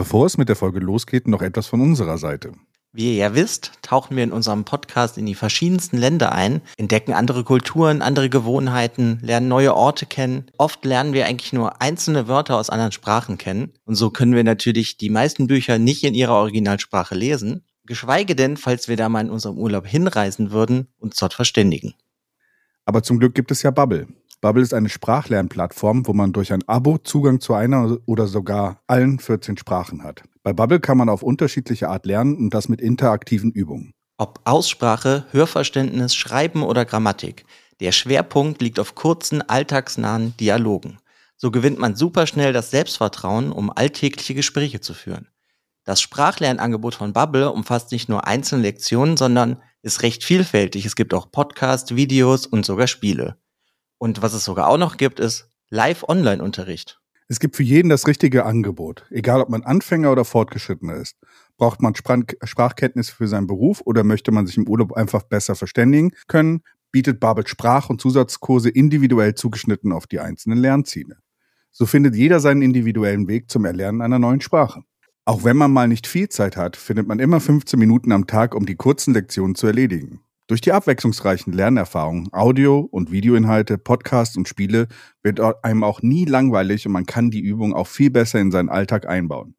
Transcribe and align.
Bevor 0.00 0.24
es 0.24 0.38
mit 0.38 0.48
der 0.48 0.56
Folge 0.56 0.80
losgeht, 0.80 1.28
noch 1.28 1.42
etwas 1.42 1.66
von 1.66 1.82
unserer 1.82 2.16
Seite. 2.16 2.52
Wie 2.90 3.10
ihr 3.10 3.16
ja 3.16 3.34
wisst, 3.34 3.72
tauchen 3.82 4.16
wir 4.16 4.24
in 4.24 4.32
unserem 4.32 4.64
Podcast 4.64 5.18
in 5.18 5.26
die 5.26 5.34
verschiedensten 5.34 5.98
Länder 5.98 6.32
ein, 6.32 6.62
entdecken 6.78 7.12
andere 7.12 7.44
Kulturen, 7.44 8.00
andere 8.00 8.30
Gewohnheiten, 8.30 9.18
lernen 9.20 9.48
neue 9.48 9.74
Orte 9.74 10.06
kennen. 10.06 10.46
Oft 10.56 10.86
lernen 10.86 11.12
wir 11.12 11.26
eigentlich 11.26 11.52
nur 11.52 11.82
einzelne 11.82 12.28
Wörter 12.28 12.56
aus 12.56 12.70
anderen 12.70 12.92
Sprachen 12.92 13.36
kennen. 13.36 13.74
Und 13.84 13.94
so 13.94 14.08
können 14.08 14.34
wir 14.34 14.42
natürlich 14.42 14.96
die 14.96 15.10
meisten 15.10 15.48
Bücher 15.48 15.78
nicht 15.78 16.02
in 16.02 16.14
ihrer 16.14 16.36
Originalsprache 16.36 17.14
lesen. 17.14 17.66
Geschweige 17.84 18.34
denn, 18.34 18.56
falls 18.56 18.88
wir 18.88 18.96
da 18.96 19.10
mal 19.10 19.26
in 19.26 19.30
unserem 19.30 19.58
Urlaub 19.58 19.86
hinreisen 19.86 20.50
würden, 20.50 20.88
uns 20.96 21.16
dort 21.16 21.34
verständigen. 21.34 21.92
Aber 22.86 23.02
zum 23.02 23.18
Glück 23.18 23.34
gibt 23.34 23.50
es 23.50 23.60
ja 23.60 23.70
Bubble. 23.70 24.08
Bubble 24.42 24.62
ist 24.62 24.72
eine 24.72 24.88
Sprachlernplattform, 24.88 26.06
wo 26.06 26.14
man 26.14 26.32
durch 26.32 26.50
ein 26.50 26.66
Abo 26.66 26.96
Zugang 26.96 27.40
zu 27.40 27.52
einer 27.52 27.98
oder 28.06 28.26
sogar 28.26 28.80
allen 28.86 29.18
14 29.18 29.58
Sprachen 29.58 30.02
hat. 30.02 30.22
Bei 30.42 30.54
Bubble 30.54 30.80
kann 30.80 30.96
man 30.96 31.10
auf 31.10 31.22
unterschiedliche 31.22 31.90
Art 31.90 32.06
lernen 32.06 32.36
und 32.36 32.54
das 32.54 32.70
mit 32.70 32.80
interaktiven 32.80 33.50
Übungen. 33.50 33.92
Ob 34.16 34.40
Aussprache, 34.44 35.26
Hörverständnis, 35.32 36.14
Schreiben 36.14 36.62
oder 36.62 36.86
Grammatik. 36.86 37.44
Der 37.80 37.92
Schwerpunkt 37.92 38.62
liegt 38.62 38.80
auf 38.80 38.94
kurzen, 38.94 39.42
alltagsnahen 39.42 40.34
Dialogen. 40.38 40.98
So 41.36 41.50
gewinnt 41.50 41.78
man 41.78 41.94
superschnell 41.94 42.54
das 42.54 42.70
Selbstvertrauen, 42.70 43.52
um 43.52 43.70
alltägliche 43.70 44.34
Gespräche 44.34 44.80
zu 44.80 44.94
führen. 44.94 45.28
Das 45.84 46.00
Sprachlernangebot 46.00 46.94
von 46.94 47.12
Bubble 47.12 47.52
umfasst 47.52 47.92
nicht 47.92 48.08
nur 48.08 48.26
einzelne 48.26 48.62
Lektionen, 48.62 49.18
sondern 49.18 49.60
ist 49.82 50.00
recht 50.02 50.24
vielfältig. 50.24 50.86
Es 50.86 50.96
gibt 50.96 51.12
auch 51.12 51.30
Podcasts, 51.30 51.94
Videos 51.94 52.46
und 52.46 52.64
sogar 52.64 52.86
Spiele. 52.86 53.36
Und 54.00 54.22
was 54.22 54.32
es 54.32 54.46
sogar 54.46 54.68
auch 54.68 54.78
noch 54.78 54.96
gibt, 54.96 55.20
ist 55.20 55.50
Live-Online-Unterricht. 55.68 57.00
Es 57.28 57.38
gibt 57.38 57.54
für 57.54 57.62
jeden 57.62 57.90
das 57.90 58.06
richtige 58.06 58.46
Angebot. 58.46 59.04
Egal, 59.10 59.42
ob 59.42 59.50
man 59.50 59.62
Anfänger 59.62 60.10
oder 60.10 60.24
Fortgeschrittener 60.24 60.94
ist. 60.94 61.18
Braucht 61.58 61.82
man 61.82 61.94
Sprachkenntnisse 61.94 63.14
für 63.14 63.28
seinen 63.28 63.46
Beruf 63.46 63.82
oder 63.84 64.02
möchte 64.02 64.32
man 64.32 64.46
sich 64.46 64.56
im 64.56 64.66
Urlaub 64.66 64.94
einfach 64.94 65.24
besser 65.24 65.54
verständigen 65.54 66.12
können, 66.28 66.62
bietet 66.90 67.20
Babel 67.20 67.46
Sprach- 67.46 67.90
und 67.90 68.00
Zusatzkurse 68.00 68.70
individuell 68.70 69.34
zugeschnitten 69.34 69.92
auf 69.92 70.06
die 70.06 70.18
einzelnen 70.18 70.58
Lernziele. 70.58 71.18
So 71.70 71.84
findet 71.84 72.16
jeder 72.16 72.40
seinen 72.40 72.62
individuellen 72.62 73.28
Weg 73.28 73.50
zum 73.50 73.66
Erlernen 73.66 74.00
einer 74.00 74.18
neuen 74.18 74.40
Sprache. 74.40 74.82
Auch 75.26 75.44
wenn 75.44 75.58
man 75.58 75.72
mal 75.72 75.88
nicht 75.88 76.06
viel 76.06 76.30
Zeit 76.30 76.56
hat, 76.56 76.74
findet 76.76 77.06
man 77.06 77.18
immer 77.18 77.38
15 77.38 77.78
Minuten 77.78 78.12
am 78.12 78.26
Tag, 78.26 78.54
um 78.54 78.64
die 78.64 78.76
kurzen 78.76 79.12
Lektionen 79.12 79.54
zu 79.54 79.66
erledigen. 79.66 80.22
Durch 80.50 80.60
die 80.60 80.72
abwechslungsreichen 80.72 81.52
Lernerfahrungen, 81.52 82.32
Audio- 82.32 82.80
und 82.80 83.12
Videoinhalte, 83.12 83.78
Podcasts 83.78 84.36
und 84.36 84.48
Spiele 84.48 84.88
wird 85.22 85.40
einem 85.62 85.84
auch 85.84 86.02
nie 86.02 86.24
langweilig 86.24 86.84
und 86.86 86.92
man 86.92 87.06
kann 87.06 87.30
die 87.30 87.38
Übung 87.38 87.72
auch 87.72 87.86
viel 87.86 88.10
besser 88.10 88.40
in 88.40 88.50
seinen 88.50 88.68
Alltag 88.68 89.06
einbauen. 89.06 89.54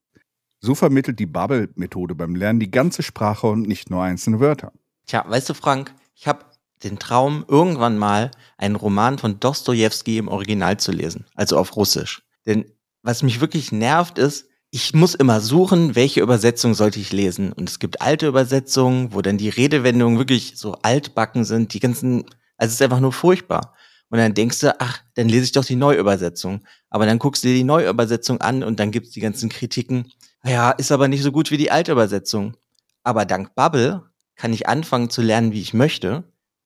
So 0.60 0.76
vermittelt 0.76 1.18
die 1.18 1.28
Bubble-Methode 1.28 2.14
beim 2.14 2.36
Lernen 2.36 2.60
die 2.60 2.72
ganze 2.72 3.04
Sprache 3.04 3.48
und 3.48 3.62
nicht 3.70 3.90
nur 3.90 4.04
einzelne 4.04 4.42
Wörter. 4.42 4.74
Tja, 5.06 5.24
weißt 5.26 5.52
du, 5.52 5.54
Frank, 5.54 5.94
ich 6.14 6.28
habe 6.28 6.44
den 6.84 7.00
Traum, 7.00 7.46
irgendwann 7.48 7.98
mal 7.98 8.32
einen 8.58 8.76
Roman 8.76 9.18
von 9.18 9.40
Dostoevsky 9.40 10.18
im 10.18 10.28
Original 10.28 10.76
zu 10.76 10.92
lesen, 10.92 11.24
also 11.36 11.58
auf 11.58 11.78
Russisch. 11.78 12.22
Denn 12.46 12.66
was 13.02 13.24
mich 13.24 13.40
wirklich 13.40 13.72
nervt, 13.72 14.18
ist, 14.18 14.50
ich 14.74 14.94
muss 14.94 15.16
immer 15.16 15.42
suchen, 15.42 15.96
welche 15.96 16.22
Übersetzung 16.22 16.74
sollte 16.74 17.00
ich 17.00 17.12
lesen. 17.12 17.52
Und 17.52 17.68
es 17.68 17.80
gibt 17.80 18.02
alte 18.02 18.28
Übersetzungen, 18.28 19.14
wo 19.14 19.22
dann 19.22 19.38
die 19.38 19.50
Redewendungen 19.50 20.18
wirklich 20.18 20.54
so 20.56 20.76
altbacken 20.82 21.44
sind, 21.44 21.74
die 21.74 21.82
ganzen, 21.82 22.24
also 22.58 22.70
es 22.70 22.74
ist 22.76 22.82
einfach 22.82 23.02
nur 23.02 23.12
furchtbar. 23.12 23.76
Und 24.10 24.18
dann 24.20 24.34
denkst 24.34 24.62
du, 24.62 24.80
ach, 24.80 25.02
dann 25.16 25.28
lese 25.28 25.44
ich 25.44 25.52
doch 25.52 25.66
die 25.66 25.76
Neuübersetzung. 25.76 26.64
Aber 26.90 27.06
dann 27.06 27.20
guckst 27.20 27.44
du 27.44 27.50
dir 27.50 27.56
die 27.56 27.66
Neuübersetzung 27.66 28.40
an 28.40 28.64
und 28.64 28.80
dann 28.80 28.92
gibt's 28.92 29.12
die 29.12 29.20
ganzen 29.20 29.50
Kritiken. 29.50 30.12
Ja, 30.44 30.72
ist 30.72 30.92
aber 30.92 31.10
nicht 31.10 31.24
so 31.24 31.34
gut 31.34 31.52
wie 31.52 31.58
die 31.58 31.72
alte 31.72 31.92
Übersetzung. 31.92 32.56
Aber 33.04 33.26
dank 33.26 33.54
Bubble 33.56 34.04
kann 34.36 34.54
ich 34.54 34.70
anfangen 34.70 35.10
zu 35.10 35.22
lernen, 35.22 35.52
wie 35.52 35.62
ich 35.62 35.74
möchte, 35.74 36.24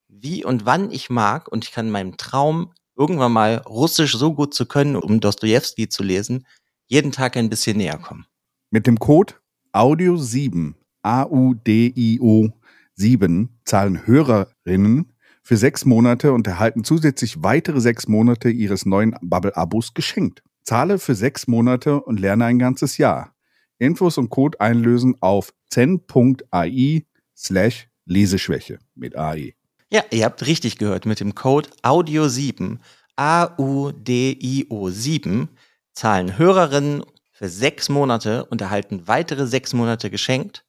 wie 0.07 0.45
und 0.45 0.65
wann 0.65 0.91
ich 0.91 1.09
mag 1.09 1.47
und 1.47 1.65
ich 1.65 1.71
kann 1.71 1.89
meinem 1.89 2.17
Traum 2.17 2.71
irgendwann 2.95 3.31
mal 3.31 3.57
Russisch 3.67 4.15
so 4.15 4.33
gut 4.33 4.53
zu 4.53 4.65
können, 4.65 4.95
um 4.95 5.19
Dostoevsky 5.19 5.89
zu 5.89 6.03
lesen, 6.03 6.45
jeden 6.87 7.11
Tag 7.11 7.37
ein 7.37 7.49
bisschen 7.49 7.77
näher 7.77 7.97
kommen. 7.97 8.25
Mit 8.71 8.87
dem 8.87 8.99
Code 8.99 9.35
AUDIO7, 9.73 10.73
A-U-D-I-O 11.01 12.49
7, 12.95 13.49
zahlen 13.65 14.07
Hörerinnen 14.07 15.13
für 15.43 15.57
sechs 15.57 15.85
Monate 15.85 16.33
und 16.33 16.47
erhalten 16.47 16.83
zusätzlich 16.83 17.43
weitere 17.43 17.79
sechs 17.79 18.07
Monate 18.07 18.49
ihres 18.49 18.85
neuen 18.85 19.15
Bubble-Abos 19.21 19.93
geschenkt. 19.93 20.43
Zahle 20.63 20.97
für 20.97 21.13
sechs 21.13 21.47
Monate 21.47 22.01
und 22.01 22.19
lerne 22.19 22.45
ein 22.45 22.57
ganzes 22.57 22.97
Jahr. 22.97 23.35
Infos 23.77 24.17
und 24.17 24.29
Code 24.29 24.59
einlösen 24.59 25.15
auf 25.21 25.53
zen.ai 25.69 27.05
slash 27.35 27.87
Leseschwäche 28.05 28.79
mit 28.95 29.15
AI. 29.15 29.55
Ja, 29.91 30.03
ihr 30.11 30.25
habt 30.25 30.45
richtig 30.47 30.77
gehört. 30.77 31.05
Mit 31.05 31.19
dem 31.19 31.35
Code 31.35 31.69
AUDIO7, 31.83 32.77
A-U-D-I-O 33.15 34.89
7, 34.89 35.49
zahlen 35.95 36.37
Hörerinnen 36.37 37.03
für 37.31 37.49
sechs 37.49 37.89
Monate 37.89 38.45
und 38.45 38.61
erhalten 38.61 39.07
weitere 39.07 39.47
sechs 39.47 39.73
Monate 39.73 40.09
geschenkt. 40.09 40.65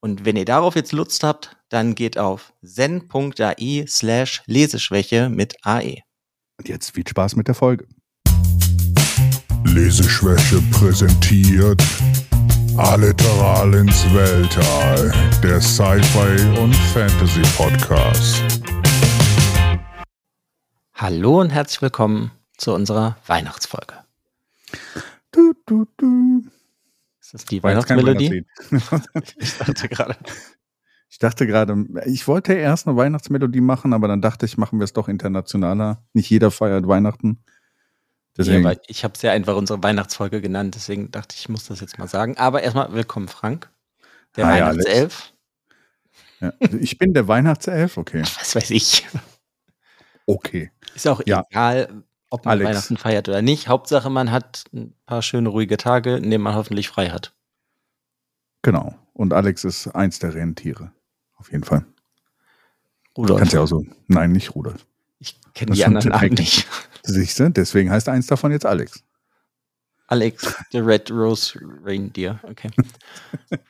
Und 0.00 0.24
wenn 0.24 0.36
ihr 0.36 0.44
darauf 0.44 0.74
jetzt 0.74 0.92
Lust 0.92 1.22
habt, 1.22 1.56
dann 1.68 1.94
geht 1.94 2.18
auf 2.18 2.52
zen.ai 2.64 3.84
slash 3.86 4.42
Leseschwäche 4.46 5.28
mit 5.28 5.54
AE. 5.62 5.98
Und 6.58 6.68
jetzt 6.68 6.94
viel 6.94 7.06
Spaß 7.06 7.36
mit 7.36 7.48
der 7.48 7.54
Folge. 7.54 7.86
Leseschwäche 9.64 10.60
präsentiert 10.70 11.82
Alliteral 12.76 13.74
ins 13.74 14.04
Weltall, 14.12 15.12
der 15.42 15.60
Sci-Fi 15.60 16.58
und 16.58 16.74
Fantasy 16.74 17.42
Podcast. 17.56 18.42
Hallo 20.94 21.40
und 21.40 21.50
herzlich 21.50 21.82
willkommen 21.82 22.32
zu 22.56 22.72
unserer 22.72 23.16
Weihnachtsfolge. 23.26 24.01
Du, 25.30 25.54
du, 25.66 25.86
du. 25.96 26.42
Ist 27.20 27.34
das 27.34 27.44
die 27.44 27.62
Weihnachtsmelodie? 27.62 28.44
Ich 29.38 29.56
dachte 29.58 29.88
gerade. 29.88 30.16
Ich 31.08 31.18
dachte 31.18 31.46
gerade, 31.46 31.86
ich 32.06 32.26
wollte 32.26 32.54
erst 32.54 32.86
eine 32.88 32.96
Weihnachtsmelodie 32.96 33.60
machen, 33.60 33.92
aber 33.92 34.08
dann 34.08 34.22
dachte 34.22 34.46
ich, 34.46 34.56
machen 34.56 34.78
wir 34.80 34.84
es 34.84 34.92
doch 34.94 35.08
internationaler. 35.08 36.02
Nicht 36.14 36.30
jeder 36.30 36.50
feiert 36.50 36.88
Weihnachten. 36.88 37.44
Deswegen, 38.36 38.64
Ja, 38.64 38.74
ich 38.86 39.04
habe 39.04 39.12
es 39.14 39.20
ja 39.22 39.30
einfach 39.32 39.56
unsere 39.56 39.82
Weihnachtsfolge 39.82 40.40
genannt, 40.40 40.74
deswegen 40.74 41.10
dachte 41.10 41.34
ich, 41.34 41.42
ich 41.42 41.48
muss 41.50 41.66
das 41.66 41.80
jetzt 41.80 41.98
mal 41.98 42.08
sagen. 42.08 42.38
Aber 42.38 42.62
erstmal 42.62 42.92
willkommen, 42.94 43.28
Frank. 43.28 43.70
Der 44.36 44.46
Hi, 44.46 44.60
Weihnachtself. 44.62 45.34
ja. 46.40 46.52
ich 46.60 46.96
bin 46.96 47.12
der 47.12 47.28
Weihnachtself, 47.28 47.98
okay. 47.98 48.22
Was 48.38 48.54
weiß 48.56 48.70
ich. 48.70 49.06
Okay. 50.26 50.70
Ist 50.94 51.06
auch 51.06 51.20
Ja. 51.26 51.44
egal, 51.50 52.04
ob 52.32 52.46
man 52.46 52.52
Alex. 52.52 52.70
Weihnachten 52.70 52.96
feiert 52.96 53.28
oder 53.28 53.42
nicht. 53.42 53.68
Hauptsache, 53.68 54.08
man 54.08 54.30
hat 54.30 54.64
ein 54.72 54.94
paar 55.04 55.20
schöne, 55.20 55.50
ruhige 55.50 55.76
Tage, 55.76 56.16
in 56.16 56.30
denen 56.30 56.42
man 56.42 56.54
hoffentlich 56.54 56.88
frei 56.88 57.10
hat. 57.10 57.34
Genau. 58.62 58.94
Und 59.12 59.34
Alex 59.34 59.64
ist 59.64 59.88
eins 59.88 60.18
der 60.18 60.34
Rentiere. 60.34 60.92
Auf 61.36 61.52
jeden 61.52 61.64
Fall. 61.64 61.84
Rudolf. 63.16 63.38
Kannst 63.38 63.52
ja 63.52 63.60
auch 63.60 63.66
so. 63.66 63.84
Nein, 64.06 64.32
nicht 64.32 64.54
Rudolf. 64.54 64.86
ich 65.18 65.38
kenne 65.52 65.72
die 65.72 65.84
anderen 65.84 66.10
Namen 66.10 66.32
nicht. 66.34 66.66
Siehst 67.02 67.38
du? 67.38 67.50
Deswegen 67.50 67.90
heißt 67.90 68.08
eins 68.08 68.28
davon 68.28 68.50
jetzt 68.52 68.64
Alex. 68.64 69.02
Alex, 70.06 70.54
the 70.70 70.78
Red 70.78 71.10
Rose 71.10 71.58
Reindeer. 71.84 72.40
Okay. 72.44 72.70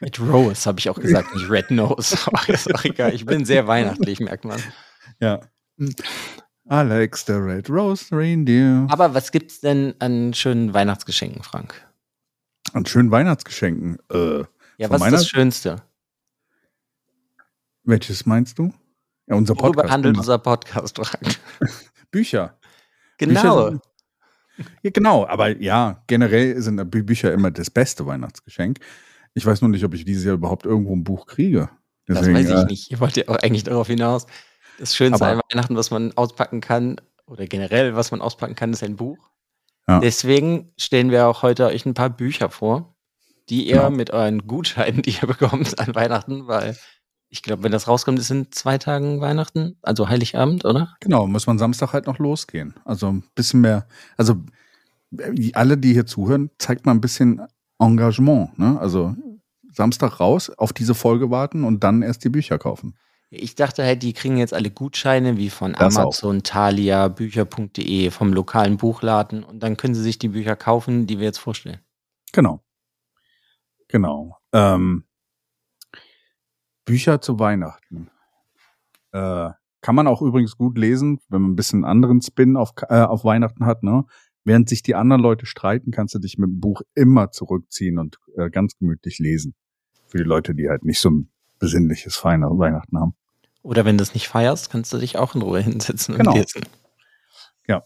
Red 0.01 0.21
Rose 0.21 0.67
habe 0.67 0.79
ich 0.79 0.89
auch 0.89 1.01
gesagt, 1.01 1.35
nicht 1.35 1.51
Red 1.51 1.71
Nose. 1.71 2.17
Ist 2.47 2.75
auch 2.75 2.85
egal. 2.85 3.15
Ich 3.15 3.27
bin 3.27 3.45
sehr 3.45 3.67
weihnachtlich, 3.67 4.21
merkt 4.21 4.45
man. 4.45 4.61
Ja. 5.21 5.41
Alex, 6.69 7.25
der 7.25 7.45
Red 7.45 7.69
Rose 7.71 8.07
Reindeer. 8.13 8.87
Aber 8.89 9.15
was 9.15 9.33
gibt's 9.33 9.61
denn 9.61 9.95
an 9.99 10.33
schönen 10.33 10.73
Weihnachtsgeschenken, 10.73 11.43
Frank? 11.43 11.75
An 12.73 12.87
schönen 12.87 13.11
Weihnachtsgeschenken. 13.11 13.99
Äh, 14.11 14.45
Ja, 14.79 14.89
was 14.91 15.03
ist 15.05 15.13
das 15.13 15.29
Schönste? 15.29 15.83
welches 17.85 18.27
meinst 18.27 18.59
du? 18.61 18.73
Ja, 19.27 19.35
unser 19.35 19.55
Worüber 19.57 19.73
Podcast. 19.83 19.93
handelt 19.93 20.15
immer. 20.15 20.21
unser 20.21 20.39
Podcast, 20.39 20.97
Frank? 21.05 21.37
Bücher. 22.13 22.57
Genau. 23.19 23.41
Bücher 23.43 23.71
sind, 23.71 24.69
ja, 24.85 24.91
genau, 24.93 25.27
aber 25.27 25.61
ja, 25.61 26.03
generell 26.07 26.61
sind 26.63 26.81
Bü- 26.81 27.03
Bücher 27.03 27.33
immer 27.33 27.51
das 27.51 27.71
beste 27.71 28.07
Weihnachtsgeschenk. 28.07 28.79
Ich 29.35 29.45
weiß 29.45 29.63
nur 29.63 29.71
nicht, 29.71 29.85
ob 29.85 29.95
ich 29.95 30.05
dieses 30.05 30.25
Jahr 30.25 30.35
überhaupt 30.35 30.65
irgendwo 30.65 30.95
ein 30.95 31.03
Buch 31.03 31.27
kriege. 31.27 31.71
Das 32.07 32.19
Deswegen, 32.19 32.37
weiß 32.39 32.49
ich 32.51 32.55
äh, 32.57 32.65
nicht. 32.67 32.93
Ich 32.93 33.01
wollte 33.01 33.21
ja 33.23 33.29
auch 33.29 33.37
eigentlich 33.37 33.65
darauf 33.65 33.89
hinaus. 33.89 34.27
Das 34.83 34.97
Schönste 34.97 35.25
an 35.25 35.41
Weihnachten, 35.49 35.77
was 35.77 35.93
man 35.93 36.13
auspacken 36.17 36.61
kann, 36.61 36.97
oder 37.27 37.47
generell, 37.47 37.95
was 37.95 38.11
man 38.11 38.21
auspacken 38.21 38.57
kann, 38.57 38.73
ist 38.73 38.83
ein 38.83 38.97
Buch. 38.97 39.31
Ja. 39.87 40.01
Deswegen 40.01 40.73
stellen 40.77 41.13
wir 41.13 41.29
auch 41.29 41.43
heute 41.45 41.67
euch 41.67 41.87
ein 41.87 41.95
paar 41.95 42.11
Bücher 42.11 42.51
vor, 42.51 42.97
die 43.49 43.69
ihr 43.69 43.77
Genau. 43.77 43.91
mit 43.91 44.11
euren 44.11 44.49
Gutscheinen, 44.49 45.03
die 45.03 45.11
ihr 45.11 45.29
bekommt 45.29 45.79
an 45.79 45.95
Weihnachten, 45.95 46.49
weil 46.49 46.77
ich 47.29 47.45
glaube, 47.45 47.63
wenn 47.63 47.71
das 47.71 47.87
rauskommt, 47.87 48.19
ist 48.19 48.33
in 48.33 48.51
zwei 48.51 48.77
Tagen 48.77 49.21
Weihnachten, 49.21 49.77
also 49.83 50.09
Heiligabend, 50.09 50.65
oder? 50.65 50.97
Genau, 50.99 51.29
muss 51.29 51.47
man 51.47 51.59
Samstag 51.59 51.93
halt 51.93 52.09
noch 52.09 52.19
losgehen. 52.19 52.75
Also 52.85 53.07
ein 53.07 53.23
bisschen 53.37 53.61
mehr, 53.61 53.87
also 54.17 54.35
äh, 55.17 55.53
alle, 55.55 55.79
die 55.79 55.93
hier 55.93 56.07
zuhören, 56.07 56.51
zeigt 56.59 56.87
mal 56.87 56.93
ein 56.93 57.01
bisschen 57.01 57.41
Engagement. 57.79 58.59
Ne? 58.59 58.81
Also 58.81 59.15
Samstag 59.73 60.19
raus, 60.19 60.51
auf 60.51 60.73
diese 60.73 60.97
Folge 60.97 61.31
warten 61.31 61.63
und 61.63 61.85
dann 61.85 62.03
erst 62.03 62.25
die 62.25 62.31
Bücher 62.31 62.59
kaufen. 62.59 62.97
Ich 63.35 63.55
dachte 63.55 63.83
halt, 63.83 64.03
die 64.03 64.13
kriegen 64.13 64.37
jetzt 64.37 64.53
alle 64.53 64.71
Gutscheine 64.71 65.39
wie 65.39 65.49
von 65.49 65.73
das 65.73 65.97
Amazon, 65.97 66.39
auch. 66.39 66.43
Thalia, 66.43 67.09
Bücher.de, 67.09 68.11
vom 68.11 68.35
lokalen 68.35 68.77
Buchladen 68.77 69.43
und 69.43 69.63
dann 69.63 69.79
können 69.79 69.95
sie 69.95 70.03
sich 70.03 70.19
die 70.19 70.29
Bücher 70.29 70.55
kaufen, 70.55 71.07
die 71.07 71.19
wir 71.19 71.25
jetzt 71.25 71.39
vorstellen. 71.39 71.81
Genau. 72.33 72.63
Genau. 73.89 74.37
Ähm, 74.53 75.05
Bücher 76.85 77.23
zu 77.23 77.39
Weihnachten. 77.39 78.11
Äh, 79.13 79.51
kann 79.81 79.95
man 79.95 80.07
auch 80.07 80.21
übrigens 80.21 80.59
gut 80.59 80.77
lesen, 80.77 81.19
wenn 81.31 81.41
man 81.41 81.53
ein 81.53 81.57
bisschen 81.57 81.87
anderen 81.87 82.21
Spin 82.21 82.59
auf, 82.59 82.73
äh, 82.91 83.01
auf 83.01 83.25
Weihnachten 83.25 83.65
hat. 83.65 83.83
Ne? 83.83 84.05
Während 84.45 84.69
sich 84.69 84.83
die 84.83 84.95
anderen 84.95 85.23
Leute 85.23 85.47
streiten, 85.47 85.91
kannst 85.91 86.15
du 86.15 86.19
dich 86.19 86.37
mit 86.37 86.51
dem 86.51 86.61
Buch 86.61 86.83
immer 86.95 87.31
zurückziehen 87.31 87.99
und 87.99 88.19
äh, 88.37 88.51
ganz 88.51 88.77
gemütlich 88.77 89.19
lesen. 89.21 89.55
Für 90.07 90.19
die 90.19 90.25
Leute, 90.25 90.55
die 90.55 90.69
halt 90.69 90.85
nicht 90.85 91.01
so 91.01 91.11
ein 91.11 91.33
besinnliches, 91.59 92.17
feiner 92.17 92.51
Weihnachten 92.59 92.99
haben. 92.99 93.15
Oder 93.63 93.85
wenn 93.85 93.97
du 93.97 94.03
es 94.03 94.15
nicht 94.15 94.29
feierst, 94.29 94.71
kannst 94.71 94.93
du 94.93 94.99
dich 94.99 95.17
auch 95.17 95.35
in 95.35 95.43
Ruhe 95.43 95.61
hinsetzen 95.63 96.15
und 96.15 96.21
genau. 96.25 96.37
lesen. 96.37 96.63
Ja, 97.67 97.85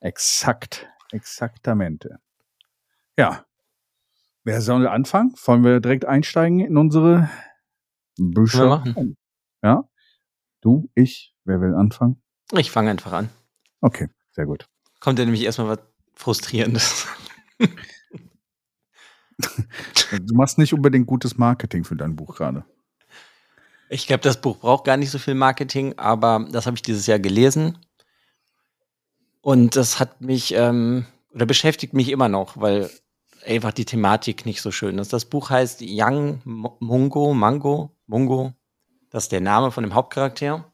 exakt, 0.00 0.88
exaktamente. 1.12 2.18
Ja. 3.16 3.44
Wer 4.46 4.60
soll 4.60 4.86
anfangen? 4.86 5.34
Wollen 5.44 5.64
wir 5.64 5.80
direkt 5.80 6.04
einsteigen 6.04 6.60
in 6.60 6.76
unsere 6.76 7.30
Bücher? 8.18 8.58
Wir 8.58 8.66
machen. 8.66 9.16
Ja. 9.62 9.88
Du, 10.60 10.90
ich, 10.94 11.34
wer 11.44 11.62
will 11.62 11.74
anfangen? 11.74 12.22
Ich 12.52 12.70
fange 12.70 12.90
einfach 12.90 13.12
an. 13.12 13.30
Okay, 13.80 14.08
sehr 14.32 14.44
gut. 14.44 14.68
Kommt 15.00 15.18
ja 15.18 15.24
nämlich 15.24 15.42
erstmal 15.42 15.68
was 15.68 15.78
Frustrierendes. 16.14 17.06
du 19.38 20.34
machst 20.34 20.58
nicht 20.58 20.74
unbedingt 20.74 21.06
gutes 21.06 21.38
Marketing 21.38 21.84
für 21.84 21.96
dein 21.96 22.16
Buch 22.16 22.36
gerade. 22.36 22.64
Ich 23.88 24.06
glaube, 24.06 24.22
das 24.22 24.40
Buch 24.40 24.58
braucht 24.58 24.84
gar 24.84 24.96
nicht 24.96 25.10
so 25.10 25.18
viel 25.18 25.34
Marketing, 25.34 25.94
aber 25.98 26.46
das 26.50 26.66
habe 26.66 26.76
ich 26.76 26.82
dieses 26.82 27.06
Jahr 27.06 27.18
gelesen. 27.18 27.78
Und 29.40 29.76
das 29.76 30.00
hat 30.00 30.20
mich, 30.20 30.54
ähm, 30.54 31.06
oder 31.34 31.46
beschäftigt 31.46 31.92
mich 31.92 32.08
immer 32.08 32.28
noch, 32.28 32.56
weil 32.56 32.90
einfach 33.44 33.72
die 33.72 33.84
Thematik 33.84 34.46
nicht 34.46 34.62
so 34.62 34.70
schön 34.70 34.98
ist. 34.98 35.12
Das 35.12 35.26
Buch 35.26 35.50
heißt 35.50 35.82
Young 35.82 36.40
Mungo, 36.44 37.34
Mango, 37.34 37.94
Mungo. 38.06 38.54
Das 39.10 39.24
ist 39.24 39.32
der 39.32 39.40
Name 39.40 39.70
von 39.70 39.84
dem 39.84 39.94
Hauptcharakter. 39.94 40.72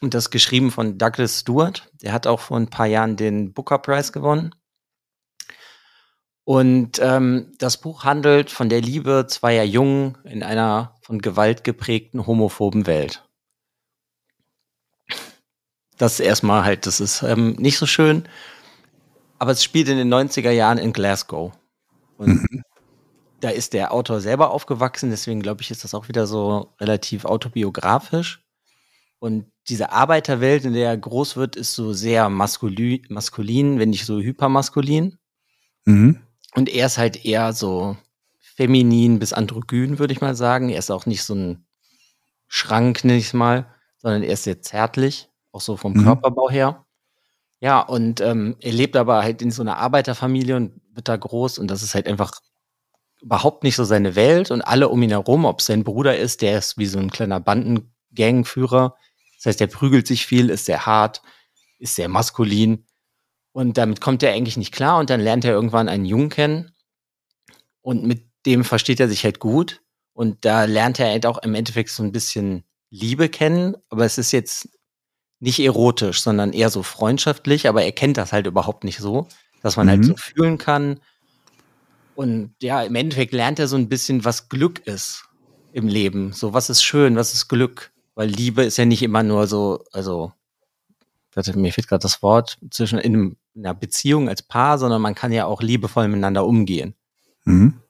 Und 0.00 0.12
das 0.12 0.30
geschrieben 0.30 0.70
von 0.70 0.98
Douglas 0.98 1.40
Stewart. 1.40 1.90
Der 2.02 2.12
hat 2.12 2.26
auch 2.26 2.40
vor 2.40 2.58
ein 2.58 2.68
paar 2.68 2.86
Jahren 2.86 3.16
den 3.16 3.52
Booker 3.54 3.78
Prize 3.78 4.12
gewonnen. 4.12 4.54
Und 6.44 7.00
ähm, 7.02 7.52
das 7.58 7.78
Buch 7.78 8.04
handelt 8.04 8.50
von 8.50 8.68
der 8.68 8.82
Liebe 8.82 9.26
zweier 9.28 9.64
Jungen 9.64 10.18
in 10.24 10.42
einer 10.42 10.94
von 11.00 11.20
Gewalt 11.20 11.64
geprägten 11.64 12.26
homophoben 12.26 12.86
Welt. 12.86 13.26
Das 15.96 16.14
ist 16.14 16.20
erstmal 16.20 16.64
halt, 16.64 16.86
das 16.86 17.00
ist 17.00 17.22
ähm, 17.22 17.52
nicht 17.52 17.78
so 17.78 17.86
schön, 17.86 18.28
aber 19.38 19.52
es 19.52 19.64
spielt 19.64 19.88
in 19.88 19.96
den 19.96 20.12
90er 20.12 20.50
Jahren 20.50 20.78
in 20.78 20.92
Glasgow. 20.92 21.52
Und 22.18 22.42
mhm. 22.42 22.62
da 23.40 23.48
ist 23.48 23.72
der 23.72 23.92
Autor 23.92 24.20
selber 24.20 24.50
aufgewachsen, 24.50 25.10
deswegen 25.10 25.40
glaube 25.40 25.62
ich, 25.62 25.70
ist 25.70 25.84
das 25.84 25.94
auch 25.94 26.08
wieder 26.08 26.26
so 26.26 26.74
relativ 26.80 27.24
autobiografisch. 27.24 28.44
Und 29.18 29.46
diese 29.68 29.92
Arbeiterwelt, 29.92 30.66
in 30.66 30.74
der 30.74 30.88
er 30.90 30.96
groß 30.98 31.36
wird, 31.36 31.56
ist 31.56 31.74
so 31.74 31.94
sehr 31.94 32.28
maskulin, 32.28 33.06
maskulin 33.08 33.78
wenn 33.78 33.90
nicht 33.90 34.04
so 34.04 34.20
hypermaskulin. 34.20 35.16
Mhm. 35.86 36.20
Und 36.54 36.68
er 36.68 36.86
ist 36.86 36.98
halt 36.98 37.24
eher 37.24 37.52
so 37.52 37.96
feminin 38.40 39.18
bis 39.18 39.32
androgyn, 39.32 39.98
würde 39.98 40.12
ich 40.12 40.20
mal 40.20 40.34
sagen. 40.34 40.68
Er 40.68 40.78
ist 40.78 40.90
auch 40.90 41.06
nicht 41.06 41.24
so 41.24 41.34
ein 41.34 41.66
Schrank, 42.46 43.04
nenne 43.04 43.18
ich 43.18 43.26
es 43.26 43.32
mal, 43.32 43.66
sondern 43.98 44.22
er 44.22 44.32
ist 44.32 44.44
sehr 44.44 44.62
zärtlich, 44.62 45.28
auch 45.50 45.60
so 45.60 45.76
vom 45.76 45.92
mhm. 45.92 46.04
Körperbau 46.04 46.50
her. 46.50 46.84
Ja, 47.60 47.80
und 47.80 48.20
ähm, 48.20 48.56
er 48.60 48.72
lebt 48.72 48.96
aber 48.96 49.22
halt 49.22 49.42
in 49.42 49.50
so 49.50 49.62
einer 49.62 49.78
Arbeiterfamilie 49.78 50.56
und 50.56 50.80
wird 50.92 51.08
da 51.08 51.16
groß 51.16 51.58
und 51.58 51.68
das 51.68 51.82
ist 51.82 51.94
halt 51.94 52.06
einfach 52.06 52.40
überhaupt 53.22 53.64
nicht 53.64 53.74
so 53.74 53.84
seine 53.84 54.14
Welt 54.14 54.50
und 54.50 54.62
alle 54.62 54.88
um 54.88 55.02
ihn 55.02 55.10
herum, 55.10 55.46
ob 55.46 55.60
es 55.60 55.66
sein 55.66 55.82
Bruder 55.82 56.16
ist, 56.16 56.42
der 56.42 56.58
ist 56.58 56.76
wie 56.76 56.86
so 56.86 56.98
ein 56.98 57.10
kleiner 57.10 57.40
Bandengangführer. 57.40 58.96
Das 59.38 59.46
heißt, 59.46 59.60
er 59.62 59.66
prügelt 59.66 60.06
sich 60.06 60.26
viel, 60.26 60.50
ist 60.50 60.66
sehr 60.66 60.84
hart, 60.84 61.22
ist 61.78 61.96
sehr 61.96 62.08
maskulin. 62.08 62.84
Und 63.54 63.78
damit 63.78 64.00
kommt 64.00 64.24
er 64.24 64.32
eigentlich 64.32 64.56
nicht 64.56 64.72
klar 64.72 64.98
und 64.98 65.10
dann 65.10 65.20
lernt 65.20 65.44
er 65.44 65.52
irgendwann 65.52 65.88
einen 65.88 66.04
Jungen 66.04 66.28
kennen 66.28 66.72
und 67.82 68.04
mit 68.04 68.24
dem 68.46 68.64
versteht 68.64 68.98
er 68.98 69.08
sich 69.08 69.22
halt 69.22 69.38
gut 69.38 69.80
und 70.12 70.44
da 70.44 70.64
lernt 70.64 70.98
er 70.98 71.08
halt 71.08 71.24
auch 71.24 71.38
im 71.38 71.54
Endeffekt 71.54 71.90
so 71.90 72.02
ein 72.02 72.10
bisschen 72.10 72.64
Liebe 72.90 73.28
kennen, 73.28 73.76
aber 73.90 74.04
es 74.04 74.18
ist 74.18 74.32
jetzt 74.32 74.68
nicht 75.38 75.60
erotisch, 75.60 76.20
sondern 76.20 76.52
eher 76.52 76.68
so 76.68 76.82
freundschaftlich, 76.82 77.68
aber 77.68 77.84
er 77.84 77.92
kennt 77.92 78.16
das 78.16 78.32
halt 78.32 78.48
überhaupt 78.48 78.82
nicht 78.82 78.98
so, 78.98 79.28
dass 79.62 79.76
man 79.76 79.88
halt 79.88 80.00
mhm. 80.00 80.08
halt 80.08 80.18
so 80.18 80.24
fühlen 80.24 80.58
kann. 80.58 80.98
Und 82.16 82.56
ja, 82.60 82.82
im 82.82 82.96
Endeffekt 82.96 83.32
lernt 83.32 83.60
er 83.60 83.68
so 83.68 83.76
ein 83.76 83.88
bisschen, 83.88 84.24
was 84.24 84.48
Glück 84.48 84.84
ist 84.84 85.26
im 85.72 85.86
Leben. 85.86 86.32
So, 86.32 86.54
was 86.54 86.70
ist 86.70 86.82
schön, 86.82 87.14
was 87.14 87.34
ist 87.34 87.46
Glück? 87.46 87.92
Weil 88.16 88.30
Liebe 88.30 88.64
ist 88.64 88.78
ja 88.78 88.84
nicht 88.84 89.02
immer 89.02 89.22
nur 89.22 89.46
so, 89.46 89.84
also, 89.92 90.32
mir 91.54 91.72
fehlt 91.72 91.88
gerade 91.88 92.02
das 92.02 92.22
Wort, 92.22 92.58
zwischen 92.70 92.98
in, 92.98 93.14
einem, 93.14 93.36
in 93.54 93.66
einer 93.66 93.74
Beziehung 93.74 94.28
als 94.28 94.42
Paar, 94.42 94.78
sondern 94.78 95.02
man 95.02 95.14
kann 95.14 95.32
ja 95.32 95.46
auch 95.46 95.62
liebevoll 95.62 96.08
miteinander 96.08 96.46
umgehen. 96.46 96.94
Mhm. 97.44 97.80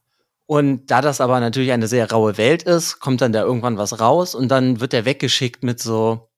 Und 0.47 0.91
da 0.91 1.01
das 1.01 1.21
aber 1.21 1.41
natürlich 1.41 1.73
eine 1.73 1.89
sehr 1.89 2.11
raue 2.11 2.37
Welt 2.37 2.65
ist, 2.65 3.01
kommt 3.01 3.21
dann 3.21 3.33
da 3.33 3.43
irgendwann 3.43 3.79
was 3.79 4.01
raus 4.01 4.35
und 4.35 4.49
dann 4.49 4.81
wird 4.81 4.93
er 4.93 5.05
weggeschickt 5.05 5.63
mit 5.63 5.81
so, 5.81 6.29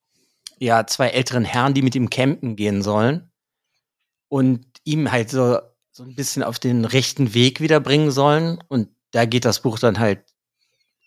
ja, 0.58 0.86
zwei 0.86 1.08
älteren 1.08 1.44
Herren, 1.44 1.74
die 1.74 1.82
mit 1.82 1.94
ihm 1.94 2.08
campen 2.08 2.56
gehen 2.56 2.82
sollen 2.82 3.30
und 4.28 4.64
ihm 4.84 5.10
halt 5.10 5.30
so, 5.30 5.58
so 5.90 6.04
ein 6.04 6.14
bisschen 6.14 6.42
auf 6.42 6.58
den 6.58 6.84
rechten 6.84 7.34
Weg 7.34 7.60
wiederbringen 7.60 8.10
sollen. 8.10 8.58
Und 8.68 8.88
da 9.10 9.24
geht 9.24 9.44
das 9.44 9.60
Buch 9.60 9.78
dann 9.78 9.98
halt 9.98 10.20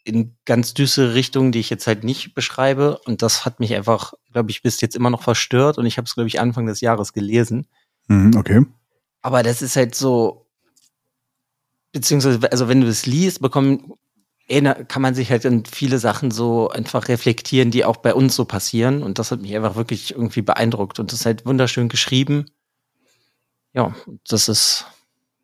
in 0.04 0.36
ganz 0.46 0.74
düstere 0.74 1.14
Richtungen, 1.14 1.52
die 1.52 1.60
ich 1.60 1.70
jetzt 1.70 1.88
halt 1.88 2.04
nicht 2.04 2.34
beschreibe. 2.34 3.00
Und 3.06 3.22
das 3.22 3.46
hat 3.46 3.60
mich 3.60 3.76
einfach, 3.76 4.14
glaube 4.32 4.52
ich, 4.52 4.62
bis 4.62 4.82
jetzt 4.82 4.96
immer 4.96 5.10
noch 5.10 5.24
verstört. 5.24 5.78
Und 5.78 5.86
ich 5.86 5.98
habe 5.98 6.06
es, 6.06 6.14
glaube 6.14 6.28
ich, 6.28 6.40
Anfang 6.40 6.66
des 6.66 6.82
Jahres 6.82 7.14
gelesen. 7.14 7.68
Mhm, 8.08 8.36
okay. 8.38 8.66
Aber 9.22 9.44
das 9.44 9.62
ist 9.62 9.76
halt 9.76 9.96
so, 9.96 10.48
beziehungsweise, 11.92 12.52
also 12.52 12.68
wenn 12.68 12.82
du 12.82 12.88
es 12.88 13.06
liest, 13.06 13.42
bekommen, 13.42 13.94
kann 14.48 15.02
man 15.02 15.14
sich 15.14 15.30
halt 15.30 15.46
in 15.46 15.64
viele 15.66 16.00
Sachen 16.00 16.32
so 16.32 16.70
einfach 16.70 17.08
reflektieren, 17.08 17.70
die 17.70 17.86
auch 17.86 17.98
bei 17.98 18.16
uns 18.16 18.36
so 18.36 18.46
passieren. 18.46 19.04
Und 19.04 19.20
das 19.20 19.32
hat 19.32 19.42
mich 19.42 19.56
einfach 19.56 19.76
wirklich 19.76 20.12
irgendwie 20.12 20.42
beeindruckt. 20.42 21.00
Und 21.00 21.12
das 21.12 21.20
ist 21.20 21.26
halt 21.26 21.46
wunderschön 21.46 21.88
geschrieben. 21.88 22.50
Ja, 23.74 23.94
das 24.28 24.50
ist, 24.50 24.88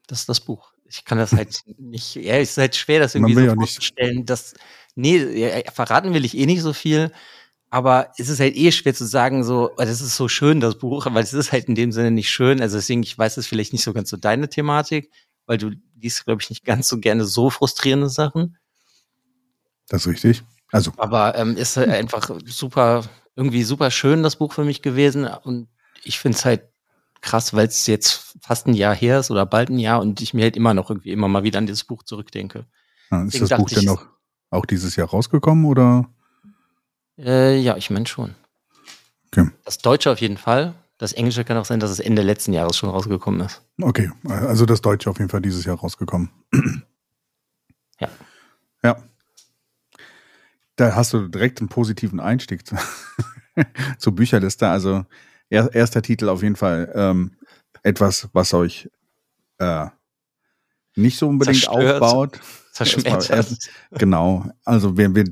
das 0.07 0.21
ist 0.21 0.29
das 0.29 0.39
Buch. 0.39 0.74
Ich 0.87 1.03
kann 1.03 1.17
das 1.17 1.31
halt 1.31 1.61
nicht, 1.77 2.15
ja, 2.15 2.35
es 2.35 2.51
ist 2.51 2.57
halt 2.57 2.75
schwer, 2.75 2.99
das 2.99 3.15
irgendwie 3.15 3.33
so 3.33 3.55
vorzustellen, 3.55 4.25
dass, 4.25 4.53
nee, 4.95 5.63
verraten 5.73 6.13
will 6.13 6.25
ich 6.25 6.37
eh 6.37 6.45
nicht 6.45 6.61
so 6.61 6.73
viel, 6.73 7.11
aber 7.69 8.11
es 8.17 8.29
ist 8.29 8.39
halt 8.39 8.55
eh 8.55 8.71
schwer 8.71 8.93
zu 8.93 9.05
sagen, 9.05 9.43
so, 9.43 9.71
das 9.77 10.01
ist 10.01 10.15
so 10.15 10.27
schön, 10.29 10.59
das 10.59 10.77
Buch, 10.77 11.07
weil 11.09 11.23
es 11.23 11.33
ist 11.33 11.51
halt 11.51 11.65
in 11.65 11.75
dem 11.75 11.91
Sinne 11.91 12.11
nicht 12.11 12.29
schön. 12.29 12.61
Also 12.61 12.77
deswegen, 12.77 13.03
ich 13.03 13.17
weiß 13.17 13.37
es 13.37 13.47
vielleicht 13.47 13.73
nicht 13.73 13.83
so 13.83 13.91
ganz 13.91 14.09
so 14.09 14.17
deine 14.17 14.47
Thematik, 14.47 15.11
weil 15.45 15.57
du 15.57 15.71
liest, 15.99 16.23
glaube 16.25 16.41
ich, 16.41 16.49
nicht 16.49 16.63
ganz 16.63 16.87
so 16.87 16.99
gerne 16.99 17.25
so 17.25 17.49
frustrierende 17.49 18.09
Sachen. 18.09 18.57
Das 19.89 20.05
ist 20.05 20.07
richtig. 20.07 20.43
Also. 20.71 20.91
Aber 20.97 21.35
ähm, 21.35 21.57
ist 21.57 21.77
halt 21.77 21.89
einfach 21.89 22.29
super, 22.45 23.03
irgendwie 23.35 23.63
super 23.63 23.91
schön, 23.91 24.23
das 24.23 24.37
Buch 24.37 24.53
für 24.53 24.63
mich 24.63 24.81
gewesen. 24.81 25.25
Und 25.25 25.67
ich 26.03 26.19
finde 26.19 26.37
es 26.37 26.45
halt 26.45 26.63
krass, 27.21 27.53
weil 27.53 27.67
es 27.67 27.87
jetzt 27.87 28.35
fast 28.41 28.67
ein 28.67 28.73
Jahr 28.73 28.95
her 28.95 29.19
ist 29.19 29.31
oder 29.31 29.45
bald 29.45 29.69
ein 29.69 29.79
Jahr 29.79 30.01
und 30.01 30.21
ich 30.21 30.33
mir 30.33 30.43
halt 30.43 30.55
immer 30.55 30.73
noch 30.73 30.89
irgendwie 30.89 31.11
immer 31.11 31.27
mal 31.27 31.43
wieder 31.43 31.59
an 31.59 31.65
dieses 31.65 31.83
Buch 31.83 32.03
zurückdenke. 32.03 32.65
Ja, 33.11 33.23
ist 33.23 33.33
Deswegen 33.33 33.49
das 33.49 33.59
Buch 33.59 33.69
denn 33.69 33.85
noch 33.85 34.07
auch 34.49 34.65
dieses 34.65 34.95
Jahr 34.95 35.09
rausgekommen 35.09 35.65
oder? 35.65 36.09
Äh, 37.17 37.59
ja, 37.59 37.77
ich 37.77 37.89
meine 37.89 38.05
schon. 38.05 38.35
Okay. 39.27 39.49
Das 39.63 39.79
Deutsche 39.79 40.11
auf 40.11 40.21
jeden 40.21 40.37
Fall. 40.37 40.75
Das 40.97 41.11
Englische 41.11 41.43
kann 41.43 41.57
auch 41.57 41.65
sein, 41.65 41.79
dass 41.79 41.91
es 41.91 41.99
Ende 41.99 42.21
letzten 42.21 42.53
Jahres 42.53 42.77
schon 42.77 42.89
rausgekommen 42.89 43.41
ist. 43.41 43.61
Okay, 43.81 44.09
also 44.23 44.65
das 44.65 44.81
Deutsche 44.81 45.09
auf 45.09 45.17
jeden 45.17 45.29
Fall 45.29 45.41
dieses 45.41 45.65
Jahr 45.65 45.77
rausgekommen. 45.77 46.29
Ja. 47.97 48.09
Ja. 48.83 48.97
Da 50.75 50.95
hast 50.95 51.13
du 51.13 51.29
direkt 51.29 51.61
einen 51.61 51.69
positiven 51.69 52.19
Einstieg 52.19 52.67
zu, 52.67 52.75
zur 53.97 54.13
Bücherliste. 54.13 54.67
Also 54.67 55.05
er, 55.49 55.73
erster 55.73 56.01
Titel 56.01 56.29
auf 56.29 56.43
jeden 56.43 56.55
Fall 56.55 56.91
ähm, 56.95 57.35
etwas, 57.83 58.29
was 58.33 58.53
euch 58.53 58.89
äh, 59.59 59.87
nicht 60.95 61.17
so 61.17 61.27
unbedingt 61.27 61.63
Zerstört. 61.63 62.01
aufbaut. 62.01 62.39
Zerschmettert. 62.71 63.57
Genau. 63.91 64.49
Also 64.65 64.97
wir, 64.97 65.15
wir 65.15 65.25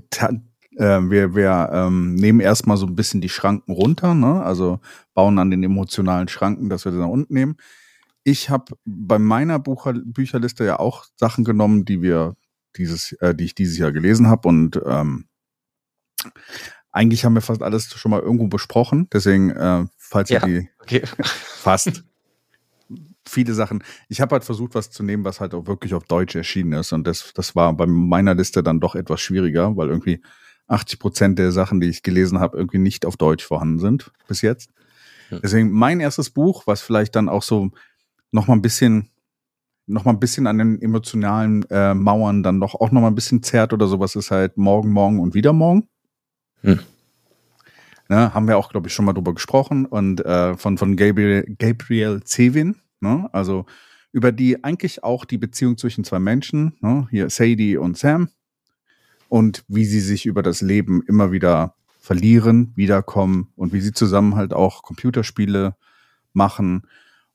äh, 0.77 1.01
wir, 1.09 1.35
wir 1.35 1.69
ähm, 1.73 2.15
nehmen 2.15 2.39
erstmal 2.39 2.77
so 2.77 2.85
ein 2.85 2.95
bisschen 2.95 3.21
die 3.21 3.29
Schranken 3.29 3.73
runter, 3.73 4.13
ne? 4.13 4.41
also 4.43 4.79
bauen 5.13 5.37
an 5.39 5.51
den 5.51 5.63
emotionalen 5.63 6.27
Schranken, 6.27 6.69
dass 6.69 6.85
wir 6.85 6.91
das 6.91 7.01
nach 7.01 7.07
unten 7.07 7.33
nehmen. 7.33 7.57
ich 8.23 8.49
habe 8.49 8.75
bei 8.85 9.19
meiner 9.19 9.59
Bucher 9.59 9.93
Bücherliste 9.93 10.63
ja 10.63 10.79
auch 10.79 11.05
Sachen 11.17 11.43
genommen, 11.43 11.85
die 11.85 12.01
wir 12.01 12.35
dieses, 12.77 13.11
äh, 13.13 13.35
die 13.35 13.45
ich 13.45 13.55
dieses 13.55 13.77
Jahr 13.77 13.91
gelesen 13.91 14.27
habe 14.27 14.47
und 14.47 14.79
ähm, 14.85 15.25
eigentlich 16.91 17.25
haben 17.25 17.33
wir 17.33 17.41
fast 17.41 17.61
alles 17.61 17.91
schon 17.91 18.11
mal 18.11 18.21
irgendwo 18.21 18.47
besprochen. 18.47 19.07
Deswegen, 19.11 19.49
äh, 19.49 19.85
falls 20.13 20.29
ja, 20.29 20.45
ihr 20.45 20.61
die 20.61 20.69
okay. 20.79 21.03
fast 21.27 22.03
viele 23.27 23.53
Sachen. 23.53 23.83
Ich 24.09 24.21
habe 24.21 24.33
halt 24.33 24.43
versucht, 24.43 24.75
was 24.75 24.91
zu 24.91 25.03
nehmen, 25.03 25.25
was 25.25 25.39
halt 25.39 25.53
auch 25.53 25.65
wirklich 25.65 25.93
auf 25.93 26.03
Deutsch 26.03 26.35
erschienen 26.35 26.73
ist. 26.73 26.93
Und 26.93 27.07
das, 27.07 27.33
das 27.33 27.55
war 27.55 27.73
bei 27.73 27.87
meiner 27.87 28.35
Liste 28.35 28.61
dann 28.61 28.79
doch 28.79 28.95
etwas 28.95 29.21
schwieriger, 29.21 29.75
weil 29.75 29.89
irgendwie 29.89 30.21
80 30.67 30.99
Prozent 30.99 31.39
der 31.39 31.51
Sachen, 31.51 31.81
die 31.81 31.89
ich 31.89 32.03
gelesen 32.03 32.39
habe, 32.39 32.57
irgendwie 32.57 32.77
nicht 32.77 33.05
auf 33.05 33.17
Deutsch 33.17 33.43
vorhanden 33.43 33.79
sind 33.79 34.11
bis 34.27 34.41
jetzt. 34.41 34.69
Deswegen 35.41 35.71
mein 35.71 35.99
erstes 35.99 36.29
Buch, 36.29 36.67
was 36.67 36.81
vielleicht 36.81 37.15
dann 37.15 37.27
auch 37.27 37.41
so 37.41 37.71
noch 38.31 38.47
mal 38.47 38.53
ein 38.53 38.61
bisschen 38.61 39.09
noch 39.87 40.05
mal 40.05 40.11
ein 40.11 40.19
bisschen 40.19 40.45
an 40.45 40.59
den 40.59 40.81
emotionalen 40.81 41.63
äh, 41.71 41.95
Mauern 41.95 42.43
dann 42.43 42.61
doch 42.61 42.75
auch 42.75 42.91
noch 42.91 43.01
mal 43.01 43.07
ein 43.07 43.15
bisschen 43.15 43.41
zerrt 43.41 43.73
oder 43.73 43.87
sowas 43.87 44.15
ist 44.15 44.29
halt 44.29 44.57
morgen, 44.57 44.91
morgen 44.91 45.19
und 45.19 45.33
wieder 45.33 45.53
morgen. 45.53 45.89
Hm. 46.61 46.79
Ne, 48.13 48.31
haben 48.31 48.47
wir 48.47 48.59
auch, 48.59 48.69
glaube 48.69 48.87
ich, 48.89 48.93
schon 48.93 49.05
mal 49.05 49.13
drüber 49.13 49.33
gesprochen 49.33 49.87
und 49.87 50.23
äh, 50.23 50.55
von, 50.55 50.77
von 50.77 50.95
Gabriel, 50.95 51.55
Gabriel 51.57 52.21
Zevin, 52.23 52.75
ne? 52.99 53.27
also 53.33 53.65
über 54.11 54.31
die 54.31 54.63
eigentlich 54.63 55.03
auch 55.03 55.25
die 55.25 55.39
Beziehung 55.39 55.79
zwischen 55.79 56.03
zwei 56.03 56.19
Menschen, 56.19 56.73
ne? 56.79 57.07
hier 57.09 57.31
Sadie 57.31 57.75
und 57.75 57.97
Sam, 57.97 58.29
und 59.29 59.63
wie 59.67 59.85
sie 59.85 59.99
sich 59.99 60.27
über 60.27 60.43
das 60.43 60.61
Leben 60.61 61.01
immer 61.07 61.31
wieder 61.31 61.73
verlieren, 62.01 62.71
wiederkommen 62.75 63.51
und 63.55 63.73
wie 63.73 63.81
sie 63.81 63.93
zusammen 63.93 64.35
halt 64.35 64.53
auch 64.53 64.83
Computerspiele 64.83 65.75
machen 66.33 66.83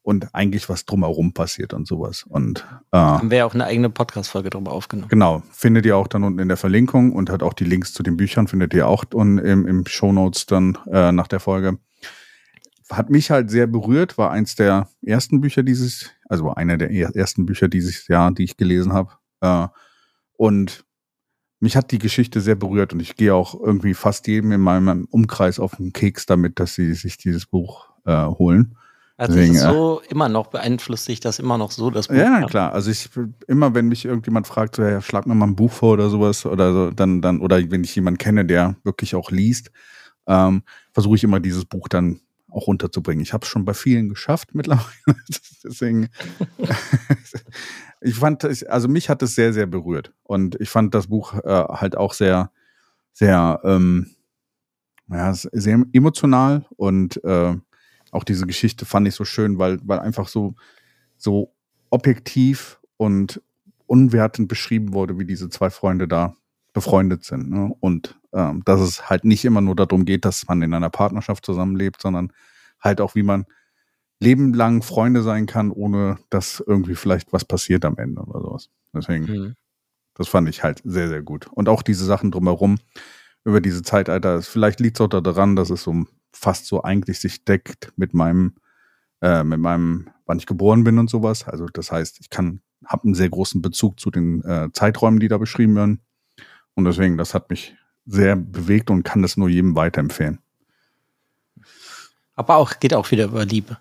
und 0.03 0.35
eigentlich 0.35 0.69
was 0.69 0.85
drumherum 0.87 1.35
passiert 1.35 1.75
und 1.75 1.87
sowas. 1.87 2.25
Und 2.27 2.67
äh, 2.93 2.97
haben 2.97 3.31
wir 3.31 3.47
auch 3.47 3.55
eine 3.55 3.65
eigene 3.65 3.91
Podcast-Folge 3.91 4.51
drüber 4.51 4.73
aufgenommen. 4.73 5.09
Genau, 5.11 5.43
findet 5.53 5.85
ihr 5.87 5.97
auch 5.97 6.09
dann 6.09 6.25
unten 6.25 6.39
in 6.39 6.49
der 6.49 6.57
Verlinkung 6.57 7.13
und 7.13 7.31
hat 7.31 7.43
auch 7.43 7.53
die 7.53 7.65
Links 7.65 7.93
zu 7.93 8.03
den 8.03 8.17
Büchern 8.17 8.49
findet 8.49 8.73
ihr 8.75 8.89
auch 8.89 9.05
und 9.13 9.39
im, 9.39 9.67
im 9.67 9.87
Show 9.87 10.13
Notes 10.13 10.47
dann 10.47 10.79
äh, 10.91 11.13
nach 11.13 11.29
der 11.29 11.41
Folge. 11.41 11.79
Hat 12.91 13.11
mich 13.11 13.31
halt 13.31 13.51
sehr 13.51 13.67
berührt, 13.67 14.17
war 14.17 14.31
eins 14.31 14.55
der 14.55 14.89
ersten 15.03 15.43
Bücher 15.43 15.63
dieses, 15.63 16.11
also 16.27 16.55
einer 16.55 16.79
der 16.79 16.91
ersten 16.91 17.45
Bücher 17.45 17.69
dieses 17.69 18.09
Jahr, 18.09 18.33
die 18.33 18.45
ich 18.45 18.57
gelesen 18.57 18.95
habe. 18.95 19.13
Äh, 19.43 19.69
und 20.39 20.87
mich 21.61 21.77
hat 21.77 21.91
die 21.91 21.99
Geschichte 21.99 22.41
sehr 22.41 22.55
berührt 22.55 22.93
und 22.93 23.01
ich 23.01 23.17
gehe 23.17 23.35
auch 23.35 23.59
irgendwie 23.61 23.95
fast 23.95 24.27
jedem 24.27 24.53
in 24.53 24.61
meinem 24.61 25.07
Umkreis 25.11 25.59
auf 25.59 25.77
den 25.77 25.93
Keks 25.93 26.25
damit, 26.25 26.61
dass 26.61 26.75
sie 26.75 26.95
sich 26.95 27.19
dieses 27.19 27.47
Buch 27.47 27.91
äh, 28.07 28.25
holen. 28.25 28.77
Also 29.19 29.35
Deswegen, 29.35 29.57
ist 29.57 29.63
so 29.63 30.01
äh, 30.01 30.13
immer 30.13 30.29
noch 30.29 30.47
beeinflusst 30.47 31.07
sich 31.07 31.19
das 31.19 31.41
immer 31.41 31.59
noch 31.59 31.73
so, 31.73 31.91
das 31.91 32.07
Buch. 32.07 32.15
Ja, 32.15 32.47
klar. 32.47 32.73
Also 32.73 32.93
ich 32.93 33.11
immer, 33.49 33.75
wenn 33.75 33.89
mich 33.89 34.05
irgendjemand 34.05 34.47
fragt, 34.47 34.77
so, 34.77 34.83
ja, 34.83 35.03
schlag 35.03 35.27
mir 35.27 35.35
mal 35.35 35.49
ein 35.49 35.57
Buch 35.57 35.73
vor 35.73 35.95
oder 35.95 36.09
sowas, 36.09 36.47
oder 36.47 36.73
so, 36.73 36.91
dann, 36.93 37.21
dann, 37.21 37.41
oder 37.41 37.59
wenn 37.73 37.83
ich 37.83 37.97
jemanden 37.97 38.19
kenne, 38.19 38.45
der 38.45 38.77
wirklich 38.85 39.17
auch 39.17 39.33
liest, 39.33 39.73
ähm, 40.29 40.63
versuche 40.93 41.17
ich 41.17 41.25
immer 41.25 41.41
dieses 41.41 41.65
Buch 41.65 41.89
dann 41.89 42.21
auch 42.49 42.69
runterzubringen. 42.69 43.21
Ich 43.21 43.33
habe 43.33 43.45
es 43.45 43.49
schon 43.49 43.65
bei 43.65 43.75
vielen 43.75 44.09
geschafft 44.09 44.55
mittlerweile. 44.55 44.87
Deswegen, 45.65 46.11
ich 48.01 48.15
fand, 48.15 48.45
also 48.69 48.87
mich 48.87 49.09
hat 49.09 49.21
es 49.25 49.35
sehr, 49.35 49.53
sehr 49.53 49.67
berührt. 49.67 50.13
Und 50.23 50.55
ich 50.61 50.71
fand 50.71 50.95
das 50.95 51.09
Buch 51.09 51.35
äh, 51.35 51.65
halt 51.69 51.97
auch 51.97 52.13
sehr, 52.13 52.53
sehr, 53.13 53.61
ähm, 53.65 54.15
ja, 55.09 55.35
sehr 55.35 55.83
emotional 55.93 56.67
und 56.77 57.23
äh, 57.25 57.57
auch 58.13 58.25
diese 58.25 58.47
Geschichte 58.47 58.85
fand 58.85 59.09
ich 59.09 59.15
so 59.15 59.25
schön, 59.25 59.59
weil, 59.59 59.79
weil 59.83 59.99
einfach 60.01 60.29
so, 60.29 60.55
so 61.17 61.53
objektiv 61.91 62.81
und 62.97 63.43
unwertend 63.87 64.49
beschrieben 64.49 64.93
wurde, 64.93 65.19
wie 65.19 65.25
diese 65.25 65.49
zwei 65.49 65.71
Freunde 65.71 66.09
da 66.09 66.35
befreundet 66.73 67.25
sind. 67.25 67.51
Ne? 67.51 67.75
Und 67.81 68.19
ähm, 68.33 68.63
dass 68.65 68.81
es 68.81 69.09
halt 69.09 69.25
nicht 69.25 69.45
immer 69.45 69.61
nur 69.61 69.75
darum 69.75 70.05
geht, 70.05 70.25
dass 70.25 70.47
man 70.47 70.63
in 70.63 70.75
einer 70.75 70.91
Partnerschaft 70.91 71.45
zusammenlebt, 71.45 72.03
sondern 72.03 72.33
halt 72.81 73.01
auch, 73.01 73.15
wie 73.15 73.23
man 73.23 73.47
lebenlang 74.21 74.83
Freunde 74.83 75.23
sein 75.23 75.47
kann, 75.47 75.71
ohne 75.71 76.19
dass 76.31 76.63
irgendwie 76.65 76.95
vielleicht 76.95 77.33
was 77.33 77.45
passiert 77.45 77.85
am 77.85 77.97
Ende 77.97 78.21
oder 78.23 78.41
sowas. 78.41 78.69
Deswegen, 78.93 79.25
mhm. 79.25 79.55
das 80.15 80.29
fand 80.29 80.49
ich 80.49 80.63
halt 80.63 80.83
sehr, 80.85 81.09
sehr 81.09 81.23
gut. 81.23 81.47
Und 81.53 81.69
auch 81.69 81.83
diese 81.83 82.05
Sachen 82.05 82.31
drumherum 82.31 82.79
über 83.45 83.61
diese 83.61 83.83
Zeitalter, 83.83 84.43
vielleicht 84.43 84.81
liegt 84.81 84.99
es 84.99 85.01
auch 85.01 85.09
daran, 85.09 85.57
dass 85.57 85.71
es 85.71 85.83
so 85.83 86.05
fast 86.39 86.67
so 86.67 86.83
eigentlich 86.83 87.21
sich 87.21 87.45
deckt 87.45 87.93
mit 87.97 88.15
meinem, 88.15 88.55
äh, 89.21 89.43
mit 89.43 89.61
meinem, 89.61 90.11
wann 90.27 90.39
ich 90.39 90.47
geboren 90.47 90.85
bin 90.85 90.99
und 90.99 91.11
sowas. 91.11 91.45
Also 91.45 91.67
das 91.67 91.91
heißt, 91.91 92.21
ich 92.21 92.31
kann, 92.31 92.61
habe 92.85 93.05
einen 93.05 93.15
sehr 93.15 93.29
großen 93.29 93.61
Bezug 93.61 94.01
zu 94.01 94.11
den 94.11 94.43
äh, 94.45 94.71
Zeiträumen, 94.73 95.21
die 95.21 95.29
da 95.29 95.39
beschrieben 95.39 95.77
werden. 95.77 96.01
Und 96.75 96.85
deswegen, 96.85 97.19
das 97.19 97.35
hat 97.35 97.51
mich 97.51 97.75
sehr 98.07 98.37
bewegt 98.37 98.91
und 98.91 99.03
kann 99.03 99.23
das 99.23 99.37
nur 99.37 99.49
jedem 99.49 99.75
weiterempfehlen. 99.75 100.39
Aber 102.37 102.57
auch, 102.57 102.79
geht 102.79 102.95
auch 102.95 103.11
wieder 103.11 103.25
über 103.25 103.45
Liebe. 103.45 103.79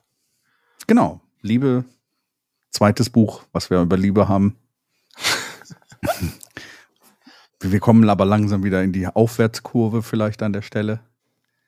Genau. 0.88 1.22
Liebe, 1.42 1.86
zweites 2.72 3.10
Buch, 3.10 3.44
was 3.52 3.70
wir 3.70 3.82
über 3.82 3.98
Liebe 3.98 4.28
haben. 4.28 4.56
wir 7.60 7.80
kommen 7.80 8.10
aber 8.10 8.26
langsam 8.26 8.64
wieder 8.64 8.84
in 8.84 8.94
die 8.94 9.08
Aufwärtskurve 9.08 10.02
vielleicht 10.02 10.42
an 10.42 10.54
der 10.54 10.64
Stelle. 10.64 11.02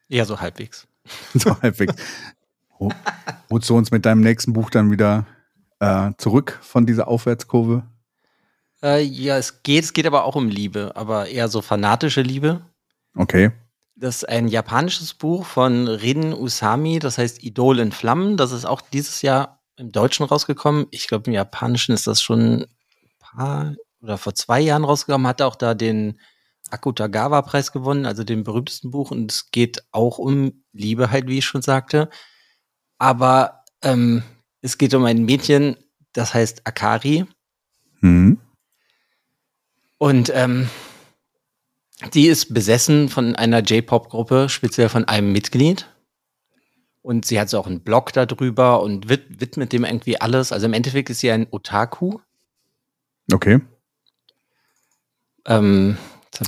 Ja, 0.09 0.25
so 0.25 0.39
halbwegs. 0.39 0.87
so 1.33 1.59
halbwegs. 1.61 1.95
Holst 3.49 3.69
du 3.69 3.77
uns 3.77 3.91
mit 3.91 4.05
deinem 4.05 4.21
nächsten 4.21 4.53
Buch 4.53 4.69
dann 4.69 4.91
wieder 4.91 5.25
äh, 5.79 6.11
zurück 6.17 6.59
von 6.61 6.85
dieser 6.85 7.07
Aufwärtskurve? 7.07 7.83
Äh, 8.81 9.03
ja, 9.03 9.37
es 9.37 9.63
geht, 9.63 9.83
es 9.83 9.93
geht 9.93 10.05
aber 10.05 10.25
auch 10.25 10.35
um 10.35 10.49
Liebe, 10.49 10.93
aber 10.95 11.27
eher 11.27 11.47
so 11.47 11.61
fanatische 11.61 12.21
Liebe. 12.21 12.61
Okay. 13.15 13.51
Das 13.95 14.17
ist 14.17 14.29
ein 14.29 14.47
japanisches 14.47 15.13
Buch 15.13 15.45
von 15.45 15.87
Rin 15.87 16.33
Usami, 16.33 16.99
das 16.99 17.17
heißt 17.17 17.43
Idol 17.43 17.79
in 17.79 17.91
Flammen. 17.91 18.37
Das 18.37 18.51
ist 18.51 18.65
auch 18.65 18.81
dieses 18.81 19.21
Jahr 19.21 19.59
im 19.75 19.91
Deutschen 19.91 20.25
rausgekommen. 20.25 20.87
Ich 20.91 21.07
glaube, 21.07 21.27
im 21.27 21.33
Japanischen 21.33 21.93
ist 21.93 22.07
das 22.07 22.21
schon 22.21 22.63
ein 22.63 22.67
paar 23.19 23.75
oder 24.01 24.17
vor 24.17 24.33
zwei 24.33 24.61
Jahren 24.61 24.85
rausgekommen, 24.85 25.27
hat 25.27 25.41
auch 25.41 25.57
da 25.57 25.73
den 25.73 26.19
Akutagawa-Preis 26.71 27.71
gewonnen, 27.71 28.05
also 28.05 28.23
dem 28.23 28.43
berühmtesten 28.43 28.91
Buch. 28.91 29.11
Und 29.11 29.31
es 29.31 29.51
geht 29.51 29.83
auch 29.91 30.17
um 30.17 30.63
Liebe, 30.73 31.11
halt, 31.11 31.27
wie 31.27 31.39
ich 31.39 31.45
schon 31.45 31.61
sagte. 31.61 32.09
Aber 32.97 33.63
ähm, 33.81 34.23
es 34.61 34.77
geht 34.77 34.93
um 34.93 35.05
ein 35.05 35.23
Mädchen, 35.23 35.77
das 36.13 36.33
heißt 36.33 36.65
Akari. 36.65 37.25
Mhm. 38.01 38.39
Und 39.97 40.31
ähm, 40.33 40.69
die 42.13 42.27
ist 42.27 42.53
besessen 42.53 43.09
von 43.09 43.35
einer 43.35 43.59
J-Pop-Gruppe, 43.59 44.49
speziell 44.49 44.89
von 44.89 45.05
einem 45.05 45.31
Mitglied. 45.31 45.87
Und 47.01 47.25
sie 47.25 47.39
hat 47.39 47.49
so 47.49 47.59
auch 47.59 47.67
einen 47.67 47.81
Blog 47.81 48.13
darüber 48.13 48.81
und 48.81 49.09
widmet 49.09 49.73
dem 49.73 49.85
irgendwie 49.85 50.19
alles. 50.19 50.51
Also 50.51 50.65
im 50.65 50.73
Endeffekt 50.73 51.09
ist 51.09 51.19
sie 51.19 51.31
ein 51.31 51.47
Otaku. 51.49 52.19
Okay. 53.31 53.61
Ähm, 55.45 55.97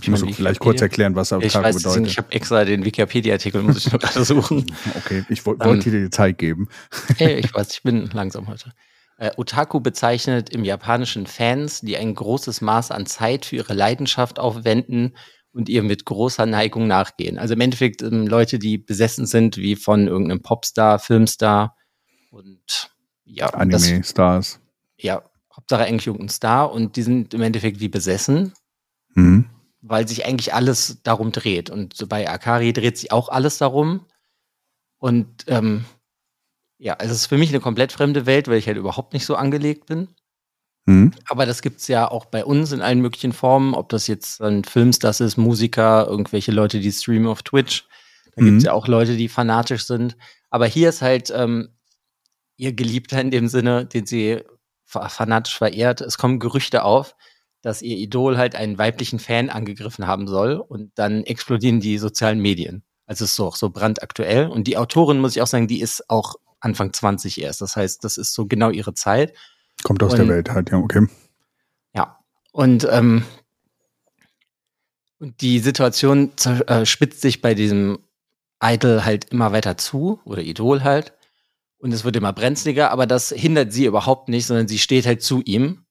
ich 0.01 0.07
muss 0.09 0.23
vielleicht 0.35 0.59
kurz 0.59 0.81
erklären, 0.81 1.15
was 1.15 1.31
Otaku 1.31 1.69
ich 1.69 1.75
bedeutet. 1.75 2.07
Ich 2.07 2.17
habe 2.17 2.31
extra 2.31 2.63
den 2.65 2.85
Wikipedia-Artikel, 2.85 3.61
muss 3.61 3.77
ich 3.77 3.91
nur 3.91 3.99
gerade 3.99 4.23
suchen. 4.23 4.65
Okay, 4.95 5.25
ich 5.29 5.45
wollte 5.45 5.67
um, 5.67 5.79
dir 5.79 5.91
die 5.91 6.09
Zeit 6.09 6.37
geben. 6.37 6.69
Hey, 7.17 7.39
ich 7.39 7.53
weiß, 7.53 7.71
ich 7.71 7.83
bin 7.83 8.09
langsam 8.13 8.47
heute. 8.47 8.71
Äh, 9.17 9.31
Otaku 9.37 9.79
bezeichnet 9.79 10.49
im 10.49 10.63
Japanischen 10.63 11.27
Fans, 11.27 11.81
die 11.81 11.97
ein 11.97 12.15
großes 12.15 12.61
Maß 12.61 12.91
an 12.91 13.05
Zeit 13.05 13.45
für 13.45 13.57
ihre 13.57 13.73
Leidenschaft 13.73 14.39
aufwenden 14.39 15.15
und 15.53 15.69
ihr 15.69 15.83
mit 15.83 16.05
großer 16.05 16.45
Neigung 16.45 16.87
nachgehen. 16.87 17.37
Also 17.37 17.53
im 17.53 17.61
Endeffekt 17.61 18.01
ähm, 18.01 18.25
Leute, 18.25 18.57
die 18.57 18.77
besessen 18.77 19.25
sind 19.25 19.57
wie 19.57 19.75
von 19.75 20.07
irgendeinem 20.07 20.41
Popstar, 20.41 20.99
Filmstar 20.99 21.75
und 22.31 22.91
ja. 23.25 23.47
Anime-Stars. 23.47 24.59
Ja, 24.97 25.23
Hauptsache 25.55 25.83
eigentlich 25.83 26.07
irgendein 26.07 26.29
Star 26.29 26.71
und 26.71 26.95
die 26.95 27.03
sind 27.03 27.33
im 27.33 27.41
Endeffekt 27.41 27.79
wie 27.79 27.89
besessen. 27.89 28.53
Mhm. 29.13 29.50
Weil 29.81 30.07
sich 30.07 30.25
eigentlich 30.25 30.53
alles 30.53 31.01
darum 31.03 31.31
dreht. 31.31 31.69
Und 31.69 32.07
bei 32.07 32.29
Akari 32.29 32.73
dreht 32.73 32.97
sich 32.97 33.11
auch 33.11 33.29
alles 33.29 33.57
darum. 33.57 34.05
Und 34.99 35.45
ähm, 35.47 35.85
ja, 36.77 36.93
also 36.93 37.13
es 37.13 37.21
ist 37.21 37.27
für 37.27 37.37
mich 37.37 37.49
eine 37.49 37.59
komplett 37.59 37.91
fremde 37.91 38.25
Welt, 38.25 38.47
weil 38.47 38.57
ich 38.57 38.67
halt 38.67 38.77
überhaupt 38.77 39.13
nicht 39.13 39.25
so 39.25 39.35
angelegt 39.35 39.87
bin. 39.87 40.09
Mhm. 40.85 41.11
Aber 41.27 41.45
das 41.45 41.61
gibt 41.61 41.79
es 41.79 41.87
ja 41.87 42.09
auch 42.09 42.25
bei 42.25 42.43
uns 42.43 42.71
in 42.71 42.81
allen 42.81 43.01
möglichen 43.01 43.33
Formen, 43.33 43.73
ob 43.73 43.89
das 43.89 44.07
jetzt 44.07 44.41
ein 44.41 44.63
Filmstars 44.63 45.19
ist, 45.19 45.37
Musiker, 45.37 46.07
irgendwelche 46.07 46.51
Leute, 46.51 46.79
die 46.79 46.91
streamen 46.91 47.27
auf 47.27 47.43
Twitch. 47.43 47.85
Da 48.35 48.41
mhm. 48.41 48.45
gibt 48.45 48.57
es 48.59 48.63
ja 48.63 48.73
auch 48.73 48.87
Leute, 48.87 49.15
die 49.15 49.29
fanatisch 49.29 49.85
sind. 49.85 50.17
Aber 50.49 50.65
hier 50.65 50.89
ist 50.89 51.01
halt 51.01 51.31
ähm, 51.35 51.69
ihr 52.57 52.73
Geliebter 52.73 53.19
in 53.21 53.31
dem 53.31 53.47
Sinne, 53.47 53.85
den 53.85 54.05
sie 54.05 54.41
fanatisch 54.85 55.57
verehrt. 55.57 56.01
Es 56.01 56.17
kommen 56.17 56.39
Gerüchte 56.39 56.83
auf, 56.83 57.15
dass 57.61 57.81
ihr 57.81 57.97
Idol 57.97 58.37
halt 58.37 58.55
einen 58.55 58.77
weiblichen 58.77 59.19
Fan 59.19 59.49
angegriffen 59.49 60.07
haben 60.07 60.27
soll 60.27 60.55
und 60.55 60.91
dann 60.95 61.23
explodieren 61.23 61.79
die 61.79 61.97
sozialen 61.97 62.39
Medien. 62.39 62.83
Also 63.05 63.25
es 63.25 63.31
ist 63.31 63.35
so, 63.35 63.51
so 63.51 63.69
brandaktuell. 63.69 64.47
Und 64.47 64.67
die 64.67 64.77
Autorin, 64.77 65.19
muss 65.19 65.35
ich 65.35 65.41
auch 65.41 65.47
sagen, 65.47 65.67
die 65.67 65.81
ist 65.81 66.09
auch 66.09 66.35
Anfang 66.59 66.93
20 66.93 67.41
erst. 67.41 67.61
Das 67.61 67.75
heißt, 67.75 68.03
das 68.03 68.17
ist 68.17 68.33
so 68.33 68.45
genau 68.45 68.69
ihre 68.69 68.93
Zeit. 68.93 69.33
Kommt 69.83 70.01
aus 70.03 70.13
Und- 70.13 70.19
der 70.19 70.27
Welt 70.29 70.49
halt, 70.51 70.71
ja, 70.71 70.77
okay. 70.77 71.07
Ja. 71.93 72.19
Und, 72.51 72.87
ähm, 72.89 73.23
und 75.19 75.41
die 75.41 75.59
Situation 75.59 76.31
äh, 76.67 76.85
spitzt 76.85 77.21
sich 77.21 77.41
bei 77.41 77.53
diesem 77.53 77.99
Idol 78.63 79.05
halt 79.05 79.25
immer 79.25 79.51
weiter 79.51 79.77
zu, 79.77 80.19
oder 80.23 80.41
Idol 80.41 80.83
halt. 80.83 81.13
Und 81.77 81.91
es 81.93 82.03
wird 82.03 82.15
immer 82.15 82.33
brenzliger, 82.33 82.91
aber 82.91 83.07
das 83.07 83.29
hindert 83.29 83.73
sie 83.73 83.85
überhaupt 83.85 84.29
nicht, 84.29 84.45
sondern 84.45 84.67
sie 84.67 84.77
steht 84.79 85.05
halt 85.05 85.23
zu 85.23 85.41
ihm. 85.41 85.85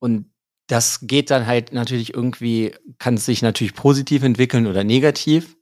Und 0.00 0.31
das 0.72 1.00
geht 1.02 1.30
dann 1.30 1.46
halt 1.46 1.74
natürlich 1.74 2.14
irgendwie, 2.14 2.72
kann 2.98 3.14
es 3.14 3.26
sich 3.26 3.42
natürlich 3.42 3.74
positiv 3.74 4.22
entwickeln 4.22 4.66
oder 4.66 4.84
negativ. 4.84 5.56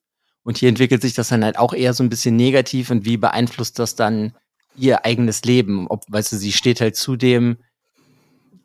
Und 0.45 0.57
hier 0.57 0.69
entwickelt 0.69 1.03
sich 1.03 1.15
das 1.15 1.29
dann 1.29 1.45
halt 1.45 1.59
auch 1.59 1.75
eher 1.75 1.95
so 1.95 2.05
ein 2.05 2.09
bisschen 2.09 2.37
negativ 2.37 2.91
und 2.91 3.05
wie 3.05 3.17
beeinflusst 3.17 3.81
das 3.81 3.97
dann 3.97 4.35
ihr 4.77 5.05
eigenes 5.05 5.43
Leben? 5.43 5.89
Ob, 5.89 6.05
weißt 6.09 6.31
du, 6.31 6.37
sie 6.37 6.53
steht 6.53 6.81
halt 6.81 6.95
zu 6.95 7.17
dem, 7.17 7.57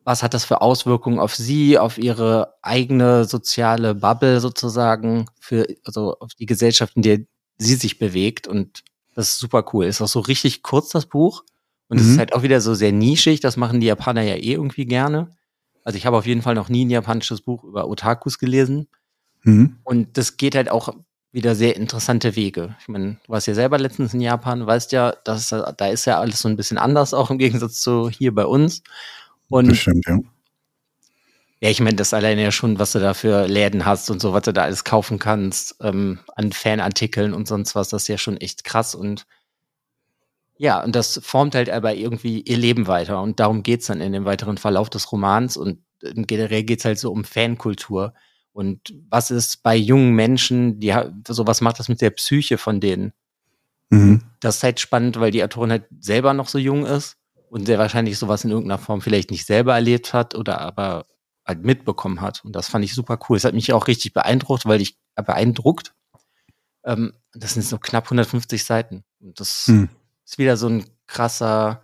was 0.03 0.21
hat 0.21 0.35
das 0.35 0.45
für 0.45 0.61
Auswirkungen 0.61 1.17
auf 1.17 1.35
sie, 1.35 1.79
auf 1.79 1.97
ihre 1.97 2.53
eigene 2.61 3.25
soziale 3.25 3.95
Bubble 3.95 4.39
sozusagen, 4.39 5.25
für, 5.39 5.65
also 5.83 6.15
auf 6.19 6.35
die 6.35 6.45
Gesellschaft, 6.45 6.95
in 6.95 7.01
der 7.01 7.19
sie 7.57 7.73
sich 7.75 7.97
bewegt. 7.97 8.47
Und 8.47 8.83
das 9.15 9.29
ist 9.29 9.39
super 9.39 9.65
cool. 9.73 9.85
Ist 9.85 10.01
auch 10.01 10.07
so 10.07 10.19
richtig 10.19 10.61
kurz, 10.61 10.89
das 10.89 11.07
Buch. 11.07 11.43
Und 11.87 11.99
es 11.99 12.05
Mhm. 12.05 12.11
ist 12.11 12.17
halt 12.19 12.33
auch 12.33 12.43
wieder 12.43 12.61
so 12.61 12.75
sehr 12.75 12.91
nischig. 12.91 13.39
Das 13.39 13.57
machen 13.57 13.79
die 13.79 13.87
Japaner 13.87 14.21
ja 14.21 14.35
eh 14.35 14.53
irgendwie 14.53 14.85
gerne. 14.85 15.31
Also 15.85 15.97
ich 15.97 16.05
habe 16.05 16.17
auf 16.17 16.25
jeden 16.25 16.41
Fall 16.41 16.55
noch 16.55 16.67
nie 16.67 16.83
ein 16.83 16.89
japanisches 16.89 17.41
Buch 17.41 17.63
über 17.63 17.87
Otakus 17.87 18.39
gelesen. 18.39 18.87
Mhm. 19.43 19.77
Und 19.83 20.17
das 20.17 20.35
geht 20.35 20.55
halt 20.55 20.69
auch 20.69 20.93
wieder 21.31 21.53
sehr 21.53 21.75
interessante 21.75 22.35
Wege. 22.35 22.75
Ich 22.79 22.87
meine, 22.87 23.17
du 23.23 23.29
warst 23.29 23.45
ja 23.45 23.53
selber 23.53 23.77
letztens 23.77 24.13
in 24.13 24.21
Japan, 24.21 24.65
weißt 24.65 24.91
ja, 24.93 25.13
dass, 25.23 25.49
da 25.49 25.87
ist 25.87 26.05
ja 26.05 26.19
alles 26.19 26.39
so 26.39 26.49
ein 26.49 26.55
bisschen 26.55 26.77
anders, 26.77 27.13
auch 27.13 27.29
im 27.29 27.37
Gegensatz 27.37 27.79
zu 27.81 28.09
hier 28.09 28.33
bei 28.33 28.45
uns. 28.45 28.81
Und 29.49 29.67
Das 29.67 29.77
stimmt, 29.77 30.05
ja. 30.07 30.19
ja, 31.59 31.69
ich 31.69 31.81
meine, 31.81 31.97
das 31.97 32.13
alleine 32.13 32.41
ja 32.41 32.51
schon, 32.51 32.79
was 32.79 32.93
du 32.93 32.99
da 32.99 33.13
für 33.13 33.47
Läden 33.47 33.85
hast 33.85 34.09
und 34.09 34.21
so, 34.21 34.33
was 34.33 34.43
du 34.43 34.53
da 34.53 34.63
alles 34.63 34.85
kaufen 34.85 35.19
kannst, 35.19 35.75
ähm, 35.81 36.19
an 36.35 36.51
Fanartikeln 36.51 37.33
und 37.33 37.47
sonst 37.47 37.75
was, 37.75 37.89
das 37.89 38.03
ist 38.03 38.07
ja 38.07 38.17
schon 38.17 38.37
echt 38.37 38.63
krass. 38.63 38.95
Und 38.95 39.27
ja, 40.57 40.83
und 40.83 40.95
das 40.95 41.19
formt 41.23 41.55
halt 41.55 41.69
aber 41.69 41.95
irgendwie 41.95 42.41
ihr 42.41 42.57
Leben 42.57 42.87
weiter. 42.87 43.21
Und 43.21 43.39
darum 43.39 43.63
geht's 43.63 43.87
dann 43.87 44.01
in 44.01 44.13
dem 44.13 44.25
weiteren 44.25 44.57
Verlauf 44.57 44.89
des 44.89 45.11
Romans. 45.11 45.57
Und 45.57 45.79
äh, 46.01 46.13
generell 46.15 46.63
geht's 46.63 46.85
halt 46.85 46.97
so 46.97 47.11
um 47.11 47.25
Fankultur. 47.25 48.13
Und 48.53 48.93
was 49.09 49.31
ist 49.31 49.63
bei 49.63 49.75
jungen 49.75 50.13
Menschen, 50.13 50.79
die 50.79 50.93
so 51.27 51.45
was 51.45 51.59
macht 51.59 51.79
das 51.79 51.89
mit 51.89 51.99
der 52.01 52.11
Psyche 52.11 52.57
von 52.57 52.79
denen? 52.79 53.11
Mhm. 53.89 54.21
Das 54.39 54.57
ist 54.57 54.63
halt 54.63 54.79
spannend, 54.79 55.19
weil 55.19 55.31
die 55.31 55.43
Autorin 55.43 55.71
halt 55.71 55.85
selber 55.99 56.33
noch 56.33 56.47
so 56.47 56.57
jung 56.57 56.85
ist 56.85 57.17
und 57.49 57.65
sehr 57.65 57.77
wahrscheinlich 57.77 58.17
sowas 58.17 58.45
in 58.45 58.51
irgendeiner 58.51 58.79
Form 58.79 59.01
vielleicht 59.01 59.31
nicht 59.31 59.45
selber 59.45 59.73
erlebt 59.73 60.13
hat 60.13 60.35
oder 60.35 60.61
aber 60.61 61.05
halt 61.45 61.63
mitbekommen 61.63 62.21
hat. 62.21 62.45
Und 62.45 62.55
das 62.55 62.69
fand 62.69 62.85
ich 62.85 62.95
super 62.95 63.19
cool. 63.29 63.35
Es 63.35 63.43
hat 63.43 63.53
mich 63.53 63.73
auch 63.73 63.87
richtig 63.87 64.13
beeindruckt, 64.13 64.65
weil 64.65 64.81
ich 64.81 64.97
äh, 65.15 65.23
beeindruckt. 65.23 65.93
Ähm, 66.85 67.13
das 67.33 67.55
sind 67.55 67.63
so 67.63 67.77
knapp 67.77 68.05
150 68.05 68.63
Seiten. 68.63 69.03
Und 69.19 69.39
das 69.41 69.67
Hm. 69.67 69.89
Ist 70.25 70.37
wieder 70.37 70.57
so 70.57 70.67
ein 70.67 70.85
krasser 71.07 71.81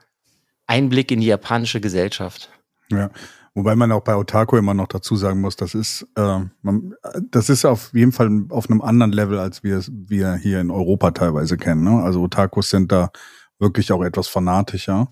Einblick 0.68 1.12
in 1.12 1.22
die 1.22 1.28
japanische 1.28 1.80
Gesellschaft. 1.82 2.50
Ja. 2.90 3.10
Wobei 3.54 3.76
man 3.76 3.92
auch 3.92 4.02
bei 4.02 4.16
Otaku 4.16 4.56
immer 4.56 4.74
noch 4.74 4.88
dazu 4.88 5.18
sagen 5.18 5.42
muss, 5.42 5.58
das 5.58 5.76
ist, 5.76 6.08
äh, 6.16 6.40
man, 6.62 6.94
das 7.32 7.50
ist 7.50 7.66
auf 7.66 7.94
jeden 7.94 8.14
Fall 8.14 8.46
auf 8.50 8.70
einem 8.70 8.82
anderen 8.82 9.12
Level, 9.12 9.38
als 9.40 9.62
wir 9.62 9.78
es 9.78 9.92
wir 9.94 10.36
hier 10.36 10.62
in 10.62 10.72
Europa 10.72 11.12
teilweise 11.12 11.58
kennen. 11.58 11.84
Ne? 11.84 12.02
Also 12.02 12.22
Otakus 12.22 12.70
sind 12.70 12.94
da 12.94 13.12
wirklich 13.60 13.92
auch 13.92 14.04
etwas 14.04 14.30
fanatischer. 14.30 15.12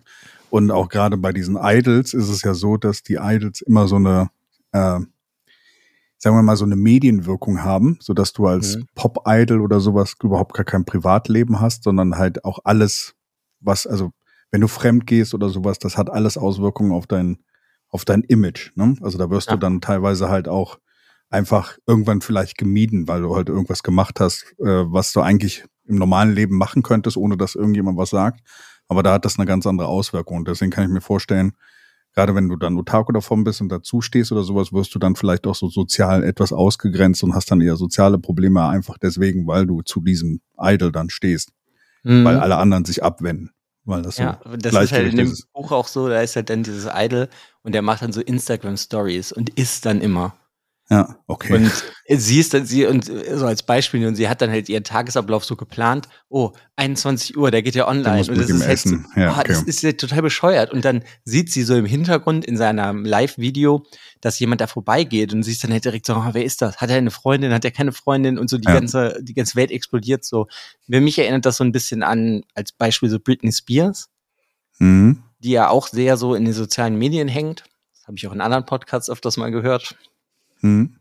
Und 0.50 0.72
auch 0.72 0.88
gerade 0.88 1.18
bei 1.18 1.34
diesen 1.34 1.58
Idols 1.62 2.14
ist 2.14 2.30
es 2.30 2.42
ja 2.42 2.54
so, 2.54 2.78
dass 2.78 3.04
die 3.04 3.18
Idols 3.22 3.62
immer 3.62 3.90
so 3.90 3.98
eine, 3.98 4.30
äh, 4.72 5.00
sagen 6.18 6.36
wir 6.36 6.42
mal, 6.42 6.56
so 6.56 6.66
eine 6.66 6.78
Medienwirkung 6.78 7.62
haben, 7.64 7.98
so 8.02 8.14
dass 8.14 8.32
du 8.32 8.48
als 8.48 8.78
Mhm. 8.78 8.88
Pop-Idol 8.96 9.60
oder 9.60 9.82
sowas 9.82 10.16
überhaupt 10.24 10.54
gar 10.54 10.66
kein 10.66 10.86
Privatleben 10.86 11.60
hast, 11.60 11.84
sondern 11.84 12.18
halt 12.18 12.46
auch 12.46 12.60
alles, 12.64 13.16
was, 13.60 13.86
also 13.88 14.12
wenn 14.52 14.62
du 14.62 14.68
fremd 14.68 15.06
gehst 15.06 15.34
oder 15.34 15.50
sowas, 15.50 15.80
das 15.80 15.98
hat 15.98 16.10
alles 16.10 16.38
Auswirkungen 16.38 16.92
auf 16.92 17.08
dein, 17.08 17.38
auf 17.90 18.06
dein 18.06 18.22
Image. 18.24 18.72
Ne? 18.76 18.96
Also 19.02 19.18
da 19.18 19.30
wirst 19.30 19.48
Ja. 19.50 19.54
du 19.56 19.60
dann 19.60 19.82
teilweise 19.82 20.30
halt 20.30 20.48
auch 20.48 20.80
einfach 21.30 21.78
irgendwann 21.86 22.22
vielleicht 22.22 22.58
gemieden, 22.58 23.08
weil 23.08 23.22
du 23.22 23.36
halt 23.36 23.50
irgendwas 23.50 23.84
gemacht 23.84 24.20
hast, 24.20 24.44
äh, 24.60 24.66
was 24.92 25.14
du 25.14 25.22
eigentlich 25.22 25.66
im 25.86 25.96
normalen 25.96 26.34
Leben 26.34 26.58
machen 26.58 26.82
könntest, 26.84 27.18
ohne 27.18 27.38
dass 27.38 27.56
irgendjemand 27.56 27.98
was 27.98 28.10
sagt. 28.10 28.42
Aber 28.88 29.04
da 29.04 29.14
hat 29.14 29.26
das 29.26 29.38
eine 29.38 29.46
ganz 29.46 29.68
andere 29.68 29.88
Auswirkung. 29.88 30.38
Und 30.38 30.48
deswegen 30.48 30.72
kann 30.72 30.84
ich 30.84 30.90
mir 30.90 31.02
vorstellen, 31.02 31.52
gerade 32.16 32.34
wenn 32.34 32.50
du 32.50 32.56
dann 32.56 32.76
Otaku 32.78 33.12
davon 33.12 33.44
bist 33.44 33.62
und 33.62 33.70
dazu 33.70 34.02
stehst 34.02 34.32
oder 34.32 34.42
sowas, 34.42 34.74
wirst 34.74 34.94
du 34.96 35.00
dann 35.00 35.16
vielleicht 35.16 35.46
auch 35.46 35.54
so 35.54 35.70
sozial 35.70 36.24
etwas 36.24 36.52
ausgegrenzt 36.52 37.24
und 37.24 37.36
hast 37.36 37.52
dann 37.52 37.62
eher 37.62 37.76
soziale 37.76 38.18
Probleme 38.18 38.68
einfach 38.68 38.98
deswegen, 38.98 39.46
weil 39.46 39.68
du 39.68 39.84
zu 39.84 40.02
diesem 40.02 40.42
Idol 40.60 40.92
dann 40.92 41.12
stehst, 41.12 41.52
Mhm. 42.04 42.26
weil 42.26 42.38
alle 42.38 42.58
anderen 42.58 42.86
sich 42.86 43.04
abwenden. 43.04 43.52
Weil 43.86 44.02
das 44.02 44.18
so 44.18 44.24
ja, 44.24 44.40
das 44.58 44.74
ist 44.74 44.92
halt 44.92 45.10
in 45.10 45.18
dem. 45.18 45.36
Buch 45.54 45.72
auch 45.72 45.88
so, 45.88 46.10
da 46.10 46.22
ist 46.22 46.36
halt 46.36 46.50
dann 46.50 46.64
dieses 46.64 46.90
Idol 46.94 47.28
und 47.64 47.74
der 47.74 47.82
macht 47.82 48.02
dann 48.02 48.12
so 48.12 48.22
Instagram 48.22 48.78
Stories 48.78 49.32
und 49.32 49.50
isst 49.58 49.86
dann 49.86 50.02
immer. 50.02 50.36
Ja, 50.92 51.18
okay. 51.28 51.54
Und 51.54 51.72
sie 52.20 52.40
ist 52.40 52.52
dann, 52.56 52.66
sie, 52.66 52.88
und 52.88 53.06
so 53.06 53.46
als 53.46 53.62
Beispiel, 53.62 54.08
und 54.08 54.16
sie 54.16 54.28
hat 54.28 54.42
dann 54.42 54.50
halt 54.50 54.70
ihren 54.70 54.84
Tagesablauf 54.84 55.46
so 55.46 55.56
geplant, 55.56 56.10
oh, 56.30 56.54
21 56.78 57.38
Uhr, 57.38 57.52
der 57.52 57.62
geht 57.62 57.76
ja 57.76 57.88
online. 57.88 58.22
und 58.28 58.36
das 58.40 58.50
ist 58.50 58.62
halt 58.62 58.72
essen. 58.72 59.06
so, 59.14 59.22
Ja, 59.22 59.32
oh, 59.38 59.44
das 59.46 59.60
okay. 59.60 59.70
ist 59.70 59.84
ja 59.84 59.92
total 59.92 60.24
bescheuert. 60.24 60.72
Und 60.74 60.86
dann 60.86 61.04
sieht 61.26 61.52
sie 61.52 61.62
so 61.62 61.76
im 61.76 61.86
Hintergrund 61.86 62.44
in 62.44 62.58
seinem 62.58 63.06
Live-Video, 63.06 63.86
dass 64.20 64.40
jemand 64.40 64.62
da 64.62 64.68
vorbeigeht 64.68 65.32
und 65.32 65.44
sie 65.44 65.52
ist 65.52 65.64
dann 65.64 65.72
halt 65.72 65.86
direkt 65.86 66.08
so, 66.08 66.16
oh, 66.16 66.30
wer 66.32 66.44
ist 66.44 66.64
das? 66.64 66.78
Hat 66.78 66.90
er 66.90 66.98
eine 66.98 67.12
Freundin? 67.12 67.54
Hat 67.54 67.64
er 67.66 67.72
keine 67.72 67.92
Freundin? 67.92 68.40
Und 68.40 68.50
so 68.50 68.58
die 68.58 68.68
Ja. 68.68 68.74
ganze, 68.74 69.20
die 69.22 69.36
ganze 69.36 69.56
Welt 69.58 69.70
explodiert 69.70 70.26
so. 70.26 70.48
Für 70.90 71.02
mich 71.02 71.20
erinnert 71.20 71.46
das 71.46 71.58
so 71.58 71.64
ein 71.64 71.72
bisschen 71.72 72.02
an, 72.02 72.42
als 72.56 72.72
Beispiel 72.72 73.10
so 73.10 73.20
Britney 73.20 73.52
Spears 73.52 74.10
Mhm. 74.80 75.22
die 75.40 75.52
ja 75.52 75.70
auch 75.70 75.88
sehr 75.88 76.18
so 76.18 76.34
in 76.36 76.46
den 76.46 76.54
sozialen 76.54 76.98
Medien 76.98 77.28
hängt. 77.28 77.64
Das 77.94 78.08
habe 78.08 78.18
ich 78.18 78.26
auch 78.28 78.34
in 78.34 78.42
anderen 78.42 78.66
Podcasts 78.66 79.10
öfters 79.10 79.38
mal 79.38 79.52
gehört. 79.52 79.96
Mhm. 80.62 80.98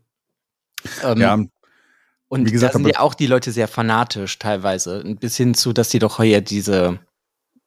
Ähm, 1.03 1.17
Ja, 1.17 1.37
und 2.29 2.45
wie 2.45 2.51
gesagt, 2.51 2.75
da 2.75 2.79
sind 2.79 2.87
ja 2.87 2.99
auch 2.99 3.15
die 3.15 3.27
Leute 3.27 3.51
sehr 3.51 3.67
fanatisch 3.67 4.37
teilweise. 4.37 5.01
Ein 5.03 5.17
bisschen 5.17 5.55
zu, 5.55 5.73
dass 5.73 5.89
die 5.89 5.99
doch 5.99 6.21
hier 6.21 6.41
diese, 6.41 6.99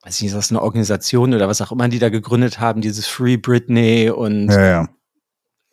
weiß 0.02 0.16
ich 0.16 0.22
nicht, 0.22 0.30
ist 0.30 0.36
das 0.36 0.50
eine 0.50 0.62
Organisation 0.62 1.34
oder 1.34 1.48
was 1.48 1.60
auch 1.60 1.72
immer 1.72 1.88
die 1.88 1.98
da 1.98 2.10
gegründet 2.10 2.60
haben, 2.60 2.80
dieses 2.80 3.06
Free 3.06 3.36
Britney 3.36 4.10
und 4.10 4.48
ja, 4.50 4.66
ja. 4.66 4.88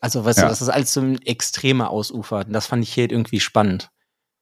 also 0.02 0.26
weißt 0.26 0.40
Ja. 0.40 0.46
du, 0.46 0.50
das 0.50 0.62
ist 0.62 0.70
alles 0.70 0.94
so 0.94 1.02
ein 1.02 1.22
Extreme 1.22 1.88
ausufert. 1.88 2.48
Und 2.48 2.54
das 2.54 2.66
fand 2.66 2.84
ich 2.84 2.92
hier 2.94 3.04
halt 3.04 3.12
irgendwie 3.12 3.40
spannend. 3.40 3.92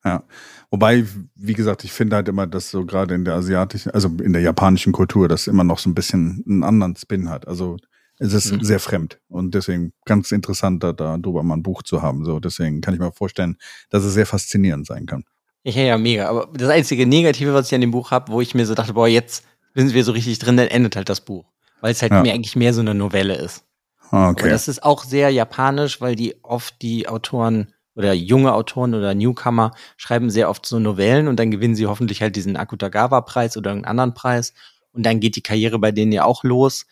Ja. 0.05 0.23
Wobei, 0.71 1.05
wie 1.35 1.53
gesagt, 1.53 1.83
ich 1.83 1.91
finde 1.91 2.15
halt 2.15 2.29
immer, 2.29 2.47
dass 2.47 2.71
so 2.71 2.85
gerade 2.85 3.15
in 3.15 3.25
der 3.25 3.35
asiatischen, 3.35 3.91
also 3.91 4.07
in 4.07 4.31
der 4.31 4.41
japanischen 4.41 4.93
Kultur, 4.93 5.27
das 5.27 5.47
immer 5.47 5.65
noch 5.65 5.79
so 5.79 5.89
ein 5.89 5.95
bisschen 5.95 6.43
einen 6.47 6.63
anderen 6.63 6.95
Spin 6.95 7.29
hat. 7.29 7.47
Also 7.47 7.75
es 8.19 8.33
ist 8.33 8.51
Mhm. 8.51 8.63
sehr 8.63 8.79
fremd 8.79 9.19
und 9.29 9.53
deswegen 9.53 9.93
ganz 10.05 10.31
interessant, 10.31 10.83
da 10.83 10.91
darüber 10.93 11.43
mal 11.43 11.55
ein 11.57 11.63
Buch 11.63 11.83
zu 11.83 12.01
haben. 12.01 12.25
So, 12.25 12.39
deswegen 12.39 12.81
kann 12.81 12.93
ich 12.93 12.99
mir 12.99 13.11
vorstellen, 13.11 13.57
dass 13.89 14.03
es 14.03 14.13
sehr 14.13 14.25
faszinierend 14.25 14.87
sein 14.87 15.05
kann. 15.05 15.23
Ja, 15.63 15.81
ja, 15.81 15.97
mega. 15.97 16.27
Aber 16.29 16.47
das 16.53 16.69
einzige 16.69 17.05
Negative, 17.05 17.53
was 17.53 17.67
ich 17.67 17.75
an 17.75 17.81
dem 17.81 17.91
Buch 17.91 18.11
habe, 18.11 18.31
wo 18.31 18.41
ich 18.41 18.55
mir 18.55 18.65
so 18.65 18.73
dachte, 18.73 18.93
boah, 18.93 19.07
jetzt 19.07 19.43
sind 19.75 19.93
wir 19.93 20.03
so 20.03 20.13
richtig 20.13 20.39
drin, 20.39 20.57
dann 20.57 20.67
endet 20.67 20.95
halt 20.95 21.09
das 21.09 21.21
Buch. 21.21 21.45
Weil 21.81 21.91
es 21.91 22.01
halt 22.01 22.11
Ja. 22.13 22.21
mir 22.21 22.33
eigentlich 22.33 22.55
mehr 22.55 22.73
so 22.73 22.81
eine 22.81 22.93
Novelle 22.95 23.35
ist. 23.35 23.63
Ah, 24.09 24.29
Aber 24.29 24.31
Okay. 24.31 24.49
das 24.49 24.67
ist 24.67 24.81
auch 24.83 25.03
sehr 25.03 25.29
japanisch, 25.29 25.99
weil 26.01 26.15
die 26.15 26.35
oft 26.43 26.81
die 26.81 27.07
Autoren 27.09 27.73
oder 27.95 28.13
junge 28.13 28.53
Autoren 28.53 28.93
oder 28.95 29.13
Newcomer 29.13 29.71
schreiben 29.97 30.29
sehr 30.29 30.49
oft 30.49 30.65
so 30.65 30.79
Novellen 30.79 31.27
und 31.27 31.37
dann 31.37 31.51
gewinnen 31.51 31.75
sie 31.75 31.85
hoffentlich 31.87 32.21
halt 32.21 32.35
diesen 32.35 32.55
Akutagawa-Preis 32.55 33.57
oder 33.57 33.71
irgendeinen 33.71 33.89
anderen 33.91 34.13
Preis. 34.13 34.53
Und 34.93 35.05
dann 35.05 35.19
geht 35.19 35.35
die 35.35 35.41
Karriere 35.41 35.77
bei 35.79 35.91
denen 35.91 36.11
ja 36.11 36.23
auch 36.23 36.43
los. 36.43 36.85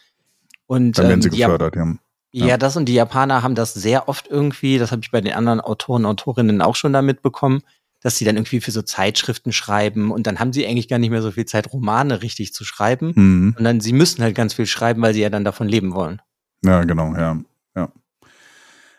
Und 0.68 0.98
Dann 0.98 1.08
werden 1.10 1.16
ähm, 1.16 1.22
sie 1.22 1.30
Jap- 1.30 1.48
gefördert, 1.48 1.76
ja. 1.76 1.96
ja. 2.32 2.46
Ja. 2.48 2.58
das 2.58 2.76
und 2.76 2.86
die 2.86 2.94
Japaner 2.94 3.44
haben 3.44 3.56
das 3.56 3.74
sehr 3.74 4.10
oft 4.10 4.28
irgendwie, 4.28 4.78
das 4.78 4.92
habe 4.92 5.02
ich 5.04 5.12
bei 5.12 5.22
den 5.22 5.34
anderen 5.34 5.62
Autoren 5.62 6.06
und 6.06 6.12
Autorinnen 6.12 6.62
auch 6.62 6.76
schon 6.76 6.94
da 6.94 7.02
mitbekommen, 7.02 7.62
dass 8.02 8.18
sie 8.18 8.26
dann 8.26 8.36
irgendwie 8.36 8.62
für 8.62 8.72
so 8.72 8.82
Zeitschriften 8.82 9.52
schreiben 9.52 10.12
und 10.12 10.28
dann 10.28 10.40
haben 10.40 10.54
sie 10.54 10.68
eigentlich 10.68 10.88
gar 10.88 11.00
nicht 11.00 11.10
mehr 11.10 11.22
so 11.22 11.32
viel 11.32 11.46
Zeit, 11.46 11.72
Romane 11.74 12.22
richtig 12.22 12.54
zu 12.54 12.64
schreiben. 12.64 13.14
Mhm. 13.16 13.56
Und 13.58 13.64
dann, 13.64 13.80
sie 13.80 13.94
müssen 13.94 14.22
halt 14.22 14.36
ganz 14.36 14.54
viel 14.54 14.68
schreiben, 14.68 15.02
weil 15.02 15.14
sie 15.14 15.22
ja 15.22 15.30
dann 15.30 15.44
davon 15.44 15.68
leben 15.68 15.94
wollen. 15.94 16.22
Ja, 16.64 16.84
genau, 16.84 17.16
ja. 17.16 17.40
Ja, 17.76 17.92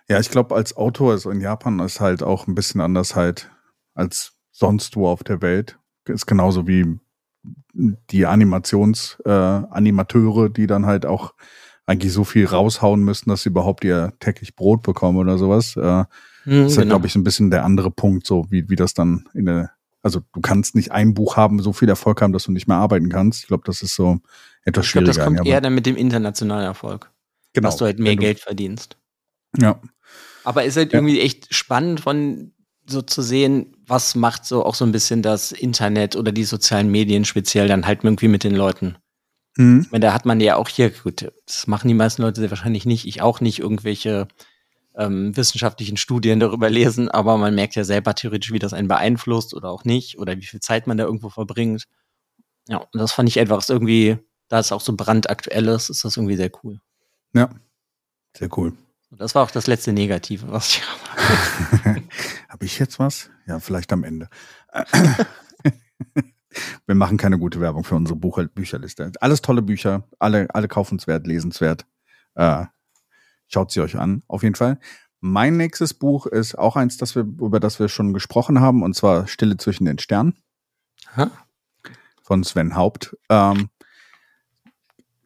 ja 0.08 0.18
ich 0.18 0.30
glaube, 0.30 0.54
als 0.54 0.76
Autor 0.76 1.14
ist 1.14 1.26
in 1.26 1.40
Japan 1.40 1.78
ist 1.80 2.00
halt 2.00 2.22
auch 2.22 2.46
ein 2.46 2.54
bisschen 2.54 2.80
anders 2.80 3.14
halt 3.14 3.50
als 3.94 4.32
sonst 4.50 4.96
wo 4.96 5.08
auf 5.08 5.22
der 5.22 5.42
Welt. 5.42 5.78
Ist 6.06 6.26
genauso 6.26 6.66
wie 6.66 6.98
die 7.74 8.26
Animations, 8.26 9.18
äh, 9.24 9.30
Animateure, 9.30 10.48
die 10.48 10.66
dann 10.66 10.86
halt 10.86 11.06
auch 11.06 11.34
eigentlich 11.86 12.12
so 12.12 12.24
viel 12.24 12.46
raushauen 12.46 13.00
müssen, 13.02 13.28
dass 13.30 13.42
sie 13.42 13.50
überhaupt 13.50 13.84
ihr 13.84 14.12
täglich 14.18 14.56
Brot 14.56 14.82
bekommen 14.82 15.18
oder 15.18 15.38
sowas. 15.38 15.76
Äh, 15.76 16.04
Hm, 16.44 16.62
das 16.62 16.72
ist, 16.72 16.78
genau. 16.78 16.90
glaube 16.94 17.06
ich, 17.08 17.12
so 17.12 17.18
ein 17.18 17.24
bisschen 17.24 17.50
der 17.50 17.64
andere 17.64 17.90
Punkt, 17.90 18.24
so 18.24 18.46
wie, 18.50 18.68
wie 18.70 18.76
das 18.76 18.94
dann 18.94 19.28
in 19.34 19.46
der, 19.46 19.72
Also 20.02 20.20
du 20.32 20.40
kannst 20.40 20.76
nicht 20.76 20.92
ein 20.92 21.12
Buch 21.12 21.36
haben, 21.36 21.60
so 21.60 21.72
viel 21.72 21.88
Erfolg 21.88 22.22
haben, 22.22 22.32
dass 22.32 22.44
du 22.44 22.52
nicht 22.52 22.68
mehr 22.68 22.76
arbeiten 22.76 23.08
kannst. 23.08 23.40
Ich 23.42 23.48
glaube, 23.48 23.64
das 23.66 23.82
ist 23.82 23.96
so 23.96 24.18
etwas 24.64 24.86
Ich 24.86 24.92
glaube, 24.92 25.06
schwieriger. 25.06 25.12
das 25.12 25.24
kommt 25.38 25.44
eher 25.48 25.60
dann 25.60 25.74
mit 25.74 25.86
dem 25.86 25.96
internationalen 25.96 26.64
Erfolg, 26.64 27.10
genau, 27.52 27.66
dass 27.68 27.76
du 27.78 27.84
halt 27.84 27.98
mehr 27.98 28.12
wenn 28.12 28.18
Geld 28.20 28.38
verdienst. 28.38 28.96
Ja, 29.58 29.80
Aber 30.44 30.62
ist 30.64 30.76
halt 30.76 30.92
Ja. 30.92 31.00
irgendwie 31.00 31.20
echt 31.20 31.52
spannend 31.52 31.98
von 32.00 32.52
so 32.88 33.02
zu 33.02 33.22
sehen, 33.22 33.75
was 33.86 34.14
macht 34.14 34.44
so 34.44 34.64
auch 34.64 34.74
so 34.74 34.84
ein 34.84 34.92
bisschen 34.92 35.22
das 35.22 35.52
Internet 35.52 36.16
oder 36.16 36.32
die 36.32 36.44
sozialen 36.44 36.90
Medien 36.90 37.24
speziell 37.24 37.68
dann 37.68 37.86
halt 37.86 38.04
irgendwie 38.04 38.28
mit 38.28 38.44
den 38.44 38.54
Leuten. 38.54 38.96
mhm. 39.56 39.82
Ich 39.84 39.92
meine, 39.92 40.06
da 40.06 40.12
hat 40.12 40.26
man 40.26 40.40
ja 40.40 40.56
auch 40.56 40.68
hier, 40.68 40.90
gut, 40.90 41.32
das 41.46 41.66
machen 41.66 41.88
die 41.88 41.94
meisten 41.94 42.22
Leute 42.22 42.40
sehr 42.40 42.50
wahrscheinlich 42.50 42.86
nicht, 42.86 43.06
ich 43.06 43.22
auch 43.22 43.40
nicht, 43.40 43.60
irgendwelche 43.60 44.28
ähm, 44.96 45.36
wissenschaftlichen 45.36 45.96
Studien 45.96 46.40
darüber 46.40 46.70
lesen, 46.70 47.10
aber 47.10 47.36
man 47.36 47.54
merkt 47.54 47.74
ja 47.74 47.84
selber 47.84 48.14
theoretisch, 48.14 48.52
wie 48.52 48.58
das 48.58 48.72
einen 48.72 48.88
beeinflusst 48.88 49.54
oder 49.54 49.70
auch 49.70 49.84
nicht 49.84 50.18
oder 50.18 50.36
wie 50.36 50.46
viel 50.46 50.60
Zeit 50.60 50.86
man 50.86 50.96
da 50.96 51.04
irgendwo 51.04 51.28
verbringt. 51.28 51.84
Ja, 52.68 52.78
und 52.78 52.98
das 52.98 53.12
fand 53.12 53.28
ich 53.28 53.36
etwas 53.36 53.68
irgendwie, 53.68 54.18
da 54.48 54.58
es 54.58 54.72
auch 54.72 54.80
so 54.80 54.94
brandaktuell 54.96 55.68
ist, 55.68 55.90
ist 55.90 56.04
das 56.04 56.16
irgendwie 56.16 56.36
sehr 56.36 56.50
cool. 56.62 56.80
ja, 57.34 57.50
sehr 58.36 58.48
cool. 58.56 58.72
Das 59.10 59.34
war 59.34 59.42
auch 59.44 59.50
das 59.50 59.66
letzte 59.66 59.92
Negative, 59.92 60.50
was 60.50 60.68
ich 60.70 60.82
habe. 61.84 62.02
Habe 62.48 62.64
ich 62.64 62.78
jetzt 62.78 62.98
was? 62.98 63.30
Ja, 63.46 63.60
vielleicht 63.60 63.92
am 63.92 64.04
Ende. 64.04 64.28
Wir 66.86 66.94
machen 66.94 67.16
keine 67.16 67.38
gute 67.38 67.60
Werbung 67.60 67.84
für 67.84 67.94
unsere 67.94 68.18
Buch 68.18 68.42
Bücherliste. 68.54 69.12
Alles 69.20 69.42
tolle 69.42 69.62
Bücher, 69.62 70.04
alle, 70.18 70.48
alle 70.54 70.68
kaufenswert, 70.68 71.26
lesenswert. 71.26 71.86
Äh, 72.34 72.64
schaut 73.46 73.70
sie 73.70 73.80
euch 73.80 73.96
an, 73.96 74.22
auf 74.26 74.42
jeden 74.42 74.54
Fall. 74.54 74.78
Mein 75.20 75.56
nächstes 75.56 75.94
Buch 75.94 76.26
ist 76.26 76.56
auch 76.56 76.76
eins, 76.76 76.96
das 76.96 77.14
wir, 77.14 77.22
über 77.22 77.60
das 77.60 77.78
wir 77.80 77.88
schon 77.88 78.12
gesprochen 78.12 78.60
haben, 78.60 78.82
und 78.82 78.94
zwar 78.94 79.26
Stille 79.26 79.56
zwischen 79.56 79.84
den 79.84 79.98
Sternen 79.98 80.34
Aha. 81.14 81.30
von 82.22 82.44
Sven 82.44 82.76
Haupt. 82.76 83.16
Ähm, 83.28 83.68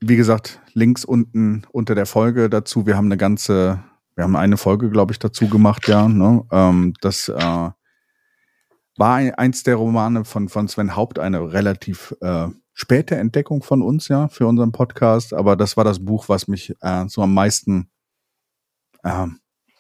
wie 0.00 0.16
gesagt, 0.16 0.60
links 0.74 1.04
unten 1.04 1.62
unter 1.72 1.94
der 1.94 2.06
Folge 2.06 2.50
dazu. 2.50 2.87
Wir 2.87 2.96
haben 2.96 3.06
eine 3.06 3.16
ganze, 3.16 3.83
wir 4.14 4.24
haben 4.24 4.37
eine 4.37 4.56
Folge, 4.56 4.90
glaube 4.90 5.12
ich, 5.12 5.18
dazu 5.18 5.48
gemacht, 5.48 5.88
ja. 5.88 6.09
Ne? 6.09 6.44
Ähm, 6.50 6.94
das 7.00 7.28
äh, 7.28 7.70
war 8.96 9.14
ein, 9.14 9.35
eins 9.35 9.62
der 9.62 9.76
Romane 9.76 10.24
von, 10.24 10.48
von 10.48 10.68
Sven 10.68 10.96
Haupt, 10.96 11.18
eine 11.18 11.52
relativ 11.52 12.14
äh, 12.20 12.48
späte 12.72 13.16
Entdeckung 13.16 13.62
von 13.62 13.83
uns, 13.83 14.09
ja, 14.09 14.28
für 14.28 14.46
unseren 14.46 14.72
Podcast. 14.72 15.35
Aber 15.35 15.56
das 15.56 15.76
war 15.76 15.85
das 15.85 16.04
Buch, 16.04 16.28
was 16.28 16.48
mich 16.48 16.74
äh, 16.80 17.06
so 17.09 17.22
am 17.22 17.35
meisten 17.35 17.90
äh, 19.02 19.26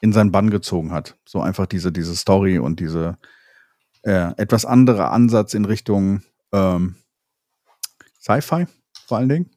in 0.00 0.12
seinen 0.12 0.32
Bann 0.32 0.50
gezogen 0.50 0.92
hat. 0.92 1.18
So 1.24 1.40
einfach 1.40 1.66
diese, 1.66 1.92
diese 1.92 2.16
Story 2.16 2.58
und 2.58 2.80
diese 2.80 3.18
äh, 4.02 4.32
etwas 4.36 4.64
andere 4.64 5.10
Ansatz 5.10 5.54
in 5.54 5.64
Richtung 5.64 6.22
ähm, 6.52 6.96
Sci-Fi 8.20 8.66
vor 9.06 9.18
allen 9.18 9.28
Dingen. 9.28 9.50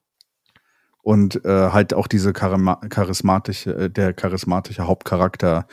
Und 1.03 1.43
äh, 1.45 1.69
halt 1.71 1.93
auch 1.93 2.07
diese 2.07 2.33
charima 2.35 2.77
charismatische, 2.89 3.75
äh, 3.75 3.89
der 3.89 4.13
charismatische 4.13 4.87
Hauptcharakter 4.87 5.67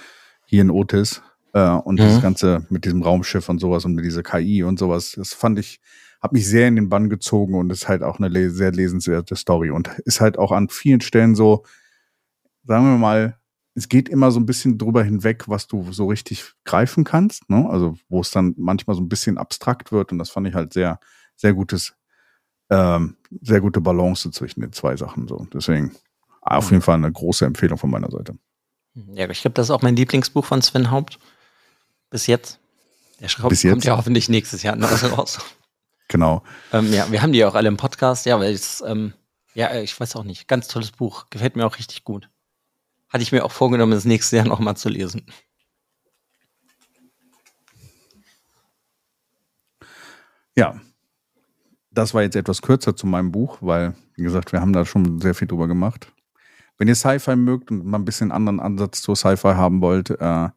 hier 0.45 0.62
in 0.62 0.71
Otis 0.71 1.23
äh, 1.55 1.69
und 1.71 1.99
Mhm. 2.01 2.05
das 2.05 2.21
Ganze 2.21 2.66
mit 2.69 2.85
diesem 2.85 3.03
Raumschiff 3.03 3.49
und 3.49 3.61
sowas 3.61 3.85
und 3.85 3.95
mit 3.95 4.05
dieser 4.05 4.23
KI 4.25 4.62
und 4.64 4.79
sowas, 4.79 5.12
das 5.16 5.33
fand 5.33 5.59
ich, 5.59 5.81
hat 6.21 6.33
mich 6.33 6.47
sehr 6.49 6.66
in 6.69 6.77
den 6.77 6.88
Bann 6.88 7.09
gezogen 7.09 7.55
und 7.55 7.71
ist 7.71 7.88
halt 7.88 8.03
auch 8.03 8.19
eine 8.19 8.29
le 8.29 8.51
sehr 8.51 8.73
lesenswerte 8.73 9.37
Story 9.37 9.71
und 9.71 9.88
ist 10.05 10.21
halt 10.21 10.37
auch 10.37 10.51
an 10.53 10.69
vielen 10.69 11.01
Stellen 11.01 11.35
so, 11.37 11.64
sagen 12.64 12.85
wir 12.85 12.99
mal, 12.99 13.37
es 13.75 13.88
geht 13.88 14.09
immer 14.09 14.33
so 14.33 14.40
ein 14.40 14.47
bisschen 14.47 14.79
drüber 14.79 15.05
hinweg, 15.05 15.49
was 15.49 15.69
du 15.69 15.93
so 15.93 16.07
richtig 16.07 16.53
greifen 16.64 17.05
kannst, 17.05 17.49
ne? 17.49 17.69
Also 17.71 17.95
wo 18.09 18.21
es 18.21 18.33
dann 18.33 18.55
manchmal 18.59 18.97
so 18.97 19.03
ein 19.03 19.09
bisschen 19.09 19.38
abstrakt 19.38 19.93
wird 19.93 20.11
und 20.11 20.19
das 20.19 20.31
fand 20.31 20.49
ich 20.49 20.55
halt 20.55 20.73
sehr, 20.73 20.99
sehr 21.37 21.55
gutes, 21.55 21.95
ähm, 22.70 23.16
sehr 23.42 23.61
gute 23.61 23.80
Balance 23.80 24.30
zwischen 24.30 24.61
den 24.61 24.72
zwei 24.72 24.96
Sachen 24.96 25.28
so. 25.28 25.46
Deswegen 25.52 25.94
auf 26.40 26.70
jeden 26.70 26.83
Fall 26.83 26.94
eine 26.94 27.12
große 27.12 27.44
Empfehlung 27.44 27.78
von 27.78 27.90
meiner 27.90 28.11
Seite. 28.11 28.37
Ja, 28.94 29.28
ich 29.28 29.42
glaube, 29.42 29.54
das 29.54 29.66
ist 29.66 29.70
auch 29.70 29.83
mein 29.83 29.96
Lieblingsbuch 29.96 30.44
von 30.44 30.62
Sven 30.62 30.90
Haupt. 30.90 31.18
Bis 32.11 32.26
jetzt. 32.26 32.59
Der 33.20 33.28
Schraub 33.28 33.50
Bis 33.50 33.62
kommt 33.62 33.74
jetzt? 33.76 33.85
ja 33.85 33.96
hoffentlich 33.96 34.28
nächstes 34.28 34.62
Jahr 34.62 34.76
noch 34.76 34.90
raus. 35.18 35.38
Genau. 36.09 36.42
ähm, 36.72 36.92
ja, 36.92 37.11
wir 37.12 37.22
haben 37.22 37.33
die 37.33 37.38
ja 37.38 37.48
auch 37.48 37.54
alle 37.54 37.68
im 37.68 37.76
Podcast, 37.76 38.26
ja, 38.26 38.40
weil 38.40 38.52
es, 38.52 38.83
ähm, 38.85 39.12
ja, 39.54 39.72
ich 39.80 39.98
weiß 39.98 40.16
auch 40.16 40.24
nicht, 40.24 40.48
ganz 40.48 40.66
tolles 40.66 40.90
Buch. 40.90 41.26
Gefällt 41.30 41.54
mir 41.54 41.66
auch 41.66 41.78
richtig 41.78 42.02
gut. 42.02 42.28
Hatte 43.09 43.22
ich 43.22 43.30
mir 43.30 43.44
auch 43.44 43.52
vorgenommen, 43.52 43.92
das 43.92 44.04
nächste 44.04 44.37
Jahr 44.37 44.46
nochmal 44.46 44.76
zu 44.76 44.88
lesen. 44.88 45.24
Ja. 50.56 50.80
Das 51.92 52.14
war 52.14 52.22
jetzt 52.22 52.37
etwas 52.37 52.62
kürzer 52.62 52.94
zu 52.94 53.07
meinem 53.07 53.33
Buch, 53.33 53.59
weil, 53.61 53.94
wie 54.14 54.22
gesagt, 54.22 54.53
wir 54.53 54.61
haben 54.61 54.72
da 54.72 54.85
schon 54.85 55.20
sehr 55.20 55.35
viel 55.35 55.48
drüber 55.48 55.66
gemacht. 55.66 56.12
Wenn 56.79 56.88
ihr 56.88 56.94
Sci-Fi 56.94 57.37
mögt 57.37 57.70
und 57.70 57.85
mal 57.85 57.98
ein 57.98 58.05
bisschen 58.05 58.33
anderen 58.33 58.61
Ansatz 58.61 59.03
zur 59.03 59.16
Sci-Fi 59.16 59.55
haben 59.55 59.81
wollt, 59.81 60.11
äh, 60.11 60.48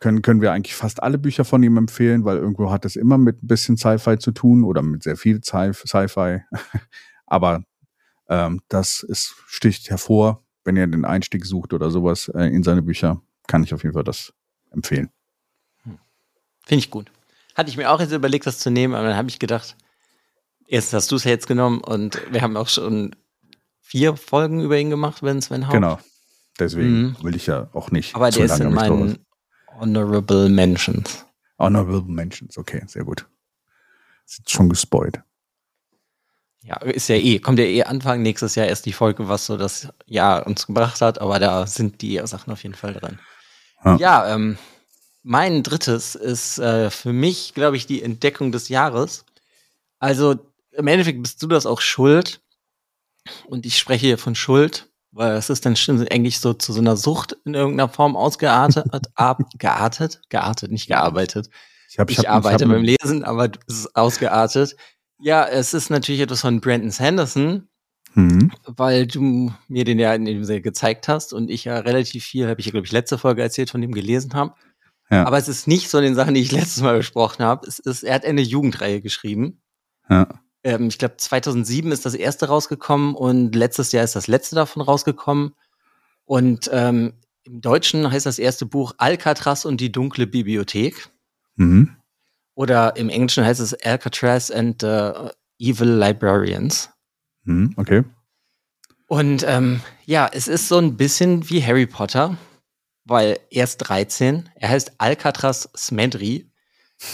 können, 0.00 0.22
können 0.22 0.40
wir 0.40 0.52
eigentlich 0.52 0.74
fast 0.74 1.02
alle 1.02 1.18
Bücher 1.18 1.44
von 1.44 1.62
ihm 1.62 1.76
empfehlen, 1.76 2.24
weil 2.24 2.38
irgendwo 2.38 2.70
hat 2.70 2.84
es 2.84 2.96
immer 2.96 3.18
mit 3.18 3.42
ein 3.42 3.46
bisschen 3.46 3.76
Sci-Fi 3.76 4.18
zu 4.18 4.32
tun 4.32 4.64
oder 4.64 4.82
mit 4.82 5.02
sehr 5.02 5.16
viel 5.16 5.36
Sci- 5.38 5.72
Sci-Fi. 5.74 6.40
Aber 7.26 7.62
ähm, 8.28 8.60
das 8.68 9.02
ist, 9.02 9.34
sticht 9.46 9.90
hervor, 9.90 10.42
wenn 10.64 10.76
ihr 10.76 10.86
den 10.86 11.04
Einstieg 11.04 11.44
sucht 11.46 11.72
oder 11.72 11.90
sowas 11.90 12.28
äh, 12.34 12.46
in 12.46 12.62
seine 12.62 12.82
Bücher, 12.82 13.20
kann 13.46 13.62
ich 13.62 13.74
auf 13.74 13.82
jeden 13.82 13.94
Fall 13.94 14.04
das 14.04 14.32
empfehlen. 14.70 15.10
Finde 16.64 16.78
ich 16.78 16.90
gut. 16.90 17.12
Hatte 17.54 17.70
ich 17.70 17.76
mir 17.76 17.90
auch 17.90 18.00
jetzt 18.00 18.12
überlegt, 18.12 18.46
das 18.46 18.58
zu 18.58 18.70
nehmen, 18.70 18.94
aber 18.94 19.08
dann 19.08 19.16
habe 19.16 19.28
ich 19.28 19.38
gedacht, 19.38 19.76
erst 20.72 20.92
hast 20.92 21.10
du 21.12 21.16
es 21.16 21.24
jetzt 21.24 21.46
genommen 21.46 21.80
und 21.82 22.20
wir 22.32 22.40
haben 22.42 22.56
auch 22.56 22.68
schon 22.68 23.14
vier 23.80 24.16
Folgen 24.16 24.60
über 24.62 24.78
ihn 24.78 24.90
gemacht, 24.90 25.22
den 25.22 25.42
Sven 25.42 25.66
Haupt. 25.66 25.74
Genau. 25.74 25.98
Deswegen 26.58 27.02
Mhm. 27.02 27.16
will 27.22 27.36
ich 27.36 27.46
ja 27.46 27.68
auch 27.72 27.90
nicht 27.90 28.14
Aber 28.14 28.30
zu 28.30 28.38
der 28.38 28.46
ist 28.46 28.50
lange 28.58 28.64
in 28.64 28.74
mich 28.74 28.82
drüber- 28.82 28.96
meinen 28.96 29.26
Honorable 29.78 30.48
Mentions. 30.48 31.24
Honorable 31.58 32.02
Mentions, 32.02 32.58
okay, 32.58 32.82
sehr 32.86 33.04
gut. 33.04 33.26
Ist 34.26 34.50
schon 34.50 34.68
gespoilt. 34.68 35.20
Ja, 36.62 36.76
ist 36.76 37.08
ja 37.08 37.16
eh, 37.16 37.38
kommt 37.40 37.58
ja 37.58 37.64
eh 37.64 37.82
Anfang 37.84 38.22
nächstes 38.22 38.54
Jahr 38.54 38.66
erst 38.66 38.86
die 38.86 38.92
Folge, 38.92 39.28
was 39.28 39.46
so 39.46 39.56
das 39.56 39.88
Jahr 40.06 40.46
uns 40.46 40.66
gebracht 40.66 41.00
hat, 41.00 41.20
aber 41.20 41.38
da 41.38 41.66
sind 41.66 42.02
die 42.02 42.20
Sachen 42.24 42.52
auf 42.52 42.62
jeden 42.62 42.74
Fall 42.76 42.94
dran. 42.94 43.18
Ja. 43.84 43.96
Ja, 43.96 44.34
ähm, 44.34 44.58
mein 45.24 45.62
drittes 45.64 46.14
ist 46.14 46.58
äh, 46.58 46.90
für 46.90 47.12
mich, 47.12 47.54
glaube 47.54 47.76
ich, 47.76 47.86
die 47.86 48.02
Entdeckung 48.02 48.52
des 48.52 48.68
Jahres. 48.68 49.24
Also 49.98 50.36
im 50.72 50.86
Endeffekt 50.86 51.22
bist 51.22 51.42
du 51.42 51.46
das 51.46 51.66
auch 51.66 51.80
schuld. 51.80 52.40
Und 53.46 53.66
ich 53.66 53.78
spreche 53.78 54.06
hier 54.06 54.18
von 54.18 54.34
Schuld, 54.34 54.88
weil 55.12 55.34
es 55.34 55.48
ist 55.50 55.64
dann 55.64 55.76
schon 55.76 56.00
eigentlich 56.08 56.40
so 56.40 56.54
zu 56.54 56.72
so 56.72 56.80
einer 56.80 56.96
Sucht 56.96 57.36
in 57.44 57.54
irgendeiner 57.54 57.88
Form 57.88 58.16
ausgeartet, 58.16 58.84
ab, 59.14 59.42
geartet, 59.58 60.20
geartet, 60.28 60.72
nicht 60.72 60.88
gearbeitet. 60.88 61.48
Ich, 61.88 61.98
hab, 61.98 62.10
Ich, 62.10 62.18
hab- 62.18 62.28
arbeite 62.28 62.64
hab- 62.64 62.72
beim 62.72 62.82
Lesen, 62.82 63.22
aber 63.24 63.50
es 63.68 63.80
ist 63.80 63.96
ausgeartet. 63.96 64.76
Ja, 65.20 65.46
es 65.46 65.72
ist 65.72 65.90
natürlich 65.90 66.20
etwas 66.20 66.40
von 66.40 66.60
Brandon 66.60 66.90
Sanderson, 66.90 67.68
Mhm. 68.14 68.52
weil 68.66 69.06
du 69.06 69.52
mir 69.68 69.84
den 69.84 69.98
ja 69.98 70.12
in 70.14 70.26
dem 70.26 70.44
Sinne 70.44 70.60
gezeigt 70.60 71.08
hast 71.08 71.32
und 71.32 71.48
ich 71.48 71.64
ja 71.64 71.78
relativ 71.78 72.24
viel, 72.24 72.46
habe 72.46 72.60
ich 72.60 72.66
ja, 72.66 72.72
glaube 72.72 72.84
ich, 72.86 72.92
letzte 72.92 73.16
Folge 73.16 73.40
erzählt, 73.40 73.70
von 73.70 73.80
dem 73.80 73.92
gelesen 73.92 74.34
habe. 74.34 74.54
Ja. 75.10 75.24
Aber 75.26 75.38
es 75.38 75.48
ist 75.48 75.66
nicht 75.66 75.88
so 75.88 75.96
in 75.96 76.04
den 76.04 76.14
Sachen, 76.14 76.34
die 76.34 76.42
ich 76.42 76.52
letztes 76.52 76.82
Mal 76.82 76.98
besprochen 76.98 77.42
habe. 77.44 77.66
Es 77.66 77.78
ist, 77.78 78.02
er 78.02 78.14
hat 78.16 78.26
eine 78.26 78.42
Jugendreihe 78.42 79.00
geschrieben. 79.00 79.62
Ja. 80.10 80.28
Ähm, 80.64 80.88
ich 80.88 80.98
glaube, 80.98 81.16
2007 81.16 81.90
ist 81.92 82.06
das 82.06 82.14
erste 82.14 82.46
rausgekommen 82.46 83.14
und 83.14 83.54
letztes 83.54 83.92
Jahr 83.92 84.04
ist 84.04 84.16
das 84.16 84.28
letzte 84.28 84.54
davon 84.54 84.82
rausgekommen. 84.82 85.54
Und 86.24 86.70
ähm, 86.72 87.14
im 87.44 87.60
Deutschen 87.60 88.10
heißt 88.10 88.26
das 88.26 88.38
erste 88.38 88.66
Buch 88.66 88.94
Alcatraz 88.98 89.64
und 89.64 89.80
die 89.80 89.90
dunkle 89.90 90.26
Bibliothek. 90.26 91.10
Mhm. 91.56 91.96
Oder 92.54 92.96
im 92.96 93.08
Englischen 93.08 93.44
heißt 93.44 93.60
es 93.60 93.74
Alcatraz 93.74 94.50
and 94.50 94.82
the 94.82 95.30
Evil 95.58 95.88
Librarians. 95.88 96.90
Mhm. 97.44 97.74
Okay. 97.76 98.04
Und 99.08 99.44
ähm, 99.46 99.80
ja, 100.04 100.28
es 100.32 100.48
ist 100.48 100.68
so 100.68 100.78
ein 100.78 100.96
bisschen 100.96 101.48
wie 101.50 101.62
Harry 101.62 101.86
Potter, 101.86 102.36
weil 103.04 103.38
er 103.50 103.64
ist 103.64 103.78
13. 103.78 104.48
Er 104.54 104.68
heißt 104.68 104.92
Alcatraz 104.98 105.68
Smedri. 105.76 106.50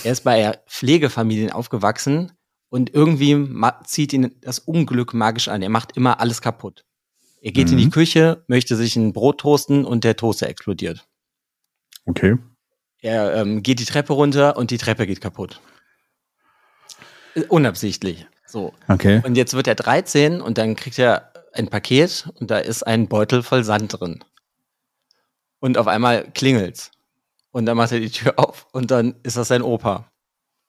Er 0.04 0.12
ist 0.12 0.22
bei 0.22 0.58
Pflegefamilien 0.66 1.50
aufgewachsen 1.50 2.32
und 2.70 2.92
irgendwie 2.94 3.48
zieht 3.84 4.12
ihn 4.12 4.34
das 4.40 4.58
Unglück 4.58 5.14
magisch 5.14 5.48
an. 5.48 5.62
Er 5.62 5.68
macht 5.70 5.96
immer 5.96 6.20
alles 6.20 6.40
kaputt. 6.42 6.84
Er 7.40 7.52
geht 7.52 7.68
in 7.68 7.74
Mhm. 7.76 7.78
die 7.80 7.90
Küche, 7.90 8.44
möchte 8.48 8.76
sich 8.76 8.96
ein 8.96 9.12
Brot 9.12 9.38
toasten 9.40 9.84
und 9.84 10.04
der 10.04 10.16
Toaster 10.16 10.48
explodiert. 10.48 11.06
Okay. 12.04 12.36
Er 13.00 13.36
ähm, 13.36 13.62
geht 13.62 13.78
die 13.78 13.84
Treppe 13.84 14.12
runter 14.12 14.56
und 14.56 14.70
die 14.70 14.78
Treppe 14.78 15.06
geht 15.06 15.20
kaputt. 15.20 15.60
Äh, 17.34 17.42
Unabsichtlich. 17.48 18.26
So. 18.46 18.74
Okay. 18.88 19.20
Und 19.24 19.36
jetzt 19.36 19.54
wird 19.54 19.66
er 19.68 19.74
13 19.76 20.40
und 20.40 20.58
dann 20.58 20.74
kriegt 20.74 20.98
er 20.98 21.32
ein 21.52 21.68
Paket 21.68 22.28
und 22.40 22.50
da 22.50 22.58
ist 22.58 22.82
ein 22.82 23.08
Beutel 23.08 23.42
voll 23.42 23.62
Sand 23.64 24.00
drin. 24.00 24.24
Und 25.60 25.78
auf 25.78 25.86
einmal 25.86 26.30
klingelt's. 26.32 26.90
Und 27.50 27.66
dann 27.66 27.76
macht 27.76 27.92
er 27.92 28.00
die 28.00 28.10
Tür 28.10 28.34
auf 28.38 28.66
und 28.72 28.90
dann 28.90 29.14
ist 29.22 29.36
das 29.36 29.48
sein 29.48 29.62
Opa. 29.62 30.10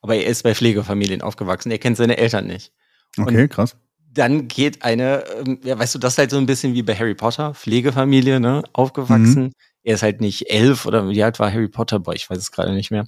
Aber 0.02 0.16
er 0.16 0.26
ist 0.26 0.44
bei 0.44 0.56
Pflegefamilien 0.56 1.22
aufgewachsen. 1.22 1.72
Er 1.72 1.78
kennt 1.80 1.98
seine 1.98 2.18
Eltern 2.18 2.48
nicht. 2.48 2.72
Okay, 3.18 3.48
krass. 3.48 3.76
Dann 4.12 4.48
geht 4.48 4.84
eine, 4.84 5.24
ähm, 5.46 5.60
ja, 5.64 5.78
weißt 5.78 5.96
du, 5.96 6.00
das 6.00 6.14
ist 6.14 6.18
halt 6.18 6.32
so 6.32 6.38
ein 6.38 6.46
bisschen 6.46 6.74
wie 6.74 6.84
bei 6.84 6.96
Harry 6.96 7.16
Potter, 7.16 7.54
Pflegefamilie, 7.54 8.40
ne, 8.40 8.64
aufgewachsen. 8.74 9.54
Er 9.84 9.96
ist 9.96 10.04
halt 10.04 10.20
nicht 10.22 10.50
elf 10.50 10.86
oder 10.86 11.10
wie 11.10 11.24
alt 11.24 11.40
war 11.40 11.52
Harry 11.52 11.68
Potter? 11.68 12.00
Boah, 12.00 12.14
ich 12.16 12.30
weiß 12.30 12.38
es 12.38 12.52
gerade 12.52 12.74
nicht 12.74 12.92
mehr. 12.92 13.08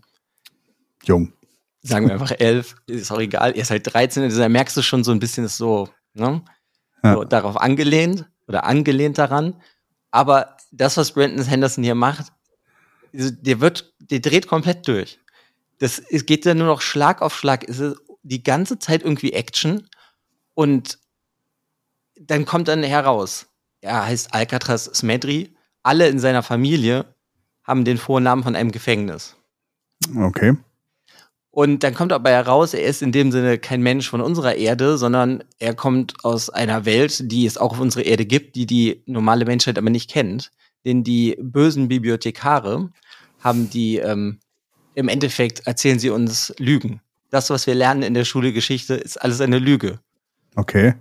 Jung. 1.03 1.33
Sagen 1.81 2.07
wir 2.07 2.13
einfach 2.19 2.31
elf, 2.39 2.75
ist 2.87 3.11
auch 3.11 3.19
egal. 3.19 3.51
Er 3.51 3.61
ist 3.61 3.71
halt 3.71 3.91
13, 3.91 4.23
also 4.23 4.39
da 4.39 4.49
merkst 4.49 4.77
du 4.77 4.81
schon 4.81 5.03
so 5.03 5.11
ein 5.11 5.19
bisschen 5.19 5.45
ist 5.45 5.57
so, 5.57 5.89
ne, 6.13 6.41
Ja. 7.03 7.15
so 7.15 7.23
darauf 7.23 7.57
angelehnt 7.57 8.25
oder 8.47 8.65
angelehnt 8.65 9.17
daran. 9.17 9.55
Aber 10.11 10.57
das, 10.71 10.97
was 10.97 11.13
Brandon 11.13 11.45
Henderson 11.45 11.83
hier 11.83 11.95
macht, 11.95 12.31
also 13.13 13.31
der 13.31 13.59
wird, 13.59 13.93
der 13.99 14.19
dreht 14.19 14.47
komplett 14.47 14.87
durch. 14.87 15.19
Das 15.81 15.97
es 15.97 16.27
geht 16.27 16.45
dann 16.45 16.59
nur 16.59 16.67
noch 16.67 16.81
Schlag 16.81 17.23
auf 17.23 17.35
Schlag. 17.35 17.67
Es 17.67 17.79
ist 17.79 17.97
die 18.21 18.43
ganze 18.43 18.77
Zeit 18.77 19.01
irgendwie 19.01 19.33
Action 19.33 19.89
und 20.53 20.99
dann 22.19 22.45
kommt 22.45 22.67
dann 22.67 22.83
heraus, 22.83 23.47
er 23.81 24.05
heißt 24.05 24.31
Alcatraz 24.31 24.85
Smedri. 24.93 25.55
Alle 25.81 26.07
in 26.07 26.19
seiner 26.19 26.43
Familie 26.43 27.15
haben 27.63 27.83
den 27.83 27.97
Vornamen 27.97 28.43
von 28.43 28.55
einem 28.55 28.71
Gefängnis. 28.71 29.35
Okay. 30.15 30.55
Und 31.49 31.83
dann 31.83 31.95
kommt 31.95 32.13
aber 32.13 32.29
heraus, 32.29 32.75
er 32.75 32.83
ist 32.83 33.01
in 33.01 33.11
dem 33.11 33.31
Sinne 33.31 33.57
kein 33.57 33.81
Mensch 33.81 34.07
von 34.07 34.21
unserer 34.21 34.55
Erde, 34.55 34.99
sondern 34.99 35.43
er 35.57 35.73
kommt 35.73 36.23
aus 36.23 36.51
einer 36.51 36.85
Welt, 36.85 37.31
die 37.31 37.47
es 37.47 37.57
auch 37.57 37.71
auf 37.71 37.79
unserer 37.79 38.05
Erde 38.05 38.25
gibt, 38.25 38.55
die 38.55 38.67
die 38.67 39.01
normale 39.07 39.45
Menschheit 39.45 39.79
aber 39.79 39.89
nicht 39.89 40.11
kennt. 40.11 40.51
Denn 40.85 41.03
die 41.03 41.37
bösen 41.41 41.87
Bibliothekare 41.87 42.91
haben 43.39 43.69
die, 43.71 43.97
ähm, 43.97 44.39
im 44.95 45.07
Endeffekt 45.07 45.65
erzählen 45.67 45.99
sie 45.99 46.09
uns 46.09 46.53
Lügen. 46.57 47.01
Das, 47.29 47.49
was 47.49 47.67
wir 47.67 47.75
lernen 47.75 48.03
in 48.03 48.13
der 48.13 48.25
Schule 48.25 48.51
Geschichte, 48.53 48.95
ist 48.95 49.17
alles 49.17 49.39
eine 49.41 49.59
Lüge. 49.59 49.99
Okay. 50.55 50.95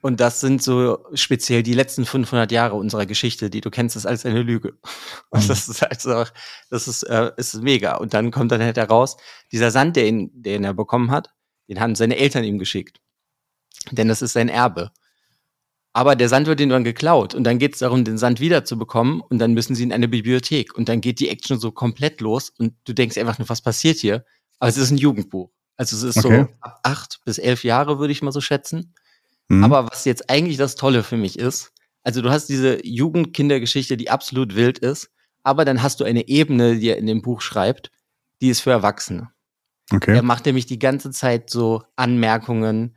Und 0.00 0.18
das 0.18 0.40
sind 0.40 0.60
so 0.60 1.06
speziell 1.14 1.62
die 1.62 1.74
letzten 1.74 2.04
500 2.04 2.50
Jahre 2.50 2.74
unserer 2.74 3.06
Geschichte, 3.06 3.50
die 3.50 3.60
du 3.60 3.70
kennst, 3.70 3.94
ist 3.94 4.04
als 4.04 4.26
eine 4.26 4.42
Lüge. 4.42 4.74
Und 5.30 5.44
Mhm. 5.44 5.48
das 5.48 5.68
ist 5.68 5.82
halt 5.82 6.00
so, 6.00 6.24
das 6.70 6.88
ist, 6.88 7.04
äh, 7.04 7.30
ist 7.36 7.54
mega. 7.62 7.96
Und 7.96 8.12
dann 8.12 8.32
kommt 8.32 8.50
dann 8.50 8.60
halt 8.62 8.76
heraus, 8.76 9.16
dieser 9.52 9.70
Sand, 9.70 9.94
den, 9.94 10.30
den 10.34 10.64
er 10.64 10.74
bekommen 10.74 11.12
hat, 11.12 11.30
den 11.68 11.78
haben 11.78 11.94
seine 11.94 12.16
Eltern 12.16 12.42
ihm 12.42 12.58
geschickt. 12.58 13.00
Denn 13.92 14.08
das 14.08 14.22
ist 14.22 14.32
sein 14.32 14.48
Erbe. 14.48 14.90
Aber 15.94 16.16
der 16.16 16.28
Sand 16.30 16.46
wird 16.46 16.60
ihm 16.60 16.70
dann 16.70 16.84
geklaut 16.84 17.34
und 17.34 17.44
dann 17.44 17.58
geht 17.58 17.74
es 17.74 17.80
darum, 17.80 18.04
den 18.04 18.16
Sand 18.16 18.40
wiederzubekommen 18.40 19.20
und 19.20 19.38
dann 19.38 19.52
müssen 19.52 19.74
sie 19.74 19.82
in 19.82 19.92
eine 19.92 20.08
Bibliothek 20.08 20.74
und 20.74 20.88
dann 20.88 21.00
geht 21.02 21.20
die 21.20 21.28
Action 21.28 21.58
so 21.60 21.70
komplett 21.70 22.20
los 22.22 22.50
und 22.58 22.74
du 22.84 22.94
denkst 22.94 23.18
einfach 23.18 23.38
nur, 23.38 23.48
was 23.50 23.60
passiert 23.60 23.98
hier? 23.98 24.24
Aber 24.58 24.68
es 24.70 24.78
ist 24.78 24.90
ein 24.90 24.96
Jugendbuch. 24.96 25.50
Also 25.76 25.96
es 25.96 26.02
ist 26.16 26.24
Okay. 26.24 26.46
so 26.48 26.54
ab 26.60 26.80
acht 26.82 27.20
bis 27.24 27.38
elf 27.38 27.62
Jahre, 27.64 27.98
würde 27.98 28.12
ich 28.12 28.22
mal 28.22 28.32
so 28.32 28.40
schätzen. 28.40 28.94
Mhm. 29.48 29.64
Aber 29.64 29.90
was 29.90 30.04
jetzt 30.06 30.30
eigentlich 30.30 30.56
das 30.56 30.76
Tolle 30.76 31.02
für 31.02 31.16
mich 31.18 31.38
ist, 31.38 31.72
also 32.04 32.22
du 32.22 32.30
hast 32.30 32.48
diese 32.48 32.84
Jugendkindergeschichte, 32.86 33.96
die 33.96 34.08
absolut 34.10 34.54
wild 34.54 34.78
ist, 34.78 35.10
aber 35.42 35.64
dann 35.64 35.82
hast 35.82 36.00
du 36.00 36.04
eine 36.04 36.26
Ebene, 36.28 36.78
die 36.78 36.88
er 36.88 36.96
in 36.98 37.06
dem 37.06 37.20
Buch 37.20 37.40
schreibt, 37.42 37.90
die 38.40 38.48
ist 38.48 38.60
für 38.60 38.70
Erwachsene. 38.70 39.30
okay. 39.92 40.14
Er 40.16 40.22
macht 40.22 40.46
nämlich 40.46 40.66
die 40.66 40.78
ganze 40.78 41.10
Zeit 41.10 41.50
so 41.50 41.82
Anmerkungen, 41.96 42.96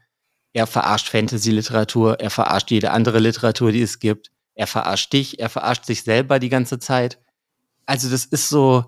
er 0.56 0.68
verarscht 0.68 1.10
Fantasy-Literatur, 1.10 2.22
er 2.22 2.30
verarscht 2.30 2.72
jede 2.72 2.92
andere 2.92 3.20
Literatur, 3.20 3.74
die 3.74 3.82
es 3.82 4.00
gibt, 4.00 4.32
er 4.56 4.68
verarscht 4.68 5.12
dich, 5.12 5.38
er 5.40 5.50
verarscht 5.50 5.84
sich 5.86 6.04
selber 6.04 6.40
die 6.40 6.48
ganze 6.48 6.80
Zeit. 6.80 7.20
Also 7.86 8.10
das 8.10 8.24
ist 8.24 8.48
so, 8.48 8.86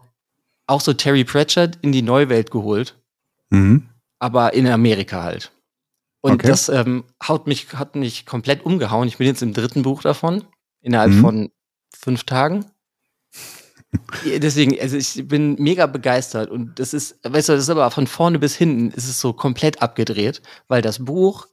auch 0.65 0.79
so 0.79 0.93
Terry 0.93 1.25
Pratchett 1.25 1.77
in 1.81 1.91
die 1.91 2.01
Neuwelt 2.01 2.51
geholt 2.51 2.95
Mhm. 3.49 3.89
aber 4.19 4.53
in 4.53 4.65
Amerika 4.67 5.23
halt. 5.23 5.51
Und 6.21 6.35
Okay. 6.35 6.47
das 6.47 6.69
ähm, 6.69 7.03
haut 7.25 7.47
mich, 7.47 7.73
hat 7.73 7.95
mich 7.97 8.25
komplett 8.25 8.65
umgehauen. 8.65 9.07
Ich 9.09 9.17
bin 9.17 9.27
jetzt 9.27 9.41
im 9.41 9.53
dritten 9.53 9.83
Buch 9.83 10.01
davon, 10.01 10.45
innerhalb 10.81 11.11
Mhm. 11.11 11.21
von 11.21 11.51
fünf 11.93 12.23
Tagen. 12.23 12.65
Deswegen, 14.41 14.79
also 14.79 14.95
ich 14.95 15.27
bin 15.27 15.55
mega 15.61 15.85
begeistert 15.85 16.49
und 16.49 16.79
das 16.79 16.93
ist, 16.93 17.19
weißt 17.23 17.49
du, 17.49 17.53
das 17.53 17.63
ist 17.63 17.69
aber 17.69 17.89
von 17.91 18.07
vorne 18.07 18.39
bis 18.39 18.55
hinten 18.55 18.91
ist 18.91 19.07
es 19.09 19.19
so 19.19 19.33
komplett 19.33 19.81
abgedreht, 19.81 20.41
weil 20.69 20.81
das 20.81 21.03
Buch 21.03 21.47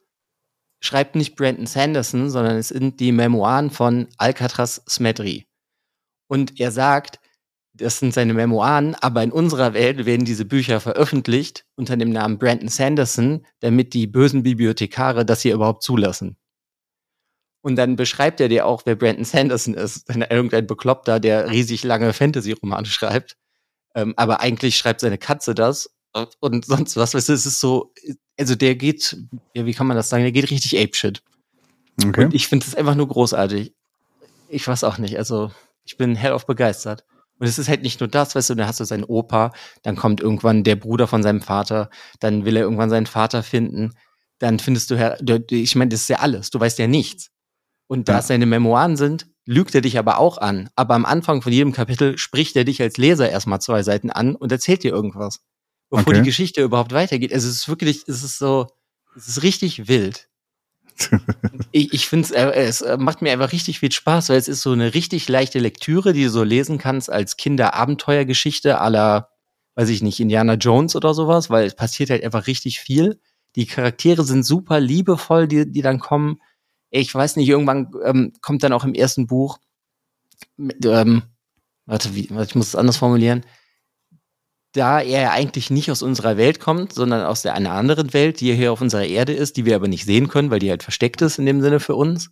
schreibt 0.81 1.17
nicht 1.17 1.37
Brandon 1.37 1.67
Sanderson, 1.67 2.31
sondern 2.31 2.57
es 2.57 2.69
sind 2.69 3.01
die 3.01 3.13
Memoiren 3.13 3.71
von 3.71 4.09
Alcatraz 4.19 4.83
Smedri. 4.89 5.47
Und 6.29 6.61
er 6.61 6.71
sagt, 6.71 7.21
das 7.75 7.99
sind 7.99 8.15
seine 8.15 8.35
Memoiren, 8.35 8.95
aber 8.97 9.23
in 9.23 9.33
unserer 9.33 9.75
Welt 9.75 10.07
werden 10.07 10.25
diese 10.25 10.45
Bücher 10.45 10.81
veröffentlicht 10.81 11.67
unter 11.75 11.97
dem 11.97 12.11
Namen 12.11 12.39
Brandon 12.39 12.69
Sanderson, 12.69 13.45
damit 13.61 13.95
die 13.95 14.07
bösen 14.07 14.43
Bibliothekare 14.45 15.25
das 15.25 15.43
hier 15.43 15.55
überhaupt 15.55 15.83
zulassen. 15.83 16.37
Und 17.65 17.77
dann 17.77 17.97
beschreibt 17.97 18.41
er 18.41 18.49
dir 18.49 18.67
auch, 18.67 18.83
wer 18.85 18.95
Brandon 18.95 19.25
Sanderson 19.25 19.73
ist. 19.73 20.09
Denn 20.09 20.21
irgendein 20.21 20.67
Bekloppter, 20.67 21.19
der 21.19 21.51
riesig 21.51 21.83
lange 21.83 22.13
Fantasy-Romane 22.13 22.87
schreibt. 22.87 23.39
Ähm, 23.95 24.13
aber 24.17 24.41
eigentlich 24.41 24.77
schreibt 24.77 25.01
seine 25.01 25.19
Katze 25.19 25.55
das 25.55 25.91
und 26.41 26.65
sonst 26.65 26.97
was. 26.97 27.15
Weißt 27.15 27.29
du, 27.29 27.33
es 27.33 27.47
ist 27.47 27.61
so, 27.61 27.93
also 28.39 28.55
der 28.55 28.75
geht, 28.77 29.17
ja, 29.55 29.67
wie 29.67 29.75
kann 29.75 29.87
man 29.87 29.97
das 29.97 30.09
sagen, 30.09 30.23
der 30.23 30.33
geht 30.33 30.51
richtig 30.51 30.79
apeshit. 30.79 31.23
Okay. 32.05 32.27
Und 32.27 32.35
ich 32.35 32.49
finde 32.49 32.65
das 32.67 32.75
einfach 32.75 32.95
nur 32.95 33.09
großartig. 33.09 33.75
Ich 34.49 34.67
weiß 34.67 34.85
auch 34.85 34.99
nicht. 34.99 35.19
Also, 35.19 35.51
ich 35.85 35.97
bin 35.97 36.15
hell 36.17 36.33
auf 36.33 36.47
begeistert. 36.47 37.05
Und 37.39 37.47
es 37.49 37.59
ist 37.59 37.69
halt 37.69 37.83
nicht 37.83 38.01
nur 38.01 38.09
das, 38.09 38.35
weißt 38.35 38.51
du, 38.51 38.55
dann 38.55 38.69
hast 38.69 38.79
du 38.81 38.85
seinen 38.85 39.05
Opa, 39.05 39.53
dann 39.83 39.97
kommt 39.97 40.21
irgendwann 40.21 40.63
der 40.63 40.77
Bruder 40.77 41.09
von 41.09 41.23
seinem 41.23 41.41
Vater, 41.43 41.91
dann 42.21 42.45
will 42.45 42.57
er 42.57 42.63
irgendwann 42.63 42.91
seinen 42.91 43.07
Vater 43.07 43.43
finden, 43.43 43.93
dann 44.39 44.61
findest 44.61 44.91
du, 44.91 44.97
her- 44.97 45.19
ich 45.51 45.75
meine, 45.75 45.89
das 45.89 46.03
ist 46.03 46.09
ja 46.09 46.19
alles, 46.21 46.51
du 46.51 46.61
weißt 46.61 46.79
ja 46.79 46.87
nichts. 46.87 47.31
Und 47.89 48.09
da 48.09 48.15
Ja. 48.15 48.19
es 48.21 48.29
seine 48.29 48.47
Memoiren 48.47 48.97
sind, 48.97 49.27
lügt 49.47 49.75
er 49.75 49.81
dich 49.81 49.99
aber 49.99 50.19
auch 50.19 50.39
an. 50.39 50.71
Aber 50.77 50.95
am 50.95 51.05
Anfang 51.05 51.43
von 51.43 51.53
jedem 51.53 51.73
Kapitel 51.73 52.17
spricht 52.19 52.55
er 52.57 52.65
dich 52.65 52.81
als 52.81 52.97
Leser 52.99 53.29
erstmal 53.29 53.61
zwei 53.61 53.83
Seiten 53.83 54.11
an 54.11 54.37
und 54.37 54.53
erzählt 54.53 54.85
dir 54.85 54.93
irgendwas. 54.93 55.41
Bevor 55.95 56.13
Okay. 56.13 56.21
die 56.23 56.27
Geschichte 56.27 56.63
überhaupt 56.63 56.93
weitergeht. 56.93 57.33
Also 57.33 57.49
es 57.49 57.57
ist 57.57 57.69
wirklich, 57.69 58.03
es 58.07 58.23
ist 58.23 58.39
so, 58.39 58.67
es 59.17 59.29
ist 59.29 59.43
richtig 59.43 59.89
wild 59.89 60.29
ich, 61.73 61.93
ich 61.93 62.09
finde 62.09 62.35
äh, 62.35 62.53
es 62.67 62.81
äh, 62.81 62.97
macht 62.97 63.23
mir 63.23 63.33
einfach 63.33 63.53
richtig 63.53 63.81
viel 63.81 63.91
Spaß, 63.93 64.29
weil 64.29 64.37
es 64.37 64.49
ist 64.49 64.63
so 64.63 64.73
eine 64.73 64.95
richtig 64.95 65.29
leichte 65.29 65.59
Lektüre, 65.59 66.13
die 66.13 66.25
du 66.25 66.31
so 66.31 66.43
lesen 66.45 66.79
kannst 66.79 67.11
als 67.11 67.37
Kinderabenteuergeschichte 67.37 68.81
aller, 68.81 69.31
weiß 69.75 69.89
ich 69.89 70.03
nicht, 70.03 70.21
Indiana 70.21 70.55
Jones 70.55 70.95
oder 70.95 71.15
sowas, 71.15 71.51
weil 71.51 71.67
es 71.67 71.75
passiert 71.75 72.11
halt 72.11 72.23
einfach 72.25 72.47
richtig 72.47 72.81
viel. 72.81 73.21
Die 73.57 73.67
Charaktere 73.67 74.25
sind 74.25 74.45
super 74.45 74.81
liebevoll, 74.81 75.49
die, 75.49 75.71
die 75.71 75.83
dann 75.83 75.99
kommen. 75.99 76.41
Ich 76.91 77.13
weiß 77.13 77.37
nicht, 77.37 77.49
irgendwann 77.49 77.91
ähm, 78.05 78.33
kommt 78.41 78.63
dann 78.63 78.73
auch 78.73 78.85
im 78.85 78.95
ersten 78.95 79.27
Buch, 79.27 79.59
ähm, 80.59 81.23
warte, 81.87 82.15
wie, 82.15 82.31
warte, 82.31 82.51
ich 82.51 82.55
muss 82.55 82.69
es 82.69 82.77
anders 82.77 82.97
formulieren. 82.99 83.45
Da 84.75 85.01
er 85.01 85.23
ja 85.23 85.31
eigentlich 85.31 85.71
nicht 85.71 85.91
aus 85.91 86.03
unserer 86.03 86.37
Welt 86.37 86.59
kommt, 86.59 86.93
sondern 86.93 87.25
aus 87.25 87.43
der, 87.43 87.55
einer 87.55 87.73
anderen 87.73 88.13
Welt, 88.13 88.41
die 88.41 88.53
hier 88.55 88.73
auf 88.73 88.81
unserer 88.81 89.07
Erde 89.07 89.33
ist, 89.33 89.57
die 89.57 89.65
wir 89.65 89.77
aber 89.77 89.89
nicht 89.89 90.05
sehen 90.05 90.29
können, 90.29 90.51
weil 90.51 90.59
die 90.59 90.71
halt 90.71 90.83
versteckt 90.83 91.23
ist 91.23 91.39
in 91.39 91.47
dem 91.47 91.61
Sinne 91.61 91.81
für 91.81 91.95
uns. 91.95 92.31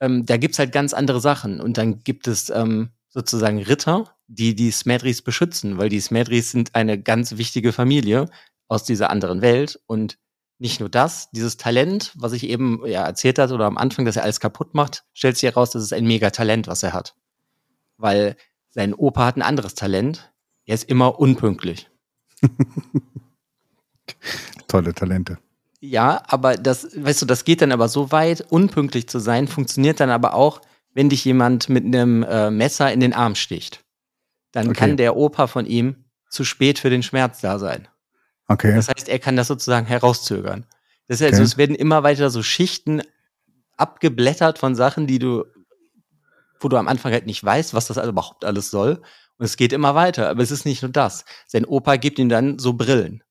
Ähm, 0.00 0.26
da 0.26 0.36
gibt's 0.36 0.58
halt 0.58 0.72
ganz 0.72 0.92
andere 0.92 1.20
Sachen. 1.20 1.60
Und 1.60 1.78
dann 1.78 2.02
gibt 2.02 2.26
es 2.26 2.50
ähm, 2.50 2.90
sozusagen 3.08 3.62
Ritter, 3.62 4.14
die 4.26 4.54
die 4.54 4.70
Smedris 4.72 5.22
beschützen, 5.22 5.78
weil 5.78 5.88
die 5.88 6.00
Smedris 6.00 6.50
sind 6.50 6.74
eine 6.74 7.00
ganz 7.00 7.36
wichtige 7.36 7.72
Familie 7.72 8.26
aus 8.66 8.84
dieser 8.84 9.10
anderen 9.10 9.40
Welt. 9.40 9.80
Und 9.86 10.18
nicht 10.58 10.80
nur 10.80 10.88
das, 10.88 11.30
dieses 11.30 11.56
Talent, 11.56 12.12
was 12.16 12.32
ich 12.32 12.44
eben 12.44 12.84
ja, 12.86 13.04
erzählt 13.04 13.38
hatte 13.38 13.54
oder 13.54 13.64
am 13.64 13.78
Anfang, 13.78 14.04
dass 14.04 14.16
er 14.16 14.24
alles 14.24 14.40
kaputt 14.40 14.74
macht, 14.74 15.04
stellt 15.14 15.36
sich 15.36 15.48
heraus, 15.48 15.70
dass 15.70 15.82
es 15.82 15.92
ein 15.92 16.06
Megatalent, 16.06 16.66
was 16.66 16.82
er 16.82 16.92
hat. 16.92 17.14
Weil 17.96 18.36
sein 18.68 18.94
Opa 18.94 19.26
hat 19.26 19.36
ein 19.36 19.42
anderes 19.42 19.74
Talent. 19.74 20.29
Er 20.70 20.74
ist 20.74 20.88
immer 20.88 21.18
unpünktlich. 21.18 21.90
Tolle 24.68 24.94
Talente. 24.94 25.38
Ja, 25.80 26.22
aber 26.28 26.56
das, 26.56 26.86
weißt 26.94 27.22
du, 27.22 27.26
das 27.26 27.44
geht 27.44 27.60
dann 27.60 27.72
aber 27.72 27.88
so 27.88 28.12
weit, 28.12 28.46
unpünktlich 28.50 29.08
zu 29.08 29.18
sein, 29.18 29.48
funktioniert 29.48 29.98
dann 29.98 30.10
aber 30.10 30.34
auch, 30.34 30.60
wenn 30.94 31.08
dich 31.08 31.24
jemand 31.24 31.68
mit 31.70 31.84
einem 31.84 32.22
äh, 32.22 32.52
Messer 32.52 32.92
in 32.92 33.00
den 33.00 33.14
Arm 33.14 33.34
sticht. 33.34 33.84
Dann 34.52 34.68
Okay. 34.68 34.78
kann 34.78 34.96
der 34.96 35.16
Opa 35.16 35.48
von 35.48 35.66
ihm 35.66 36.04
zu 36.28 36.44
spät 36.44 36.78
für 36.78 36.88
den 36.90 37.02
Schmerz 37.02 37.40
da 37.40 37.58
sein. 37.58 37.88
Okay. 38.46 38.72
Das 38.76 38.86
heißt, 38.86 39.08
er 39.08 39.18
kann 39.18 39.34
das 39.34 39.48
sozusagen 39.48 39.86
herauszögern. 39.86 40.66
Das 41.08 41.20
heißt, 41.20 41.32
also, 41.32 41.42
Okay. 41.42 41.46
es 41.50 41.56
werden 41.58 41.74
immer 41.74 42.04
weiter 42.04 42.30
so 42.30 42.44
Schichten 42.44 43.02
abgeblättert 43.76 44.58
von 44.58 44.76
Sachen, 44.76 45.08
die 45.08 45.18
du, 45.18 45.46
wo 46.60 46.68
du 46.68 46.76
am 46.76 46.86
Anfang 46.86 47.10
halt 47.10 47.26
nicht 47.26 47.42
weißt, 47.42 47.74
was 47.74 47.88
das 47.88 47.98
also 47.98 48.10
überhaupt 48.12 48.44
alles 48.44 48.70
soll. 48.70 49.02
Und 49.40 49.46
es 49.46 49.56
geht 49.56 49.72
immer 49.72 49.94
weiter. 49.94 50.28
Aber 50.28 50.42
es 50.42 50.50
ist 50.50 50.66
nicht 50.66 50.82
nur 50.82 50.92
das. 50.92 51.24
Sein 51.46 51.64
Opa 51.64 51.96
gibt 51.96 52.18
ihm 52.18 52.28
dann 52.28 52.58
so 52.58 52.74
Brillen. 52.74 53.24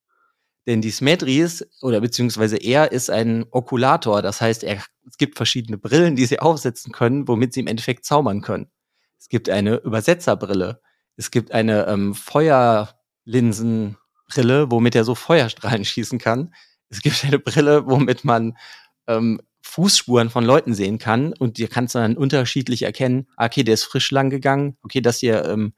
Denn 0.66 0.82
die 0.82 0.90
Smedris, 0.90 1.64
oder 1.84 2.02
beziehungsweise 2.02 2.58
er 2.58 2.92
ist 2.92 3.12
ein 3.12 3.46
Okulator. 3.52 4.24
Das 4.24 4.42
heißt, 4.42 4.64
er, 4.64 4.84
es 5.08 5.18
gibt 5.20 5.38
verschiedene 5.38 5.78
Brillen, 5.78 6.16
die 6.16 6.26
sie 6.26 6.40
aufsetzen 6.40 6.92
können, 6.92 7.28
womit 7.28 7.54
sie 7.54 7.60
im 7.60 7.68
Endeffekt 7.68 8.06
zaubern 8.06 8.42
können. 8.42 8.72
Es 9.20 9.30
gibt 9.30 9.50
eine 9.50 9.76
Übersetzerbrille. 9.76 10.82
Es 11.16 11.30
gibt 11.30 11.52
eine 11.52 11.86
ähm, 11.86 12.16
Feuerlinsen, 12.16 13.98
Brille, 14.28 14.72
womit 14.72 14.96
er 14.96 15.04
so 15.04 15.14
Feuerstrahlen 15.14 15.86
schießen 15.86 16.18
kann. 16.18 16.56
Es 16.90 17.04
gibt 17.04 17.24
eine 17.24 17.38
Brille, 17.38 17.86
womit 17.86 18.26
man 18.26 18.58
ähm, 19.06 19.40
Fußspuren 19.62 20.32
von 20.32 20.44
Leuten 20.44 20.74
sehen 20.74 20.98
kann 20.98 21.34
und 21.34 21.60
die 21.60 21.68
kannst 21.68 21.94
du 21.94 22.00
dann 22.00 22.18
unterschiedlich 22.18 22.82
erkennen. 22.82 23.28
Okay, 23.38 23.64
der 23.64 23.76
ist 23.76 23.84
frisch 23.84 24.10
lang 24.10 24.32
gegangen. 24.32 24.76
Okay, 24.82 25.02
das 25.02 25.20
hier 25.20 25.46
ähm, 25.46 25.74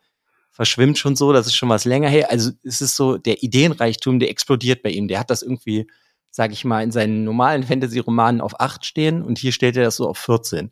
verschwimmt 0.52 0.98
schon 0.98 1.16
so, 1.16 1.34
das 1.34 1.48
ist 1.48 1.56
schon 1.56 1.70
was 1.70 1.86
länger 1.86 2.10
her. 2.10 2.30
Also 2.30 2.52
es 2.64 2.82
ist 2.82 2.96
so, 2.96 3.18
der 3.18 3.42
Ideenreichtum, 3.42 4.20
der 4.20 4.30
explodiert 4.30 4.84
bei 4.84 4.90
ihm. 4.90 5.08
Der 5.08 5.20
hat 5.20 5.30
das 5.30 5.42
irgendwie, 5.42 5.88
sag 6.30 6.52
ich 6.52 6.66
mal, 6.66 6.84
in 6.84 6.92
seinen 6.92 7.24
normalen 7.24 7.64
Fantasy-Romanen 7.64 8.42
auf 8.42 8.60
acht 8.60 8.86
stehen 8.86 9.22
und 9.22 9.40
hier 9.40 9.52
stellt 9.52 9.78
er 9.78 9.84
das 9.84 9.96
so 9.96 10.08
auf 10.08 10.18
14. 10.18 10.72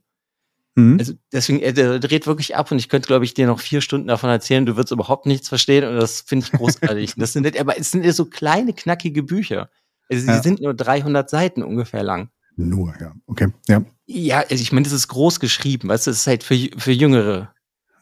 Mhm. 0.75 0.97
Also 0.99 1.13
deswegen, 1.31 1.59
er 1.61 1.99
dreht 1.99 2.27
wirklich 2.27 2.55
ab 2.55 2.71
und 2.71 2.77
ich 2.77 2.89
könnte, 2.89 3.07
glaube 3.07 3.25
ich, 3.25 3.33
dir 3.33 3.47
noch 3.47 3.59
vier 3.59 3.81
Stunden 3.81 4.07
davon 4.07 4.29
erzählen, 4.29 4.65
du 4.65 4.75
wirst 4.75 4.91
überhaupt 4.91 5.25
nichts 5.25 5.49
verstehen 5.49 5.85
und 5.85 5.95
das 5.95 6.21
finde 6.21 6.45
ich 6.45 6.51
großartig. 6.51 7.13
das 7.17 7.33
sind, 7.33 7.59
aber 7.59 7.77
es 7.77 7.91
sind 7.91 8.09
so 8.13 8.25
kleine, 8.25 8.73
knackige 8.73 9.23
Bücher. 9.23 9.69
Also 10.09 10.27
ja. 10.27 10.37
die 10.37 10.43
sind 10.43 10.61
nur 10.61 10.73
300 10.73 11.29
Seiten 11.29 11.63
ungefähr 11.63 12.03
lang. 12.03 12.29
Nur, 12.55 12.93
ja. 12.99 13.13
Okay, 13.27 13.53
ja. 13.67 13.83
Ja, 14.05 14.39
also 14.39 14.61
ich 14.61 14.71
meine, 14.71 14.83
das 14.83 14.93
ist 14.93 15.07
groß 15.07 15.39
geschrieben, 15.39 15.87
weißt 15.87 16.07
du, 16.07 16.11
es 16.11 16.17
ist 16.17 16.27
halt 16.27 16.43
für, 16.43 16.57
für 16.77 16.91
Jüngere. 16.91 17.53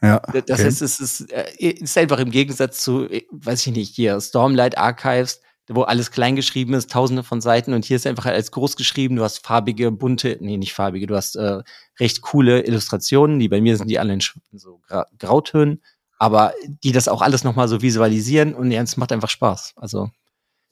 Ja. 0.02 0.22
Okay. 0.26 0.42
Das 0.46 0.62
heißt, 0.62 0.82
es 0.82 1.00
ist, 1.00 1.32
äh, 1.32 1.50
ist 1.58 1.98
einfach 1.98 2.18
im 2.18 2.30
Gegensatz 2.30 2.82
zu, 2.82 3.08
äh, 3.08 3.26
weiß 3.30 3.66
ich 3.66 3.72
nicht, 3.72 3.94
hier 3.94 4.20
Stormlight 4.20 4.78
Archives, 4.78 5.40
wo 5.68 5.82
alles 5.82 6.10
klein 6.10 6.36
geschrieben 6.36 6.74
ist, 6.74 6.90
tausende 6.90 7.22
von 7.22 7.40
Seiten 7.40 7.74
und 7.74 7.84
hier 7.84 7.96
ist 7.96 8.06
einfach 8.06 8.26
als 8.26 8.50
groß 8.52 8.76
geschrieben, 8.76 9.16
du 9.16 9.24
hast 9.24 9.44
farbige, 9.44 9.90
bunte, 9.90 10.38
nee, 10.40 10.56
nicht 10.56 10.72
farbige, 10.72 11.06
du 11.06 11.14
hast 11.14 11.36
äh, 11.36 11.62
recht 12.00 12.22
coole 12.22 12.62
Illustrationen, 12.62 13.38
die 13.38 13.48
bei 13.48 13.60
mir 13.60 13.76
sind 13.76 13.88
die 13.88 13.98
alle 13.98 14.14
in 14.14 14.20
so 14.52 14.80
Gra 14.86 15.06
Grautönen, 15.18 15.82
aber 16.18 16.52
die 16.82 16.92
das 16.92 17.08
auch 17.08 17.20
alles 17.22 17.44
nochmal 17.44 17.68
so 17.68 17.82
visualisieren 17.82 18.54
und 18.54 18.70
ja, 18.70 18.82
es 18.82 18.96
macht 18.96 19.12
einfach 19.12 19.28
Spaß. 19.28 19.74
Also 19.76 20.10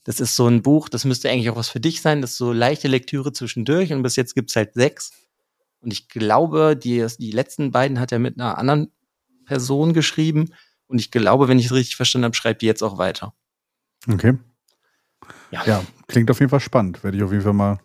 das 0.04 0.20
ist 0.20 0.36
so 0.36 0.46
ein 0.46 0.62
Buch, 0.62 0.88
das 0.88 1.04
müsste 1.04 1.28
eigentlich 1.28 1.50
auch 1.50 1.56
was 1.56 1.68
für 1.68 1.80
dich 1.80 2.00
sein. 2.00 2.22
Das 2.22 2.30
ist 2.30 2.38
so 2.38 2.52
leichte 2.52 2.88
Lektüre 2.88 3.32
zwischendurch 3.32 3.92
und 3.92 4.02
bis 4.02 4.16
jetzt 4.16 4.34
gibt's 4.34 4.56
halt 4.56 4.72
sechs. 4.74 5.12
Und 5.80 5.92
ich 5.92 6.08
glaube, 6.08 6.76
die, 6.76 7.06
die 7.18 7.32
letzten 7.32 7.70
beiden 7.70 8.00
hat 8.00 8.12
er 8.12 8.18
mit 8.18 8.38
einer 8.38 8.56
anderen 8.56 8.92
Person 9.46 9.94
geschrieben. 9.94 10.52
Und 10.86 10.98
ich 10.98 11.10
glaube, 11.10 11.48
wenn 11.48 11.58
ich 11.58 11.66
es 11.66 11.72
richtig 11.72 11.96
verstanden 11.96 12.26
habe, 12.26 12.36
schreibt 12.36 12.62
die 12.62 12.66
jetzt 12.66 12.82
auch 12.82 12.98
weiter. 12.98 13.34
Okay. 14.08 14.38
Ja. 15.50 15.64
ja, 15.64 15.84
klingt 16.06 16.30
auf 16.30 16.40
jeden 16.40 16.50
Fall 16.50 16.60
spannend. 16.60 17.02
Werde 17.02 17.16
ich 17.16 17.22
auf 17.22 17.32
jeden 17.32 17.42
Fall 17.42 17.52
mal 17.52 17.80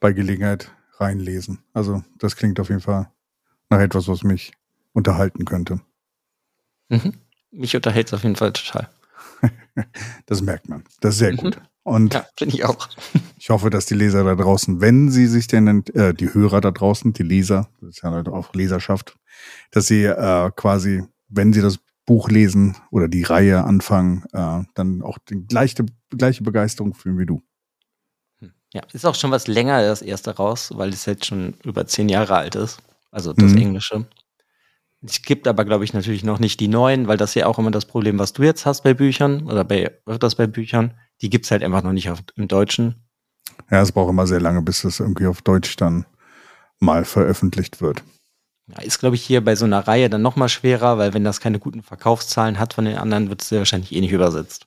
bei 0.00 0.12
Gelegenheit 0.12 0.72
reinlesen. 0.98 1.62
Also, 1.72 2.02
das 2.18 2.36
klingt 2.36 2.58
auf 2.58 2.68
jeden 2.68 2.80
Fall 2.80 3.10
nach 3.70 3.80
etwas, 3.80 4.08
was 4.08 4.22
mich 4.22 4.52
unterhalten 4.92 5.44
könnte. 5.44 5.80
Mhm. 6.88 7.14
Mich 7.52 7.74
unterhält 7.76 8.08
es 8.08 8.14
auf 8.14 8.22
jeden 8.22 8.36
Fall 8.36 8.52
total. 8.52 8.90
das 10.26 10.42
merkt 10.42 10.68
man. 10.68 10.84
Das 11.00 11.14
ist 11.14 11.18
sehr 11.18 11.34
gut. 11.34 11.60
Und 11.82 12.14
ja, 12.14 12.26
finde 12.36 12.54
ich 12.54 12.64
auch. 12.64 12.88
ich 13.38 13.50
hoffe, 13.50 13.70
dass 13.70 13.86
die 13.86 13.94
Leser 13.94 14.24
da 14.24 14.34
draußen, 14.34 14.80
wenn 14.80 15.10
sie 15.10 15.26
sich 15.26 15.46
denn, 15.46 15.84
äh, 15.94 16.14
die 16.14 16.32
Hörer 16.32 16.60
da 16.60 16.70
draußen, 16.70 17.12
die 17.12 17.22
Leser, 17.22 17.68
das 17.80 17.90
ist 17.96 18.02
ja 18.02 18.10
halt 18.10 18.28
auch 18.28 18.52
Leserschaft, 18.54 19.16
dass 19.70 19.86
sie 19.86 20.04
äh, 20.04 20.50
quasi, 20.54 21.04
wenn 21.28 21.52
sie 21.52 21.62
das 21.62 21.78
Buch 22.06 22.28
lesen 22.28 22.76
oder 22.90 23.08
die 23.08 23.22
Reihe 23.22 23.64
anfangen, 23.64 24.24
äh, 24.32 24.62
dann 24.74 25.02
auch 25.02 25.18
die 25.18 25.46
gleiche, 25.46 25.86
gleiche 26.10 26.42
Begeisterung 26.42 26.94
fühlen 26.94 27.18
wie 27.18 27.26
du. 27.26 27.42
Hm. 28.40 28.52
Ja, 28.72 28.82
ist 28.92 29.06
auch 29.06 29.14
schon 29.14 29.30
was 29.30 29.46
länger 29.46 29.82
das 29.82 30.02
erste 30.02 30.36
raus, 30.36 30.72
weil 30.74 30.90
es 30.90 31.06
jetzt 31.06 31.26
schon 31.26 31.54
über 31.64 31.86
zehn 31.86 32.08
Jahre 32.08 32.36
alt 32.36 32.56
ist. 32.56 32.82
Also 33.10 33.32
das 33.32 33.52
mhm. 33.52 33.58
Englische. 33.58 34.06
Es 35.02 35.22
gibt 35.22 35.48
aber, 35.48 35.64
glaube 35.64 35.84
ich, 35.84 35.94
natürlich 35.94 36.24
noch 36.24 36.38
nicht 36.38 36.60
die 36.60 36.68
neuen, 36.68 37.08
weil 37.08 37.16
das 37.16 37.34
ja 37.34 37.46
auch 37.46 37.58
immer 37.58 37.70
das 37.70 37.86
Problem, 37.86 38.18
was 38.18 38.32
du 38.32 38.42
jetzt 38.42 38.66
hast 38.66 38.82
bei 38.82 38.92
Büchern 38.92 39.46
oder 39.46 39.64
bei 39.64 39.90
öfters 40.04 40.34
bei 40.34 40.46
Büchern, 40.46 40.94
die 41.22 41.30
gibt's 41.30 41.50
halt 41.50 41.62
einfach 41.62 41.82
noch 41.82 41.92
nicht 41.92 42.10
auf, 42.10 42.20
im 42.36 42.48
Deutschen. 42.48 43.06
Ja, 43.70 43.80
es 43.80 43.92
braucht 43.92 44.10
immer 44.10 44.26
sehr 44.26 44.40
lange, 44.40 44.62
bis 44.62 44.84
es 44.84 45.00
irgendwie 45.00 45.26
auf 45.26 45.42
Deutsch 45.42 45.76
dann 45.76 46.06
mal 46.78 47.04
veröffentlicht 47.04 47.80
wird. 47.80 48.02
Ja, 48.68 48.82
ist, 48.82 48.98
glaube 48.98 49.16
ich, 49.16 49.22
hier 49.22 49.44
bei 49.44 49.56
so 49.56 49.64
einer 49.64 49.86
Reihe 49.86 50.08
dann 50.08 50.22
noch 50.22 50.36
mal 50.36 50.48
schwerer, 50.48 50.98
weil 50.98 51.14
wenn 51.14 51.24
das 51.24 51.40
keine 51.40 51.58
guten 51.58 51.82
Verkaufszahlen 51.82 52.58
hat 52.58 52.74
von 52.74 52.84
den 52.84 52.96
anderen, 52.96 53.28
wird 53.28 53.42
es 53.42 53.48
sehr 53.48 53.58
wahrscheinlich 53.58 53.92
eh 53.92 54.00
nicht 54.00 54.12
übersetzt. 54.12 54.66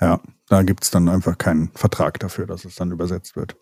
Ja, 0.00 0.20
da 0.48 0.62
gibt's 0.62 0.90
dann 0.90 1.08
einfach 1.08 1.38
keinen 1.38 1.70
Vertrag 1.74 2.18
dafür, 2.20 2.46
dass 2.46 2.64
es 2.64 2.74
dann 2.74 2.92
übersetzt 2.92 3.36
wird. 3.36 3.56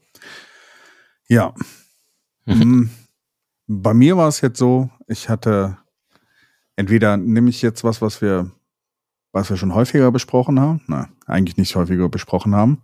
Ja. 1.29 1.55
Mhm. 2.45 2.61
Hm. 2.61 2.91
Bei 3.67 3.95
mir 3.95 4.17
war 4.17 4.29
es 4.29 4.41
jetzt 4.41 4.59
so, 4.59 4.91
ich 5.07 5.29
hatte 5.29 5.79
entweder 6.77 7.17
nehme 7.17 7.51
ich 7.51 7.63
jetzt 7.63 7.85
was, 7.85 8.03
was 8.03 8.21
wir, 8.21 8.51
was 9.33 9.51
wir 9.51 9.57
schon 9.57 9.75
häufiger 9.75 10.13
besprochen 10.13 10.61
haben, 10.61 10.83
na, 10.87 11.09
eigentlich 11.27 11.57
nicht 11.57 11.75
häufiger 11.75 12.09
besprochen 12.09 12.55
haben, 12.55 12.83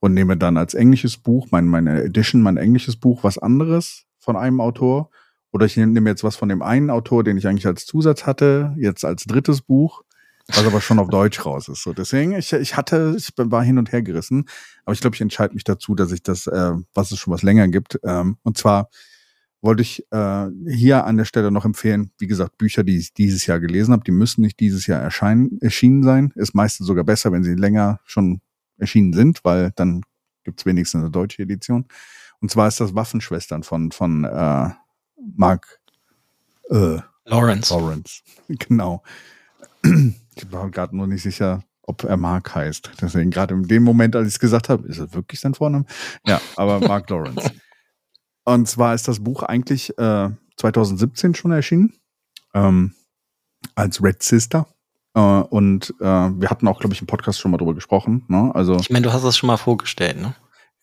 und 0.00 0.12
nehme 0.12 0.36
dann 0.36 0.58
als 0.58 0.74
englisches 0.74 1.16
Buch, 1.16 1.46
mein, 1.50 1.66
meine 1.66 2.02
Edition, 2.02 2.42
mein 2.42 2.58
englisches 2.58 2.96
Buch, 2.96 3.24
was 3.24 3.38
anderes 3.38 4.04
von 4.18 4.36
einem 4.36 4.60
Autor. 4.60 5.10
Oder 5.50 5.64
ich 5.64 5.78
nehme 5.78 6.10
jetzt 6.10 6.22
was 6.22 6.36
von 6.36 6.50
dem 6.50 6.60
einen 6.60 6.90
Autor, 6.90 7.24
den 7.24 7.38
ich 7.38 7.46
eigentlich 7.46 7.66
als 7.66 7.86
Zusatz 7.86 8.26
hatte, 8.26 8.74
jetzt 8.76 9.04
als 9.04 9.24
drittes 9.24 9.62
Buch, 9.62 10.02
was 10.48 10.66
aber 10.66 10.82
schon 10.82 10.98
auf 10.98 11.08
Deutsch 11.08 11.46
raus 11.46 11.68
ist. 11.68 11.82
So, 11.82 11.94
deswegen, 11.94 12.32
ich, 12.32 12.52
ich 12.52 12.76
hatte, 12.76 13.14
ich 13.16 13.30
war 13.36 13.62
hin 13.62 13.78
und 13.78 13.92
her 13.92 14.02
gerissen, 14.02 14.46
aber 14.84 14.92
ich 14.92 15.00
glaube, 15.00 15.16
ich 15.16 15.22
entscheide 15.22 15.54
mich 15.54 15.64
dazu, 15.64 15.94
dass 15.94 16.12
ich 16.12 16.22
das, 16.22 16.46
äh, 16.48 16.72
was 16.92 17.10
es 17.10 17.18
schon 17.18 17.32
was 17.32 17.42
länger 17.42 17.68
gibt, 17.68 17.98
ähm, 18.04 18.36
und 18.42 18.58
zwar 18.58 18.90
wollte 19.64 19.82
ich 19.82 20.04
äh, 20.12 20.46
hier 20.68 21.04
an 21.04 21.16
der 21.16 21.24
Stelle 21.24 21.50
noch 21.50 21.64
empfehlen, 21.64 22.10
wie 22.18 22.26
gesagt, 22.26 22.58
Bücher, 22.58 22.84
die 22.84 22.98
ich 22.98 23.14
dieses 23.14 23.46
Jahr 23.46 23.60
gelesen 23.60 23.92
habe, 23.92 24.04
die 24.04 24.12
müssen 24.12 24.42
nicht 24.42 24.60
dieses 24.60 24.86
Jahr 24.86 25.00
erscheinen, 25.00 25.58
erschienen 25.60 26.02
sein. 26.02 26.32
Ist 26.36 26.54
meistens 26.54 26.86
sogar 26.86 27.04
besser, 27.04 27.32
wenn 27.32 27.42
sie 27.42 27.54
länger 27.54 28.00
schon 28.04 28.42
erschienen 28.76 29.14
sind, 29.14 29.42
weil 29.42 29.72
dann 29.74 30.02
gibt's 30.44 30.66
wenigstens 30.66 31.00
eine 31.00 31.10
deutsche 31.10 31.42
Edition. 31.42 31.86
Und 32.40 32.50
zwar 32.50 32.68
ist 32.68 32.78
das 32.78 32.94
Waffenschwestern 32.94 33.62
von, 33.62 33.90
von 33.90 34.24
äh, 34.24 34.68
Mark 35.34 35.80
äh, 36.70 36.98
Lawrence. 37.24 37.74
Lawrence. 37.74 38.22
Genau. 38.48 39.02
Ich 39.82 40.50
war 40.52 40.70
gerade 40.70 40.96
nur 40.96 41.06
nicht 41.06 41.22
sicher, 41.22 41.62
ob 41.82 42.04
er 42.04 42.16
Mark 42.18 42.54
heißt. 42.54 42.90
Deswegen 43.00 43.30
gerade 43.30 43.54
in 43.54 43.62
dem 43.64 43.82
Moment, 43.82 44.14
als 44.14 44.28
ich 44.28 44.34
es 44.34 44.40
gesagt 44.40 44.68
habe, 44.68 44.86
ist 44.88 44.98
er 44.98 45.12
wirklich 45.14 45.40
sein 45.40 45.54
Vorname? 45.54 45.86
Ja, 46.26 46.40
aber 46.56 46.80
Mark 46.80 47.08
Lawrence. 47.08 47.50
Und 48.44 48.68
zwar 48.68 48.94
ist 48.94 49.08
das 49.08 49.20
Buch 49.20 49.42
eigentlich 49.42 49.96
äh, 49.98 50.30
2017 50.56 51.34
schon 51.34 51.52
erschienen 51.52 51.94
ähm, 52.54 52.94
als 53.74 54.02
Red 54.02 54.22
Sister. 54.22 54.66
Äh, 55.14 55.20
und 55.20 55.94
äh, 56.00 56.04
wir 56.04 56.50
hatten 56.50 56.68
auch, 56.68 56.80
glaube 56.80 56.94
ich, 56.94 57.00
im 57.00 57.06
Podcast 57.06 57.40
schon 57.40 57.50
mal 57.50 57.58
drüber 57.58 57.74
gesprochen. 57.74 58.24
Ne? 58.28 58.54
Also, 58.54 58.76
ich 58.76 58.90
meine, 58.90 59.04
du 59.04 59.12
hast 59.12 59.24
das 59.24 59.36
schon 59.36 59.46
mal 59.46 59.56
vorgestellt, 59.56 60.20
ne? 60.20 60.34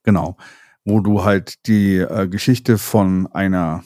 Genau. 0.04 0.38
Wo 0.84 1.00
du 1.00 1.24
halt 1.24 1.68
die 1.68 1.98
äh, 1.98 2.28
Geschichte 2.28 2.78
von 2.78 3.28
einer 3.28 3.84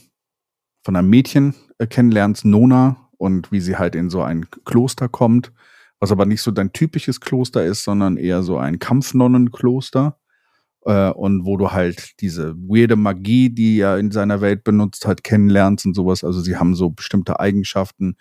von 0.85 0.95
einem 0.95 1.09
Mädchen 1.09 1.55
äh, 1.79 1.87
kennenlernst, 1.87 2.45
Nona, 2.45 3.09
und 3.17 3.51
wie 3.51 3.59
sie 3.59 3.77
halt 3.77 3.95
in 3.95 4.09
so 4.09 4.21
ein 4.21 4.45
Kloster 4.65 5.09
kommt, 5.09 5.51
was 5.99 6.11
aber 6.11 6.25
nicht 6.25 6.41
so 6.41 6.51
dein 6.51 6.73
typisches 6.73 7.19
Kloster 7.19 7.65
ist, 7.65 7.83
sondern 7.83 8.17
eher 8.17 8.43
so 8.43 8.57
ein 8.57 8.79
Kampfnonnenkloster 8.79 10.17
äh, 10.85 11.09
und 11.09 11.45
wo 11.45 11.57
du 11.57 11.71
halt 11.71 12.19
diese 12.21 12.55
weirde 12.55 12.95
Magie, 12.95 13.49
die 13.49 13.79
er 13.79 13.97
in 13.97 14.11
seiner 14.11 14.41
Welt 14.41 14.63
benutzt 14.63 15.05
hat, 15.05 15.23
kennenlernst 15.23 15.85
und 15.85 15.95
sowas. 15.95 16.23
Also 16.23 16.39
sie 16.39 16.57
haben 16.57 16.75
so 16.75 16.91
bestimmte 16.91 17.39
Eigenschaften. 17.39 18.15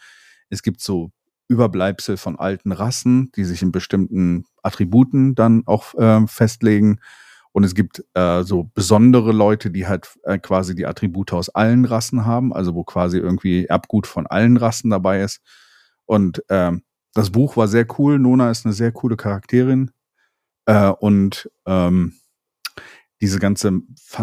Es 0.51 0.63
gibt 0.63 0.81
so 0.81 1.11
Überbleibsel 1.49 2.17
von 2.17 2.39
alten 2.39 2.73
Rassen, 2.73 3.31
die 3.37 3.45
sich 3.45 3.63
in 3.63 3.71
bestimmten 3.71 4.47
Attributen 4.63 5.35
dann 5.35 5.63
auch 5.67 5.95
äh, 5.95 6.27
festlegen. 6.27 7.01
Und 7.53 7.65
es 7.65 7.75
gibt 7.75 8.03
äh, 8.15 8.43
so 8.43 8.71
besondere 8.75 9.33
Leute, 9.33 9.71
die 9.71 9.87
halt 9.87 10.09
äh, 10.25 10.39
quasi 10.39 10.75
die 10.75 10.87
Attribute 10.87 11.33
aus 11.35 11.51
allen 11.51 11.85
Rassen 11.85 12.25
haben, 12.25 12.53
also 12.53 12.75
wo 12.75 12.83
quasi 12.83 13.19
irgendwie 13.19 13.67
Erbgut 13.67 14.07
von 14.07 14.27
allen 14.27 14.57
Rassen 14.57 14.91
dabei 14.91 15.23
ist. 15.23 15.41
Und 16.07 16.43
ähm, 16.49 16.83
das 17.13 17.31
Buch 17.31 17.57
war 17.57 17.69
sehr 17.69 17.87
cool. 17.99 18.19
Nona 18.19 18.51
ist 18.51 18.65
eine 18.65 18.73
sehr 18.73 18.91
coole 18.91 19.17
Charakterin. 19.17 19.93
Äh, 20.67 20.89
und 20.89 21.49
ähm, 21.67 22.15
diese 23.25 23.39
ganze 23.39 23.81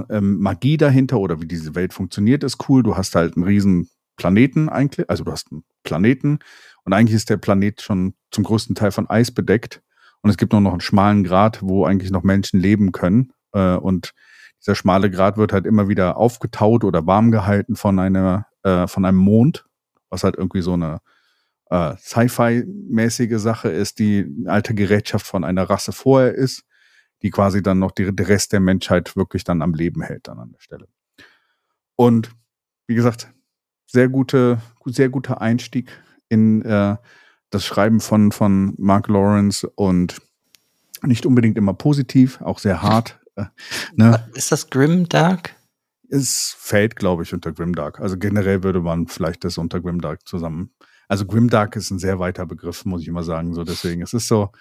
ähm, 0.09 0.39
Magie 0.39 0.77
dahinter 0.77 1.19
oder 1.19 1.41
wie 1.41 1.47
diese 1.47 1.73
Welt 1.73 1.91
funktioniert, 1.91 2.43
ist 2.43 2.69
cool. 2.69 2.83
Du 2.83 2.95
hast 2.95 3.15
halt 3.15 3.35
einen 3.35 3.47
riesen 3.47 3.89
Planeten 4.15 4.69
eigentlich, 4.69 5.09
also 5.09 5.23
du 5.23 5.31
hast 5.31 5.51
einen 5.51 5.63
Planeten 5.81 6.37
und 6.83 6.93
eigentlich 6.93 7.15
ist 7.15 7.31
der 7.31 7.37
Planet 7.37 7.81
schon 7.81 8.13
zum 8.29 8.43
größten 8.43 8.75
Teil 8.75 8.91
von 8.91 9.09
Eis 9.09 9.31
bedeckt 9.31 9.81
und 10.21 10.29
es 10.29 10.37
gibt 10.37 10.51
nur 10.51 10.61
noch 10.61 10.73
einen 10.73 10.81
schmalen 10.81 11.23
Grat, 11.23 11.63
wo 11.63 11.83
eigentlich 11.83 12.11
noch 12.11 12.21
Menschen 12.21 12.59
leben 12.59 12.91
können 12.91 13.33
äh, 13.53 13.73
und 13.73 14.13
dieser 14.59 14.75
schmale 14.75 15.09
Grat 15.09 15.37
wird 15.37 15.51
halt 15.51 15.65
immer 15.65 15.87
wieder 15.87 16.17
aufgetaut 16.17 16.83
oder 16.83 17.07
warm 17.07 17.31
gehalten 17.31 17.75
von 17.75 17.97
einer 17.97 18.45
äh, 18.61 18.85
von 18.85 19.03
einem 19.03 19.17
Mond, 19.17 19.65
was 20.11 20.23
halt 20.23 20.35
irgendwie 20.37 20.61
so 20.61 20.73
eine 20.73 20.99
äh, 21.71 21.95
Sci-Fi-mäßige 21.97 23.39
Sache 23.39 23.69
ist, 23.69 23.97
die 23.97 24.45
alte 24.45 24.75
Gerätschaft 24.75 25.25
von 25.25 25.43
einer 25.43 25.67
Rasse 25.71 25.91
vorher 25.91 26.35
ist 26.35 26.65
die 27.21 27.29
quasi 27.29 27.61
dann 27.61 27.79
noch 27.79 27.91
die, 27.91 28.13
der 28.13 28.27
Rest 28.27 28.53
der 28.53 28.59
Menschheit 28.59 29.15
wirklich 29.15 29.43
dann 29.43 29.61
am 29.61 29.73
Leben 29.73 30.01
hält 30.01 30.27
dann 30.27 30.39
an 30.39 30.51
der 30.51 30.59
Stelle. 30.59 30.87
Und 31.95 32.31
wie 32.87 32.95
gesagt, 32.95 33.31
sehr 33.85 34.09
gute, 34.09 34.61
sehr 34.85 35.09
guter 35.09 35.41
Einstieg 35.41 35.91
in 36.29 36.61
äh, 36.63 36.97
das 37.49 37.65
Schreiben 37.65 37.99
von, 37.99 38.31
von 38.31 38.73
Mark 38.77 39.07
Lawrence 39.07 39.69
und 39.69 40.21
Nicht 41.03 41.25
unbedingt 41.25 41.57
immer 41.57 41.73
positiv, 41.73 42.41
auch 42.41 42.59
sehr 42.59 42.81
hart. 42.81 43.19
Äh, 43.35 43.45
ne? 43.95 44.29
Ist 44.33 44.51
das 44.51 44.69
Grimdark? 44.69 45.55
Es 46.09 46.55
fällt, 46.57 46.95
glaube 46.95 47.23
ich, 47.23 47.33
unter 47.33 47.51
Grimdark. 47.51 47.99
Also 47.99 48.17
generell 48.17 48.63
würde 48.63 48.81
man 48.81 49.07
vielleicht 49.07 49.43
das 49.43 49.57
unter 49.57 49.79
Grimdark 49.79 50.27
zusammen. 50.27 50.73
Also 51.07 51.25
Grimdark 51.25 51.75
ist 51.75 51.91
ein 51.91 51.99
sehr 51.99 52.19
weiter 52.19 52.45
Begriff, 52.45 52.85
muss 52.85 53.01
ich 53.01 53.07
immer 53.07 53.23
sagen. 53.23 53.53
So 53.53 53.63
deswegen, 53.63 54.01
es 54.01 54.13
ist 54.13 54.27
so 54.27 54.51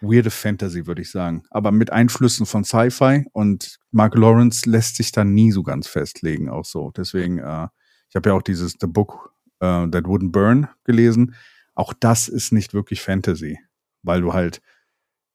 weirde 0.00 0.30
Fantasy, 0.30 0.86
würde 0.86 1.02
ich 1.02 1.10
sagen. 1.10 1.44
Aber 1.50 1.72
mit 1.72 1.92
Einflüssen 1.92 2.46
von 2.46 2.64
Sci-Fi 2.64 3.26
und 3.32 3.78
Mark 3.90 4.14
Lawrence 4.14 4.68
lässt 4.68 4.96
sich 4.96 5.12
da 5.12 5.24
nie 5.24 5.52
so 5.52 5.62
ganz 5.62 5.86
festlegen, 5.86 6.48
auch 6.48 6.64
so. 6.64 6.90
Deswegen, 6.96 7.38
äh, 7.38 7.68
ich 8.08 8.16
habe 8.16 8.30
ja 8.30 8.34
auch 8.34 8.42
dieses 8.42 8.76
The 8.80 8.86
Book 8.86 9.34
uh, 9.62 9.86
That 9.86 10.04
Wouldn't 10.04 10.32
Burn 10.32 10.68
gelesen. 10.84 11.34
Auch 11.74 11.92
das 11.92 12.28
ist 12.28 12.52
nicht 12.52 12.74
wirklich 12.74 13.02
Fantasy, 13.02 13.58
weil 14.02 14.20
du 14.20 14.32
halt 14.32 14.60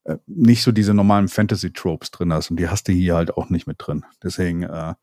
äh, 0.03 0.18
nicht 0.26 0.64
so 0.64 0.72
diese 0.72 0.93
normalen 0.93 1.28
Fantasy-Tropes 1.28 2.12
drin 2.12 2.34
hast 2.34 2.51
und 2.51 2.57
die 2.57 2.70
hast 2.70 2.88
du 2.88 2.91
hier 2.91 3.16
halt 3.16 3.36
auch 3.38 3.49
nicht 3.49 3.68
mit 3.68 3.78
drin. 3.80 4.05
Deswegen, 4.24 4.64
äh, 4.64 4.93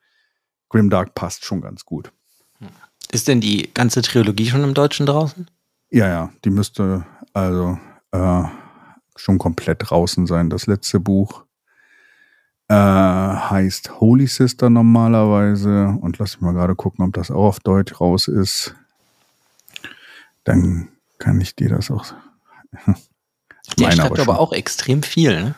Grimdark 0.69 1.15
passt 1.15 1.45
schon 1.45 1.61
ganz 1.61 1.85
gut. 1.85 2.13
Ist 3.11 3.29
denn 3.29 3.41
die 3.41 3.73
ganze 3.73 4.03
Trilogie 4.03 4.47
schon 4.47 4.63
im 4.65 4.75
Deutschen 4.75 5.07
draußen? 5.07 5.49
Ja, 5.91 6.09
ja, 6.09 6.33
die 6.45 6.51
müsste 6.51 7.07
also 7.33 7.79
äh, 8.13 8.45
schon 9.19 9.39
komplett 9.39 9.91
draußen 9.91 10.27
sein. 10.27 10.51
Das 10.51 10.66
letzte 10.66 11.01
Buch 11.01 11.45
äh, 12.69 12.75
heißt 12.75 14.01
Holy 14.01 14.27
Sister 14.27 14.71
normalerweise 14.71 15.99
und 16.01 16.19
lass 16.19 16.37
mich 16.37 16.43
mal 16.43 16.53
gerade 16.53 16.75
gucken, 16.75 17.05
ob 17.05 17.12
das 17.14 17.31
auch 17.31 17.47
auf 17.47 17.61
Deutsch 17.61 18.01
raus 18.01 18.29
ist. 18.29 18.75
Dann 20.45 20.89
kann 21.19 21.41
ich 21.41 21.57
dir 21.57 21.69
das 21.69 21.91
auch. 21.91 22.14
Der 23.79 23.93
schreibt 23.93 24.19
aber 24.19 24.39
auch 24.39 24.53
extrem 24.53 25.03
viel, 25.03 25.43
ne? 25.43 25.55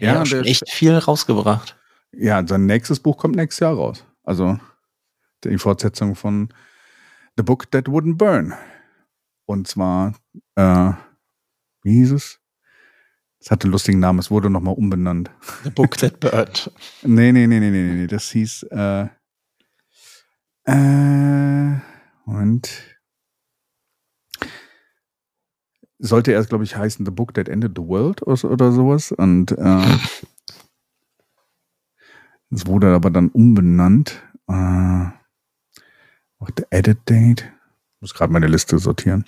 Der 0.00 0.14
ja, 0.14 0.20
hat 0.20 0.28
schon 0.28 0.44
echt 0.44 0.68
viel 0.70 0.96
rausgebracht. 0.96 1.76
Ja, 2.12 2.46
sein 2.46 2.66
nächstes 2.66 2.98
Buch 2.98 3.18
kommt 3.18 3.36
nächstes 3.36 3.60
Jahr 3.60 3.74
raus. 3.74 4.04
Also 4.24 4.58
die 5.44 5.58
Fortsetzung 5.58 6.14
von 6.14 6.48
The 7.36 7.42
Book 7.42 7.70
That 7.70 7.86
Wouldn't 7.86 8.16
Burn. 8.16 8.54
Und 9.46 9.68
zwar, 9.68 10.14
äh, 10.54 10.92
wie 11.82 11.94
hieß 11.94 12.12
es? 12.12 12.41
Es 13.42 13.50
hatte 13.50 13.64
einen 13.64 13.72
lustigen 13.72 13.98
Namen, 13.98 14.20
es 14.20 14.30
wurde 14.30 14.48
nochmal 14.50 14.74
umbenannt. 14.74 15.28
The 15.64 15.70
Book 15.70 15.96
That 15.98 16.20
Burned. 16.20 16.70
nee, 17.02 17.32
nee, 17.32 17.48
nee, 17.48 17.58
nee, 17.58 17.70
nee, 17.70 17.94
nee, 17.94 18.06
das 18.06 18.30
hieß, 18.30 18.62
äh, 18.70 19.08
äh, 20.64 21.80
und 22.24 22.70
sollte 25.98 26.30
erst, 26.30 26.50
glaube 26.50 26.62
ich, 26.62 26.76
heißen 26.76 27.04
The 27.04 27.10
Book 27.10 27.34
That 27.34 27.48
Ended 27.48 27.72
the 27.76 27.82
World 27.82 28.22
oder, 28.22 28.44
oder 28.48 28.70
sowas. 28.70 29.10
Und 29.10 29.50
äh, 29.50 29.86
es 32.50 32.66
wurde 32.66 32.94
aber 32.94 33.10
dann 33.10 33.28
umbenannt. 33.28 34.22
Äh, 34.46 35.06
auch 36.38 36.50
der 36.56 36.66
Edit 36.70 36.98
Date. 37.08 37.42
Ich 37.96 38.00
muss 38.02 38.14
gerade 38.14 38.32
meine 38.32 38.46
Liste 38.46 38.78
sortieren. 38.78 39.24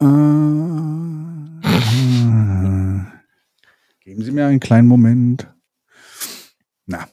Äh, 0.00 1.51
geben 4.00 4.22
Sie 4.22 4.32
mir 4.32 4.46
einen 4.46 4.60
kleinen 4.60 4.88
Moment. 4.88 5.48
Na. 6.86 7.08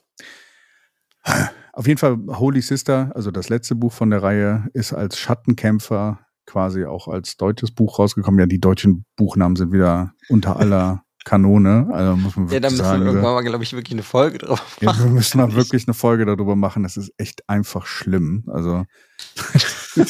Auf 1.74 1.88
jeden 1.88 1.98
Fall 1.98 2.18
Holy 2.28 2.62
Sister, 2.62 3.12
also 3.16 3.32
das 3.32 3.50
letzte 3.50 3.76
Buch 3.76 3.94
von 3.94 4.10
der 4.10 4.22
Reihe, 4.22 4.68
ist 4.74 4.94
als 4.94 5.18
Schattenkämpfer 5.18 6.20
quasi 6.46 6.86
auch 6.86 7.08
als 7.08 7.38
deutsches 7.38 7.72
Buch 7.72 8.00
rausgekommen. 8.00 8.40
Ja, 8.40 8.48
die 8.48 8.60
deutschen 8.60 9.06
Buchnamen 9.16 9.56
sind 9.56 9.72
wieder 9.72 10.14
unter 10.28 10.58
aller 10.58 11.04
Kanone. 11.24 11.88
Also 11.92 12.18
muss 12.18 12.36
man 12.36 12.50
ja, 12.50 12.60
da 12.60 12.70
müssen 12.70 12.84
sagen, 12.84 13.02
wir 13.04 13.08
irgendwann 13.08 13.36
mal, 13.36 13.44
glaube 13.44 13.64
ich, 13.64 13.74
wirklich 13.74 13.94
eine 13.94 14.04
Folge 14.04 14.40
drauf 14.40 14.78
machen. 14.82 15.00
Ja, 15.00 15.06
wir 15.06 15.12
müssen 15.12 15.38
mal 15.38 15.54
wirklich 15.54 15.88
eine 15.88 15.94
Folge 15.94 16.26
darüber 16.26 16.56
machen. 16.56 16.84
Das 16.84 16.98
ist 16.98 17.14
echt 17.18 17.48
einfach 17.48 17.86
schlimm. 17.86 18.44
Also, 18.48 18.86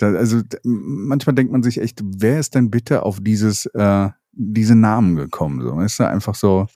also 0.00 0.42
manchmal 0.62 1.34
denkt 1.34 1.52
man 1.52 1.62
sich 1.62 1.80
echt, 1.80 2.00
wer 2.04 2.40
ist 2.40 2.54
denn 2.54 2.70
bitte 2.70 3.02
auf 3.02 3.18
dieses, 3.20 3.66
äh, 3.66 4.08
diese 4.32 4.74
Namen 4.74 5.16
gekommen? 5.16 5.62
So, 5.62 5.78
ist 5.80 6.00
da 6.00 6.08
einfach 6.08 6.34
so. 6.34 6.66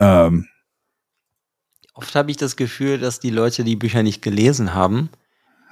Ähm, 0.00 0.46
Oft 1.94 2.14
habe 2.14 2.30
ich 2.30 2.36
das 2.36 2.56
Gefühl, 2.56 2.98
dass 2.98 3.20
die 3.20 3.30
Leute 3.30 3.64
die 3.64 3.76
Bücher 3.76 4.02
nicht 4.02 4.22
gelesen 4.22 4.74
haben. 4.74 5.08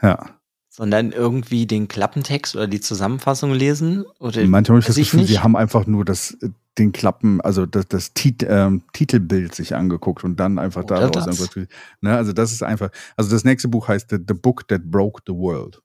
Ja 0.03 0.39
sondern 0.77 1.13
irgendwie 1.13 1.67
den 1.67 1.87
Klappentext 1.87 2.57
oder 2.57 2.67
die 2.67 2.81
Zusammenfassung 2.81 3.53
lesen? 3.53 4.05
Oder 4.19 4.45
Manchmal 4.45 4.79
habe 4.79 4.81
ich 4.81 4.87
das 4.87 4.97
Gefühl, 4.97 5.25
sie 5.25 5.39
haben 5.39 5.55
einfach 5.55 5.87
nur 5.87 6.05
das, 6.05 6.33
äh, 6.43 6.49
den 6.79 6.91
Klappen, 6.91 7.41
also 7.41 7.65
das, 7.65 7.87
das 7.87 8.13
Tit, 8.13 8.45
ähm, 8.49 8.83
Titelbild 8.93 9.55
sich 9.55 9.77
angeguckt 9.77 10.25
und 10.25 10.41
dann 10.41 10.59
einfach 10.59 10.83
oder 10.83 11.09
daraus 11.09 11.27
irgendwas. 11.29 11.69
Ne, 12.01 12.17
also 12.17 12.33
das 12.33 12.51
ist 12.51 12.65
einfach, 12.65 12.91
also 13.17 13.31
das 13.31 13.45
nächste 13.45 13.69
Buch 13.69 13.87
heißt 13.87 14.11
The, 14.11 14.17
the 14.27 14.35
Book 14.35 14.67
That 14.67 14.91
Broke 14.91 15.23
the 15.29 15.33
World. 15.33 15.81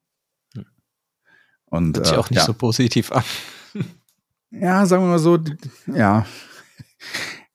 Und, 1.70 1.98
Hört 1.98 2.08
sich 2.08 2.16
äh, 2.16 2.20
auch 2.20 2.30
nicht 2.30 2.40
ja. 2.40 2.46
so 2.46 2.54
positiv 2.54 3.12
an. 3.12 3.24
Ja, 4.52 4.86
sagen 4.88 5.04
wir 5.04 5.10
mal 5.10 5.20
so, 5.20 5.38
ja 5.86 6.26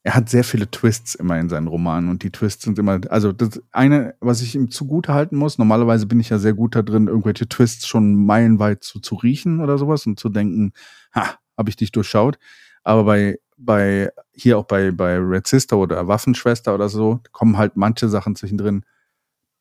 er 0.05 0.15
hat 0.15 0.29
sehr 0.29 0.45
viele 0.45 0.71
Twists 0.71 1.15
immer 1.15 1.41
in 1.41 1.49
seinen 1.49 1.67
Romanen 1.67 2.11
und 2.11 2.23
die 2.23 2.31
Twists 2.31 2.63
sind 2.63 2.79
immer, 2.79 3.01
also 3.09 3.33
das 3.33 3.63
eine, 3.73 4.15
was 4.21 4.43
ich 4.43 4.55
ihm 4.55 4.71
zugute 4.71 5.15
halten 5.15 5.37
muss, 5.37 5.57
normalerweise 5.57 6.05
bin 6.05 6.21
ich 6.21 6.29
ja 6.29 6.39
sehr 6.39 6.53
gut 6.53 6.77
da 6.77 6.83
drin, 6.83 7.09
irgendwelche 7.09 7.49
Twists 7.49 7.87
schon 7.87 8.15
meilenweit 8.15 8.85
zu, 8.85 9.01
zu 9.01 9.15
riechen 9.15 9.61
oder 9.61 9.79
sowas 9.79 10.05
und 10.07 10.21
zu 10.21 10.29
denken, 10.29 10.75
ha, 11.15 11.39
habe 11.57 11.71
ich 11.71 11.77
dich 11.77 11.91
durchschaut. 11.91 12.39
Aber 12.83 13.05
bei, 13.05 13.39
bei, 13.57 14.11
hier 14.35 14.59
auch 14.59 14.67
bei, 14.67 14.91
bei 14.91 15.17
Red 15.17 15.47
Sister 15.47 15.79
oder 15.79 16.07
Waffenschwester 16.07 16.75
oder 16.75 16.91
so, 16.91 17.21
kommen 17.33 17.57
halt 17.57 17.79
manche 17.79 18.11
Sachen 18.11 18.37
zwischendrin, 18.37 18.85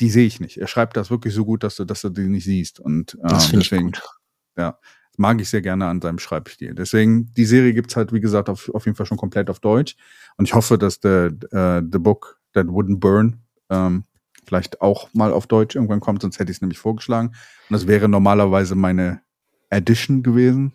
die 0.01 0.10
sehe 0.10 0.28
ich 0.28 0.41
nicht. 0.41 0.58
Er 0.58 0.68
schreibt 0.68 0.97
das 0.97 1.10
wirklich 1.10 1.34
so 1.34 1.45
gut, 1.45 1.64
dass 1.64 1.78
du, 1.78 1.86
dass 1.86 2.01
du 2.01 2.10
die 2.10 2.28
nicht 2.28 2.43
siehst. 2.43 2.82
Und 2.82 3.14
äh, 3.14 3.28
das 3.30 3.49
deswegen, 3.49 3.88
ich 3.88 3.93
gut. 3.93 4.04
Ja, 4.58 4.78
mag 5.18 5.39
ich 5.41 5.49
sehr 5.49 5.62
gerne 5.62 5.88
an 5.88 6.01
seinem 6.01 6.20
Schreibstil. 6.20 6.74
Deswegen, 6.74 7.34
die 7.34 7.45
Serie 7.45 7.74
gibt's 7.74 7.95
halt, 7.95 8.14
wie 8.14 8.20
gesagt, 8.20 8.49
auf, 8.49 8.70
auf 8.70 8.86
jeden 8.86 8.95
Fall 8.95 9.06
schon 9.06 9.18
komplett 9.18 9.49
auf 9.49 9.60
Deutsch. 9.60 9.95
Und 10.38 10.45
ich 10.45 10.54
hoffe, 10.54 10.78
dass 10.78 10.99
der 10.99 11.28
äh, 11.51 11.82
The 11.82 11.99
Book 11.99 12.39
That 12.54 12.68
Wouldn't 12.68 12.99
Burn 12.99 13.43
ähm, 13.70 14.06
vielleicht 14.45 14.82
auch 14.82 15.10
mal 15.14 15.32
auf 15.32 15.47
Deutsch 15.47 15.76
irgendwann 15.76 15.99
kommt, 15.99 16.22
sonst 16.22 16.39
hätte 16.39 16.51
ich 16.51 16.58
es 16.58 16.62
nämlich 16.62 16.80
vorgeschlagen. 16.80 17.30
Und 17.30 17.74
das 17.74 17.88
wäre 17.88 18.10
normalerweise 18.10 18.76
meine 18.76 19.22
Edition 19.70 20.24
gewesen, 20.24 20.74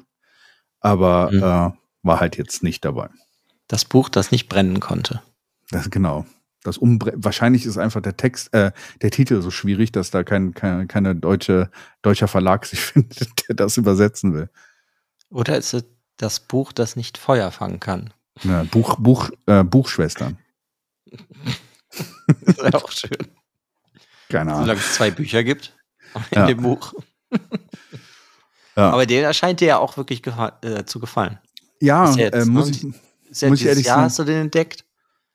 aber 0.81 1.31
mhm. 1.31 1.39
äh, 1.39 1.79
war 2.03 2.21
halt 2.21 2.37
jetzt 2.37 2.63
nicht 2.63 2.85
dabei. 2.85 3.09
Das 3.67 3.85
Buch, 3.85 4.09
das 4.09 4.31
nicht 4.31 4.49
brennen 4.49 4.81
konnte. 4.81 5.23
Das 5.71 5.91
genau. 5.91 6.25
Das 6.69 6.79
Umbre 6.79 7.13
wahrscheinlich 7.17 7.67
ist 7.67 7.79
einfach 7.79 8.01
der 8.01 8.17
Text, 8.17 8.53
äh, 8.55 8.73
der 9.03 9.11
Titel 9.11 9.41
so 9.43 9.51
schwierig, 9.51 9.91
dass 9.91 10.11
da 10.11 10.23
kein, 10.23 10.55
kein 10.55 10.87
keine 10.87 11.17
deutsche 11.17 11.71
deutscher 12.03 12.29
Verlag 12.29 12.67
sich 12.67 12.81
findet, 12.81 13.49
der 13.49 13.57
das 13.57 13.77
übersetzen 13.77 14.35
will. 14.35 14.51
Oder 15.31 15.59
ist 15.59 15.75
es 15.75 15.85
das 16.17 16.41
Buch, 16.41 16.73
das 16.73 16.97
nicht 16.97 17.19
Feuer 17.19 17.51
fangen 17.51 17.81
kann? 17.81 18.13
Ja, 18.43 18.65
Buch, 18.65 18.97
Buch, 18.99 19.31
äh, 19.47 19.65
Buchschwestern. 19.65 20.39
das 21.07 22.59
wäre 22.59 22.77
auch 22.77 22.91
schön. 22.91 23.11
Keine 24.29 24.53
Ahnung. 24.53 24.65
Solange 24.65 24.81
es 24.81 24.95
zwei 24.95 25.11
Bücher 25.11 25.43
gibt 25.43 25.75
in 26.31 26.39
ja. 26.39 26.47
dem 26.47 26.63
Buch. 26.63 26.93
ja. 28.77 28.91
Aber 28.91 29.07
der 29.07 29.25
erscheint 29.25 29.61
dir 29.61 29.69
ja 29.69 29.79
auch 29.79 29.97
wirklich 29.97 30.23
gefa 30.23 30.59
äh, 30.63 30.85
zu 30.85 31.01
gefallen. 31.01 31.39
Ja, 31.81 32.13
jetzt, 32.15 32.35
äh, 32.35 32.45
muss, 32.45 32.71
ich, 32.71 32.85
ist 33.31 33.43
ja 33.43 33.49
muss 33.49 33.61
ich 33.61 33.67
ehrlich 33.67 33.87
Jahr 33.87 33.97
sagen. 33.97 34.05
hast 34.05 34.19
du 34.19 34.25
den 34.25 34.43
entdeckt? 34.43 34.85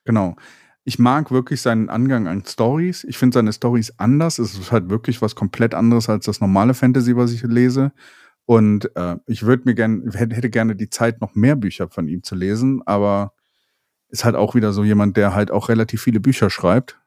Genau. 0.04 0.36
Ich 0.84 0.98
mag 0.98 1.30
wirklich 1.30 1.62
seinen 1.62 1.88
Angang 1.88 2.28
an 2.28 2.44
Stories. 2.44 3.04
Ich 3.04 3.16
finde 3.16 3.34
seine 3.34 3.52
Stories 3.52 3.94
anders. 3.96 4.38
Es 4.38 4.54
ist 4.58 4.70
halt 4.70 4.90
wirklich 4.90 5.22
was 5.22 5.34
komplett 5.34 5.74
anderes 5.74 6.08
als 6.08 6.26
das 6.26 6.40
normale 6.40 6.74
Fantasy, 6.74 7.16
was 7.16 7.32
ich 7.32 7.42
lese. 7.42 7.92
Und 8.46 8.94
äh, 8.94 9.16
ich 9.26 9.44
würde 9.44 9.62
mir 9.64 9.74
gerne, 9.74 10.10
hätte, 10.12 10.36
hätte 10.36 10.50
gerne 10.50 10.76
die 10.76 10.90
Zeit, 10.90 11.20
noch 11.20 11.34
mehr 11.34 11.56
Bücher 11.56 11.88
von 11.88 12.08
ihm 12.08 12.22
zu 12.22 12.34
lesen, 12.34 12.82
aber 12.84 13.32
ist 14.08 14.24
halt 14.24 14.36
auch 14.36 14.54
wieder 14.54 14.72
so 14.72 14.84
jemand, 14.84 15.16
der 15.16 15.34
halt 15.34 15.50
auch 15.50 15.68
relativ 15.68 16.02
viele 16.02 16.20
Bücher 16.20 16.50
schreibt. 16.50 17.00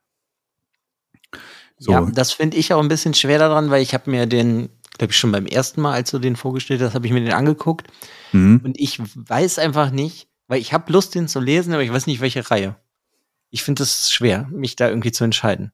So. 1.77 1.91
Ja, 1.91 2.09
das 2.11 2.31
finde 2.31 2.57
ich 2.57 2.73
auch 2.73 2.81
ein 2.81 2.87
bisschen 2.87 3.13
schwer 3.13 3.37
daran, 3.37 3.69
weil 3.69 3.83
ich 3.83 3.93
habe 3.93 4.09
mir 4.09 4.25
den, 4.25 4.69
glaube 4.97 5.11
ich, 5.11 5.17
schon 5.17 5.31
beim 5.31 5.45
ersten 5.45 5.81
Mal, 5.81 5.93
als 5.93 6.09
du 6.09 6.17
den 6.17 6.35
vorgestellt 6.35 6.81
hast, 6.81 6.95
habe 6.95 7.05
ich 7.05 7.13
mir 7.13 7.21
den 7.21 7.33
angeguckt. 7.33 7.87
Mhm. 8.31 8.61
Und 8.63 8.79
ich 8.79 8.99
weiß 8.99 9.59
einfach 9.59 9.91
nicht, 9.91 10.27
weil 10.47 10.59
ich 10.59 10.73
habe 10.73 10.91
Lust, 10.91 11.13
den 11.13 11.27
zu 11.27 11.39
lesen, 11.39 11.73
aber 11.73 11.83
ich 11.83 11.93
weiß 11.93 12.07
nicht, 12.07 12.19
welche 12.19 12.49
Reihe. 12.49 12.75
Ich 13.49 13.63
finde 13.63 13.83
es 13.83 14.11
schwer, 14.11 14.47
mich 14.51 14.75
da 14.75 14.89
irgendwie 14.89 15.11
zu 15.11 15.23
entscheiden. 15.23 15.71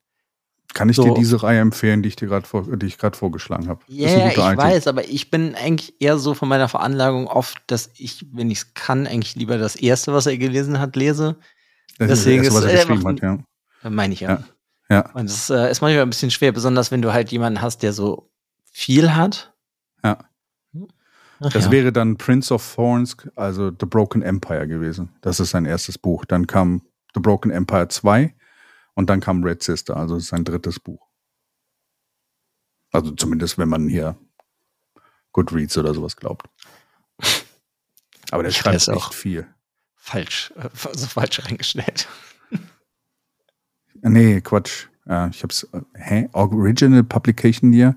Kann 0.74 0.90
ich 0.90 0.96
so. 0.96 1.04
dir 1.04 1.14
diese 1.14 1.44
Reihe 1.44 1.60
empfehlen, 1.60 2.02
die 2.02 2.10
ich 2.10 2.16
dir 2.16 2.28
gerade 2.28 2.48
vor, 2.48 2.64
die 2.76 2.86
ich 2.88 2.98
gerade 2.98 3.16
vorgeschlagen 3.16 3.68
habe? 3.68 3.82
Ja, 3.88 4.10
yeah, 4.10 4.28
ich 4.30 4.38
Item. 4.38 4.58
weiß, 4.58 4.88
aber 4.88 5.08
ich 5.08 5.30
bin 5.30 5.56
eigentlich 5.56 5.94
eher 6.00 6.18
so 6.18 6.34
von 6.34 6.50
meiner 6.50 6.68
Veranlagung 6.68 7.28
oft, 7.28 7.58
dass 7.68 7.92
ich, 7.96 8.26
wenn 8.32 8.50
ich 8.50 8.60
es 8.60 8.74
kann, 8.74 9.06
eigentlich 9.06 9.36
lieber 9.36 9.58
das 9.58 9.76
erste, 9.76 10.14
was 10.14 10.26
er 10.26 10.38
gelesen 10.38 10.80
hat, 10.80 10.96
lese. 10.96 11.36
Das 12.00 12.10
Deswegen 12.10 12.44
ist 12.44 12.56
das 12.56 12.66
erste, 12.66 12.90
was 12.90 12.90
er 12.90 12.96
geschrieben 12.96 13.08
hat, 13.08 13.22
ja. 13.84 13.90
Meine 13.90 14.14
ich 14.14 14.22
ja. 14.22 14.30
ja. 14.30 14.44
ja. 14.90 15.12
Und 15.14 15.30
das 15.30 15.50
äh, 15.50 15.70
ist 15.70 15.82
manchmal 15.82 16.04
ein 16.04 16.10
bisschen 16.10 16.32
schwer, 16.32 16.52
besonders 16.52 16.90
wenn 16.90 17.02
du 17.02 17.14
halt 17.14 17.32
jemanden 17.32 17.62
hast, 17.62 17.84
der 17.84 17.94
so 17.94 18.32
viel 18.72 19.14
hat. 19.14 19.54
Ja. 20.04 20.18
Ach 21.40 21.52
Das 21.52 21.66
ja. 21.66 21.72
wäre 21.72 21.92
dann 21.92 22.18
Prince 22.18 22.54
of 22.54 22.76
Thorns, 22.76 23.18
also 23.36 23.70
The 23.70 23.86
Broken 23.86 24.24
Empire 24.24 24.68
gewesen. 24.68 25.10
Das 25.22 25.40
ist 25.40 25.52
sein 25.52 25.66
erstes 25.66 25.98
Buch. 25.98 26.26
Dann 26.26 26.48
kam 26.48 26.82
The 27.14 27.20
Broken 27.20 27.52
Empire 27.52 27.88
2 27.88 28.36
und 28.96 29.10
dann 29.10 29.20
kam 29.20 29.44
Red 29.44 29.64
Sister, 29.64 29.98
also 29.98 30.20
sein 30.20 30.44
drittes 30.44 30.80
Buch. 30.80 31.08
Also 32.92 33.12
zumindest, 33.12 33.58
wenn 33.58 33.70
man 33.70 33.88
hier 33.88 34.18
Goodreads 35.32 35.78
oder 35.78 35.94
sowas 35.94 36.16
glaubt. 36.16 36.48
Aber 38.32 38.44
der 38.44 38.52
Ich 38.52 38.58
schreibt 38.58 38.88
auch. 38.90 39.14
viel. 39.14 39.48
falsch, 39.96 40.52
äh, 40.58 40.70
so 40.94 41.08
falsch 41.08 41.44
reingestellt. 41.44 42.08
Nee, 44.06 44.42
Quatsch. 44.42 44.88
Ich 45.32 45.44
hab's. 45.44 45.64
äh, 45.72 45.82
Hä? 45.96 46.30
Original 46.34 47.04
Publication 47.04 47.72
Year? 47.72 47.96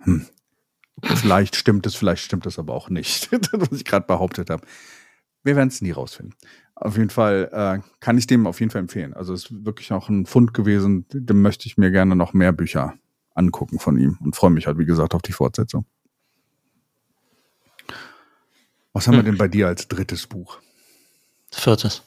Hm. 0.00 0.26
Vielleicht 1.02 1.56
stimmt 1.56 1.86
es, 1.86 1.94
vielleicht 1.94 2.22
stimmt 2.22 2.44
es 2.46 2.58
aber 2.58 2.74
auch 2.74 2.90
nicht, 2.90 3.32
was 3.52 3.72
ich 3.72 3.84
gerade 3.86 4.06
behauptet 4.06 4.50
habe. 4.50 4.66
Wir 5.44 5.56
werden 5.56 5.68
es 5.68 5.80
nie 5.80 5.92
rausfinden. 5.92 6.34
Auf 6.84 6.96
jeden 6.96 7.10
Fall 7.10 7.48
äh, 7.52 7.88
kann 8.00 8.18
ich 8.18 8.26
dem 8.26 8.46
auf 8.46 8.58
jeden 8.58 8.70
Fall 8.70 8.80
empfehlen. 8.80 9.14
Also 9.14 9.32
es 9.34 9.44
ist 9.44 9.64
wirklich 9.64 9.92
auch 9.92 10.08
ein 10.08 10.26
Fund 10.26 10.52
gewesen. 10.52 11.06
Dem 11.12 11.40
möchte 11.40 11.66
ich 11.66 11.78
mir 11.78 11.92
gerne 11.92 12.16
noch 12.16 12.32
mehr 12.32 12.50
Bücher 12.52 12.94
angucken 13.34 13.78
von 13.78 13.98
ihm 13.98 14.18
und 14.20 14.34
freue 14.34 14.50
mich 14.50 14.66
halt, 14.66 14.78
wie 14.78 14.84
gesagt, 14.84 15.14
auf 15.14 15.22
die 15.22 15.32
Fortsetzung. 15.32 15.86
Was 18.92 19.06
haben 19.06 19.14
wir 19.14 19.18
Hm. 19.20 19.26
denn 19.26 19.38
bei 19.38 19.48
dir 19.48 19.68
als 19.68 19.88
drittes 19.88 20.26
Buch? 20.26 20.58
Viertes, 21.50 22.02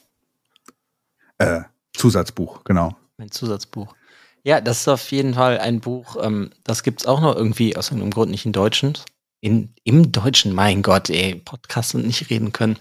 Äh, 1.38 1.62
Zusatzbuch, 1.94 2.64
genau. 2.64 2.96
mein 3.18 3.30
Zusatzbuch. 3.30 3.94
Ja, 4.44 4.60
das 4.60 4.80
ist 4.80 4.88
auf 4.88 5.10
jeden 5.10 5.34
Fall 5.34 5.58
ein 5.58 5.80
Buch, 5.80 6.16
ähm, 6.22 6.50
das 6.64 6.82
gibt's 6.82 7.06
auch 7.06 7.20
noch 7.20 7.34
irgendwie 7.34 7.76
aus 7.76 7.88
irgendeinem 7.88 8.12
Grund 8.12 8.30
nicht 8.30 8.46
in 8.46 8.52
Deutschen. 8.52 8.96
In, 9.40 9.72
Im 9.84 10.12
Deutschen, 10.12 10.54
mein 10.54 10.82
Gott, 10.82 11.10
ey, 11.10 11.34
Podcast 11.36 11.94
und 11.94 12.06
nicht 12.06 12.30
reden 12.30 12.52
können. 12.52 12.78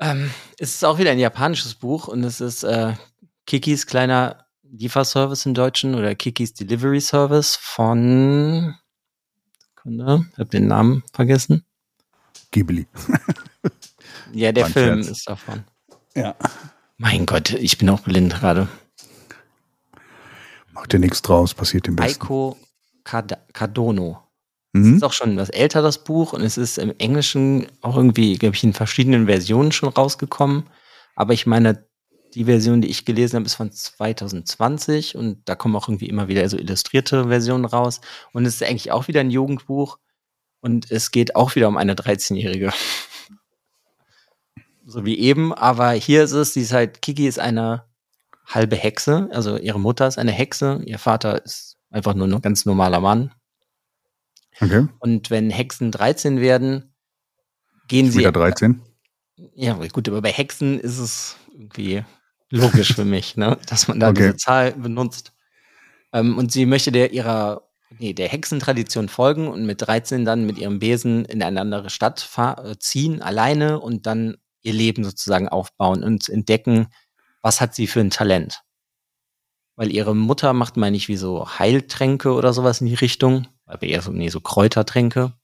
Ähm, 0.00 0.30
es 0.58 0.74
ist 0.74 0.84
auch 0.84 0.98
wieder 0.98 1.10
ein 1.10 1.18
japanisches 1.18 1.74
Buch 1.74 2.08
und 2.08 2.24
es 2.24 2.40
ist 2.40 2.62
äh, 2.62 2.94
Kikis 3.46 3.86
kleiner 3.86 4.46
Lieferservice 4.62 5.46
im 5.46 5.54
Deutschen 5.54 5.94
oder 5.94 6.14
Kikis 6.14 6.54
Delivery 6.54 7.00
Service 7.00 7.56
von 7.56 8.74
Sekunde, 9.60 10.26
hab 10.36 10.50
den 10.50 10.68
Namen 10.68 11.02
vergessen. 11.12 11.64
Ghibli. 12.50 12.86
Ja, 14.32 14.52
der 14.52 14.66
ein 14.66 14.72
Film 14.72 15.02
Scherz. 15.02 15.18
ist 15.18 15.28
davon. 15.28 15.64
Ja. 16.14 16.34
Mein 16.98 17.24
Gott, 17.24 17.50
ich 17.50 17.78
bin 17.78 17.88
auch 17.88 18.00
blind 18.00 18.34
gerade. 18.34 18.68
Macht 20.72 20.92
dir 20.92 20.98
nichts 20.98 21.22
draus, 21.22 21.54
passiert 21.54 21.86
dem 21.86 21.96
Besten. 21.96 22.22
Aiko 22.22 22.58
Kad 23.04 23.38
Kadono. 23.54 24.22
Es 24.74 24.80
Mhm. 24.80 24.96
ist 24.96 25.02
auch 25.02 25.12
schon 25.12 25.36
was 25.36 25.48
älter, 25.50 25.82
das 25.82 26.04
Buch, 26.04 26.32
und 26.34 26.42
es 26.42 26.58
ist 26.58 26.78
im 26.78 26.92
Englischen 26.98 27.66
auch 27.80 27.96
irgendwie, 27.96 28.36
glaube 28.36 28.54
ich, 28.54 28.64
in 28.64 28.74
verschiedenen 28.74 29.26
Versionen 29.26 29.72
schon 29.72 29.88
rausgekommen. 29.88 30.64
Aber 31.16 31.32
ich 31.32 31.46
meine, 31.46 31.86
die 32.34 32.44
Version, 32.44 32.82
die 32.82 32.88
ich 32.88 33.04
gelesen 33.06 33.36
habe, 33.36 33.46
ist 33.46 33.54
von 33.54 33.72
2020 33.72 35.16
und 35.16 35.48
da 35.48 35.54
kommen 35.54 35.74
auch 35.76 35.88
irgendwie 35.88 36.08
immer 36.08 36.28
wieder 36.28 36.46
so 36.48 36.58
illustrierte 36.58 37.28
Versionen 37.28 37.64
raus. 37.64 38.00
Und 38.32 38.44
es 38.44 38.56
ist 38.56 38.62
eigentlich 38.62 38.92
auch 38.92 39.08
wieder 39.08 39.20
ein 39.20 39.30
Jugendbuch 39.30 39.98
und 40.60 40.90
es 40.90 41.10
geht 41.10 41.34
auch 41.36 41.54
wieder 41.56 41.68
um 41.68 41.76
eine 41.78 41.94
13-Jährige. 41.94 42.72
So 44.86 45.04
wie 45.04 45.18
eben, 45.18 45.52
aber 45.52 45.90
hier 45.92 46.24
ist 46.24 46.32
es, 46.32 46.54
sie 46.54 46.62
ist 46.62 46.72
halt, 46.72 47.02
Kiki 47.02 47.26
ist 47.28 47.38
eine 47.38 47.84
halbe 48.46 48.74
Hexe, 48.74 49.28
also 49.32 49.58
ihre 49.58 49.78
Mutter 49.78 50.08
ist 50.08 50.16
eine 50.18 50.32
Hexe, 50.32 50.80
ihr 50.86 50.98
Vater 50.98 51.44
ist 51.44 51.76
einfach 51.90 52.14
nur 52.14 52.26
ein 52.26 52.40
ganz 52.40 52.64
normaler 52.64 53.00
Mann. 53.00 53.30
Okay. 54.60 54.86
Und 54.98 55.30
wenn 55.30 55.50
Hexen 55.50 55.90
13 55.92 56.40
werden, 56.40 56.94
gehen 57.86 58.10
sie. 58.10 58.20
Wieder 58.20 58.32
13. 58.32 58.80
Ja, 59.54 59.74
gut, 59.74 60.08
aber 60.08 60.22
bei 60.22 60.32
Hexen 60.32 60.80
ist 60.80 60.98
es 60.98 61.36
irgendwie 61.52 62.04
logisch 62.50 62.94
für 62.94 63.04
mich, 63.04 63.36
ne, 63.36 63.58
dass 63.66 63.88
man 63.88 64.00
da 64.00 64.08
Okay. 64.08 64.22
diese 64.22 64.36
Zahl 64.36 64.72
benutzt. 64.72 65.32
Ähm, 66.12 66.38
und 66.38 66.50
sie 66.52 66.66
möchte 66.66 66.90
der 66.90 67.12
ihrer, 67.12 67.68
nee, 67.98 68.14
der 68.14 68.28
Hexentradition 68.28 69.08
folgen 69.08 69.48
und 69.48 69.66
mit 69.66 69.82
13 69.82 70.24
dann 70.24 70.46
mit 70.46 70.58
ihrem 70.58 70.78
Besen 70.78 71.24
in 71.24 71.42
eine 71.42 71.60
andere 71.60 71.90
Stadt 71.90 72.28
äh, 72.36 72.76
ziehen, 72.78 73.22
alleine 73.22 73.80
und 73.80 74.06
dann 74.06 74.36
ihr 74.62 74.72
Leben 74.72 75.04
sozusagen 75.04 75.48
aufbauen 75.48 76.02
und 76.02 76.28
entdecken, 76.28 76.88
was 77.42 77.60
hat 77.60 77.74
sie 77.74 77.86
für 77.86 78.00
ein 78.00 78.10
Talent. 78.10 78.62
Weil 79.76 79.92
ihre 79.92 80.16
Mutter 80.16 80.52
macht, 80.52 80.76
meine 80.76 80.96
ich, 80.96 81.06
wie 81.08 81.16
so 81.16 81.48
Heiltränke 81.58 82.32
oder 82.32 82.52
sowas 82.52 82.80
in 82.80 82.88
die 82.88 82.94
Richtung. 82.94 83.46
Aber 83.68 83.86
eher 83.86 84.02
so, 84.02 84.10
nee, 84.10 84.28
so 84.28 84.40
Kräutertränke. 84.40 85.34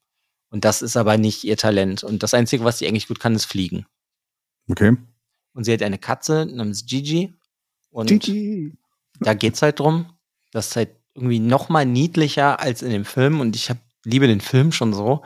Und 0.49 0.65
das 0.65 0.83
ist 0.83 0.97
aber 0.97 1.19
nicht 1.19 1.45
ihr 1.45 1.57
Talent. 1.57 2.03
Und 2.05 2.23
das 2.23 2.35
Einzige, 2.35 2.65
was 2.65 2.79
sie 2.79 2.87
eigentlich 2.87 3.09
gut 3.09 3.21
kann, 3.21 3.35
ist 3.35 3.45
fliegen. 3.45 3.87
Okay. 4.69 4.97
Und 5.53 5.65
sie 5.65 5.73
hat 5.73 5.83
eine 5.83 5.99
Katze 5.99 6.47
namens 6.47 6.87
Gigi. 6.87 7.35
Und 7.91 8.09
Gigi. 8.09 8.73
da 9.21 9.35
geht's 9.35 9.63
halt 9.63 9.79
drum. 9.79 10.07
Das 10.53 10.69
ist 10.69 10.77
halt 10.77 10.97
irgendwie 11.15 11.39
noch 11.39 11.69
mal 11.69 11.85
niedlicher 11.85 12.61
als 12.61 12.83
in 12.83 12.91
dem 12.91 13.05
Film. 13.05 13.41
Und 13.41 13.57
ich 13.57 13.69
hab, 13.69 13.79
liebe 14.05 14.27
den 14.27 14.41
Film 14.41 14.73
schon 14.73 14.95
so. 14.95 15.23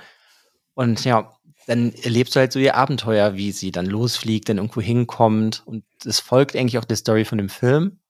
Und 0.74 1.04
ja, 1.04 1.32
dann 1.66 1.92
erlebst 1.92 2.34
du 2.34 2.40
halt 2.40 2.52
so 2.52 2.58
ihr 2.58 2.74
Abenteuer, 2.74 3.34
wie 3.34 3.52
sie 3.52 3.70
dann 3.70 3.86
losfliegt, 3.86 4.48
dann 4.48 4.56
irgendwo 4.56 4.80
hinkommt. 4.80 5.62
Und 5.66 5.84
es 6.04 6.20
folgt 6.20 6.56
eigentlich 6.56 6.78
auch 6.78 6.84
der 6.84 6.96
Story 6.96 7.24
von 7.24 7.38
dem 7.38 7.48
Film. 7.48 8.00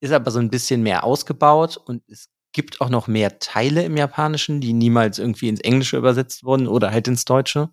Ist 0.00 0.12
aber 0.12 0.30
so 0.30 0.38
ein 0.38 0.50
bisschen 0.50 0.82
mehr 0.82 1.04
ausgebaut. 1.04 1.78
Und 1.78 2.02
es 2.08 2.28
gibt 2.52 2.80
auch 2.80 2.88
noch 2.88 3.06
mehr 3.06 3.38
Teile 3.38 3.84
im 3.84 3.96
Japanischen, 3.96 4.60
die 4.60 4.72
niemals 4.72 5.18
irgendwie 5.18 5.48
ins 5.48 5.60
Englische 5.60 5.96
übersetzt 5.96 6.44
wurden 6.44 6.68
oder 6.68 6.90
halt 6.90 7.08
ins 7.08 7.24
Deutsche. 7.24 7.70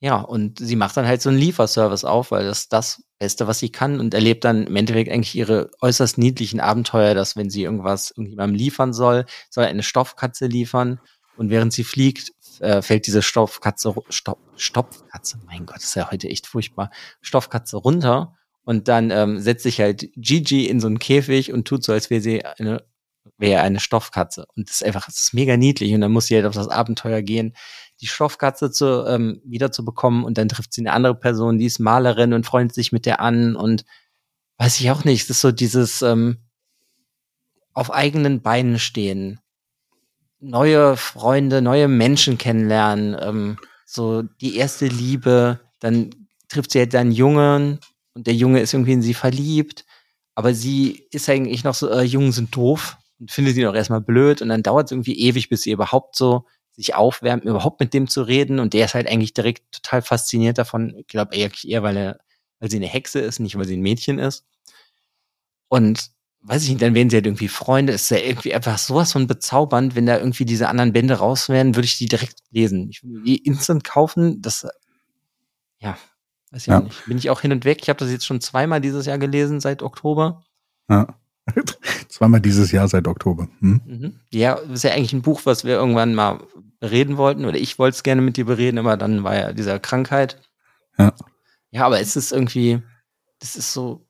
Ja, 0.00 0.16
und 0.20 0.58
sie 0.58 0.76
macht 0.76 0.96
dann 0.96 1.06
halt 1.06 1.22
so 1.22 1.30
einen 1.30 1.38
Lieferservice 1.38 2.04
auf, 2.04 2.30
weil 2.30 2.44
das 2.44 2.60
ist 2.60 2.72
das 2.72 3.04
Beste, 3.18 3.46
was 3.46 3.60
sie 3.60 3.70
kann 3.70 4.00
und 4.00 4.12
erlebt 4.12 4.44
dann 4.44 4.66
im 4.66 4.76
Endeffekt 4.76 5.10
eigentlich 5.10 5.34
ihre 5.34 5.70
äußerst 5.80 6.18
niedlichen 6.18 6.60
Abenteuer, 6.60 7.14
dass 7.14 7.36
wenn 7.36 7.48
sie 7.48 7.62
irgendwas 7.62 8.10
irgendjemandem 8.10 8.56
liefern 8.56 8.92
soll, 8.92 9.24
soll 9.48 9.64
eine 9.64 9.82
Stoffkatze 9.82 10.46
liefern 10.46 11.00
und 11.36 11.48
während 11.48 11.72
sie 11.72 11.84
fliegt, 11.84 12.32
äh, 12.60 12.82
fällt 12.82 13.06
diese 13.06 13.22
Stoffkatze, 13.22 13.94
Stoff, 14.10 14.38
Stopfkatze, 14.56 15.38
mein 15.46 15.64
Gott, 15.64 15.78
ist 15.78 15.94
ja 15.94 16.10
heute 16.10 16.28
echt 16.28 16.46
furchtbar, 16.46 16.90
Stoffkatze 17.22 17.78
runter 17.78 18.36
und 18.64 18.88
dann 18.88 19.10
ähm, 19.10 19.40
setzt 19.40 19.62
sich 19.62 19.80
halt 19.80 20.10
Gigi 20.16 20.66
in 20.66 20.80
so 20.80 20.86
einen 20.86 20.98
Käfig 20.98 21.52
und 21.52 21.66
tut 21.66 21.84
so, 21.84 21.92
als 21.92 22.10
wäre 22.10 22.20
sie 22.20 22.44
eine, 22.44 22.84
wäre 23.38 23.62
eine 23.62 23.80
Stoffkatze. 23.80 24.46
Und 24.56 24.68
das 24.68 24.76
ist 24.76 24.84
einfach, 24.84 25.06
das 25.06 25.20
ist 25.20 25.34
mega 25.34 25.56
niedlich. 25.56 25.94
Und 25.94 26.00
dann 26.00 26.12
muss 26.12 26.26
sie 26.26 26.36
halt 26.36 26.46
auf 26.46 26.54
das 26.54 26.68
Abenteuer 26.68 27.22
gehen, 27.22 27.54
die 28.00 28.06
Stoffkatze 28.06 28.70
zu, 28.70 29.06
ähm, 29.06 29.40
wieder 29.44 29.72
zu 29.72 29.84
bekommen 29.84 30.24
und 30.24 30.36
dann 30.36 30.48
trifft 30.48 30.72
sie 30.72 30.82
eine 30.82 30.92
andere 30.92 31.14
Person, 31.14 31.58
die 31.58 31.66
ist 31.66 31.78
Malerin 31.78 32.32
und 32.32 32.44
freundet 32.46 32.74
sich 32.74 32.92
mit 32.92 33.06
der 33.06 33.20
an. 33.20 33.56
Und 33.56 33.84
weiß 34.58 34.80
ich 34.80 34.90
auch 34.90 35.04
nicht, 35.04 35.24
es 35.24 35.30
ist 35.30 35.40
so 35.40 35.52
dieses 35.52 36.02
ähm, 36.02 36.38
auf 37.72 37.92
eigenen 37.92 38.42
Beinen 38.42 38.78
stehen, 38.78 39.40
neue 40.40 40.96
Freunde, 40.96 41.62
neue 41.62 41.88
Menschen 41.88 42.38
kennenlernen, 42.38 43.16
ähm, 43.20 43.58
so 43.86 44.22
die 44.22 44.56
erste 44.56 44.86
Liebe, 44.86 45.60
dann 45.80 46.10
trifft 46.48 46.72
sie 46.72 46.80
halt 46.80 46.94
einen 46.94 47.12
Jungen 47.12 47.80
und 48.14 48.26
der 48.26 48.34
Junge 48.34 48.60
ist 48.60 48.74
irgendwie 48.74 48.92
in 48.92 49.02
sie 49.02 49.14
verliebt, 49.14 49.84
aber 50.34 50.54
sie 50.54 51.06
ist 51.10 51.28
eigentlich 51.28 51.64
noch 51.64 51.74
so, 51.74 51.88
äh, 51.90 52.02
Jungen 52.02 52.32
sind 52.32 52.54
doof 52.54 52.96
findet 53.28 53.56
ihn 53.56 53.66
auch 53.66 53.74
erstmal 53.74 54.00
blöd 54.00 54.42
und 54.42 54.48
dann 54.48 54.62
dauert 54.62 54.86
es 54.88 54.92
irgendwie 54.92 55.18
ewig, 55.18 55.48
bis 55.48 55.62
sie 55.62 55.72
überhaupt 55.72 56.16
so 56.16 56.46
sich 56.72 56.94
aufwärmt, 56.94 57.44
überhaupt 57.44 57.80
mit 57.80 57.94
dem 57.94 58.08
zu 58.08 58.22
reden 58.22 58.58
und 58.58 58.74
der 58.74 58.86
ist 58.86 58.94
halt 58.94 59.06
eigentlich 59.08 59.32
direkt 59.34 59.70
total 59.72 60.02
fasziniert 60.02 60.58
davon, 60.58 60.94
ich 60.98 61.06
glaube 61.06 61.34
eher, 61.36 61.50
eher 61.64 61.82
weil 61.84 61.96
er, 61.96 62.18
weil 62.58 62.70
sie 62.70 62.78
eine 62.78 62.86
Hexe 62.88 63.20
ist, 63.20 63.38
nicht 63.38 63.56
weil 63.56 63.64
sie 63.66 63.76
ein 63.76 63.80
Mädchen 63.82 64.18
ist. 64.18 64.44
Und 65.68 66.10
weiß 66.42 66.62
ich 66.64 66.68
nicht, 66.70 66.82
dann 66.82 66.94
werden 66.94 67.10
sie 67.10 67.16
halt 67.16 67.26
irgendwie 67.26 67.48
Freunde, 67.48 67.92
ist 67.92 68.10
ja 68.10 68.18
irgendwie 68.18 68.54
einfach 68.54 68.76
sowas 68.78 69.12
von 69.12 69.26
bezaubernd, 69.26 69.94
wenn 69.94 70.06
da 70.06 70.18
irgendwie 70.18 70.44
diese 70.44 70.68
anderen 70.68 70.92
Bände 70.92 71.14
raus 71.14 71.48
wären, 71.48 71.74
würde 71.74 71.86
ich 71.86 71.96
die 71.98 72.06
direkt 72.06 72.38
lesen. 72.50 72.90
Ich 72.90 73.02
würde 73.02 73.22
die 73.22 73.38
instant 73.38 73.84
kaufen, 73.84 74.42
das, 74.42 74.66
ja, 75.78 75.96
weiß 76.50 76.62
ich 76.62 76.66
Ja. 76.68 76.80
nicht. 76.80 77.04
Bin 77.06 77.18
ich 77.18 77.30
auch 77.30 77.40
hin 77.40 77.52
und 77.52 77.64
weg. 77.64 77.78
Ich 77.82 77.88
habe 77.88 77.98
das 77.98 78.10
jetzt 78.10 78.26
schon 78.26 78.40
zweimal 78.40 78.80
dieses 78.80 79.06
Jahr 79.06 79.18
gelesen, 79.18 79.60
seit 79.60 79.82
Oktober. 79.82 80.44
Ja. 80.90 81.18
Zweimal 82.08 82.40
dieses 82.40 82.72
Jahr 82.72 82.88
seit 82.88 83.06
Oktober. 83.06 83.48
Hm? 83.60 83.80
Mhm. 83.86 84.20
Ja, 84.30 84.56
das 84.56 84.70
ist 84.70 84.82
ja 84.84 84.92
eigentlich 84.92 85.12
ein 85.12 85.22
Buch, 85.22 85.42
was 85.44 85.64
wir 85.64 85.74
irgendwann 85.74 86.14
mal 86.14 86.40
bereden 86.80 87.16
wollten, 87.16 87.44
oder 87.44 87.58
ich 87.58 87.78
wollte 87.78 87.96
es 87.96 88.02
gerne 88.02 88.22
mit 88.22 88.36
dir 88.36 88.46
bereden, 88.46 88.78
aber 88.78 88.96
dann 88.96 89.24
war 89.24 89.34
ja 89.34 89.52
dieser 89.52 89.78
Krankheit. 89.78 90.40
Ja. 90.98 91.14
Ja, 91.70 91.86
aber 91.86 92.00
es 92.00 92.16
ist 92.16 92.32
irgendwie, 92.32 92.82
das 93.40 93.56
ist 93.56 93.72
so, 93.72 94.06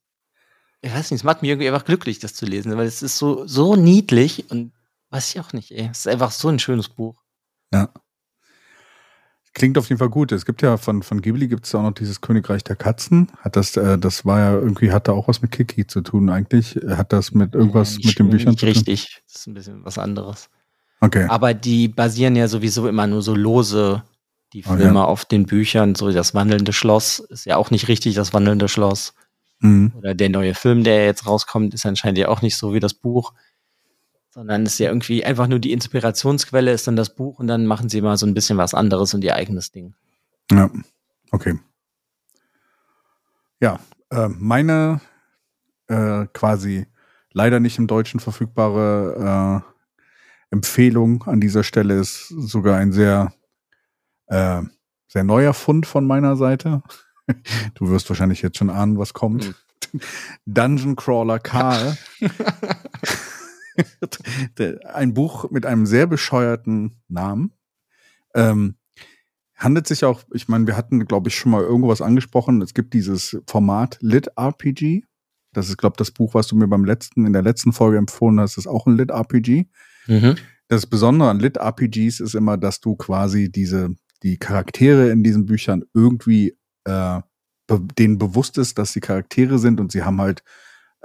ich 0.83 0.93
weiß 0.93 1.11
nicht, 1.11 1.21
es 1.21 1.25
macht 1.25 1.43
mich 1.43 1.51
irgendwie 1.51 1.69
einfach 1.69 1.85
glücklich, 1.87 2.19
das 2.19 2.35
zu 2.35 2.45
lesen, 2.45 2.77
weil 2.77 2.87
es 2.87 3.03
ist 3.03 3.17
so, 3.17 3.47
so 3.47 3.75
niedlich 3.75 4.51
und 4.51 4.73
weiß 5.11 5.31
ich 5.31 5.41
auch 5.41 5.53
nicht, 5.53 5.71
ey. 5.71 5.89
Es 5.91 6.01
ist 6.01 6.09
einfach 6.09 6.31
so 6.31 6.49
ein 6.49 6.59
schönes 6.59 6.89
Buch. 6.89 7.23
Klingt 9.55 9.79
auf 9.79 9.89
jeden 9.89 10.01
Fall 10.01 10.11
gut. 10.11 10.33
Es 10.33 10.45
gibt 10.47 10.63
ja 10.63 10.77
von, 10.77 11.03
von 11.05 11.23
Ghibli 11.23 11.47
gibt 11.47 11.65
es 11.67 11.75
auch 11.77 11.83
noch 11.83 11.93
dieses 11.93 12.21
Königreich 12.21 12.65
der 12.65 12.75
Katzen. 12.75 13.29
Hat 13.41 13.55
das, 13.57 13.77
äh, 13.77 13.97
das 13.99 14.25
war 14.27 14.41
ja 14.41 14.53
irgendwie, 14.55 14.91
hat 14.91 15.07
da 15.07 15.13
auch 15.13 15.29
was 15.29 15.43
mit 15.43 15.53
Kiki 15.53 15.87
zu 15.87 16.01
tun 16.01 16.29
eigentlich. 16.29 16.75
Hat 16.89 17.13
das 17.13 17.33
mit 17.33 17.55
irgendwas 17.55 17.97
nicht- 17.97 18.07
mit 18.07 18.19
den 18.19 18.31
Büchern 18.31 18.57
zu 18.57 18.67
tun? 18.67 18.69
richtig. 18.75 19.23
Das 19.29 19.37
ist 19.43 19.47
ein 19.47 19.55
bisschen 19.55 19.85
was 19.85 19.97
anderes. 19.99 20.49
Okay. 21.01 21.27
Aber 21.29 21.55
die 21.55 21.87
basieren 21.89 22.35
ja 22.35 22.49
sowieso 22.49 22.89
immer 22.89 23.07
nur 23.07 23.23
so 23.23 23.35
lose, 23.35 24.03
die 24.53 24.65
Okay. 24.67 24.79
Filme 24.79 25.05
auf 25.05 25.25
den 25.25 25.47
Büchern. 25.47 25.95
So 25.95 26.11
das 26.11 26.35
wandelnde 26.35 26.73
Schloss 26.73 27.21
ist 27.21 27.47
ja 27.47 27.57
auch 27.57 27.71
nicht 27.71 27.87
richtig 27.89 28.15
das 28.17 28.33
wandelnde 28.33 28.69
Schloss. 28.69 29.15
Mhm. 29.61 29.93
Oder 29.97 30.15
der 30.15 30.31
neue 30.31 30.55
Film, 30.55 30.83
der 30.83 31.05
jetzt 31.05 31.27
rauskommt, 31.27 31.75
ist 31.75 31.87
anscheinend 31.87 32.19
ja 32.19 32.29
auch 32.29 32.43
nicht 32.43 32.57
so 32.57 32.75
wie 32.75 32.81
das 32.81 32.95
Buch. 32.95 33.33
Sondern 34.35 34.67
ist 34.67 34.81
ja 34.81 34.89
irgendwie 34.89 35.25
einfach 35.25 35.47
nur 35.47 35.61
die 35.61 35.71
Inspirationsquelle 35.71 36.73
ist 36.73 36.89
dann 36.89 36.97
das 36.97 37.15
Buch 37.15 37.39
und 37.39 37.47
dann 37.47 37.67
machen 37.67 37.89
sie 37.89 38.01
mal 38.01 38.17
so 38.17 38.27
ein 38.27 38.35
bisschen 38.35 38.59
was 38.59 38.75
anderes 38.75 39.15
und 39.15 39.23
ihr 39.23 39.37
eigenes 39.37 39.71
Ding. 39.71 39.95
Ja, 40.51 40.69
okay. 41.31 41.57
Ja, 43.61 43.79
äh, 44.11 44.27
meine 44.29 45.01
äh, 45.87 46.27
quasi 46.33 46.89
leider 47.33 47.61
nicht 47.61 47.79
im 47.79 47.87
Deutschen 47.87 48.19
verfügbare 48.19 49.63
äh, 50.51 50.53
Empfehlung 50.53 51.23
an 51.29 51.41
dieser 51.41 51.63
Stelle 51.63 51.95
ist 52.01 52.27
sogar 52.27 52.79
ein 52.79 52.91
sehr, 52.91 53.33
äh, 54.27 54.63
sehr 55.07 55.23
neuer 55.23 55.55
Fund 55.55 55.87
von 55.87 56.09
meiner 56.09 56.35
Seite. 56.35 56.83
Du 57.75 57.89
wirst 57.89 58.11
wahrscheinlich 58.11 58.43
jetzt 58.43 58.59
schon 58.59 58.69
ahnen, 58.69 58.99
was 58.99 59.15
kommt. 59.15 59.55
Dungeon 60.45 60.97
Crawler 60.97 61.39
Karl. 61.39 61.97
Ein 64.93 65.15
Buch 65.15 65.51
mit 65.51 65.67
einem 65.67 65.87
sehr 65.87 66.07
bescheuerten 66.07 66.97
Namen. 67.09 67.53
Ähm, 68.35 68.77
handelt 69.57 69.87
sich 69.87 70.05
auch, 70.05 70.23
ich 70.33 70.49
meine, 70.49 70.67
wir 70.67 70.77
hatten, 70.77 71.05
glaube 71.07 71.29
ich, 71.29 71.37
schon 71.37 71.53
mal 71.53 71.63
irgendwas 71.63 72.03
angesprochen. 72.03 72.61
Es 72.63 72.75
gibt 72.75 72.95
dieses 72.95 73.39
Format 73.47 73.99
Lit 74.01 74.29
RPG. 74.37 75.05
Das 75.53 75.69
ist, 75.69 75.79
glaube 75.79 75.95
ich, 75.95 75.99
das 75.99 76.11
Buch, 76.11 76.35
was 76.35 76.49
du 76.49 76.57
mir 76.57 76.69
beim 76.69 76.85
letzten, 76.85 77.27
in 77.27 77.33
der 77.33 77.43
letzten 77.43 77.73
Folge 77.73 77.97
empfohlen 77.97 78.41
hast, 78.41 78.59
ist 78.59 78.67
auch 78.67 78.87
ein 78.87 78.97
Lit 78.97 79.11
RPG. 79.11 79.67
Mhm. 80.07 80.37
Das 80.69 80.87
Besondere 80.87 81.31
an 81.31 81.39
Lit 81.39 81.57
RPGs 81.57 82.21
ist 82.21 82.35
immer, 82.35 82.57
dass 82.57 82.81
du 82.81 82.97
quasi 82.97 83.51
diese, 83.51 83.95
die 84.23 84.39
Charaktere 84.39 85.11
in 85.11 85.23
diesen 85.23 85.47
Büchern 85.47 85.85
irgendwie 85.95 86.57
äh, 86.85 87.21
be 87.67 87.81
denen 87.99 88.19
bewusst 88.19 88.59
ist, 88.59 88.79
dass 88.79 88.93
sie 88.93 89.01
Charaktere 89.01 89.59
sind 89.59 89.81
und 89.81 89.93
sie 89.93 90.03
haben 90.03 90.21
halt 90.21 90.43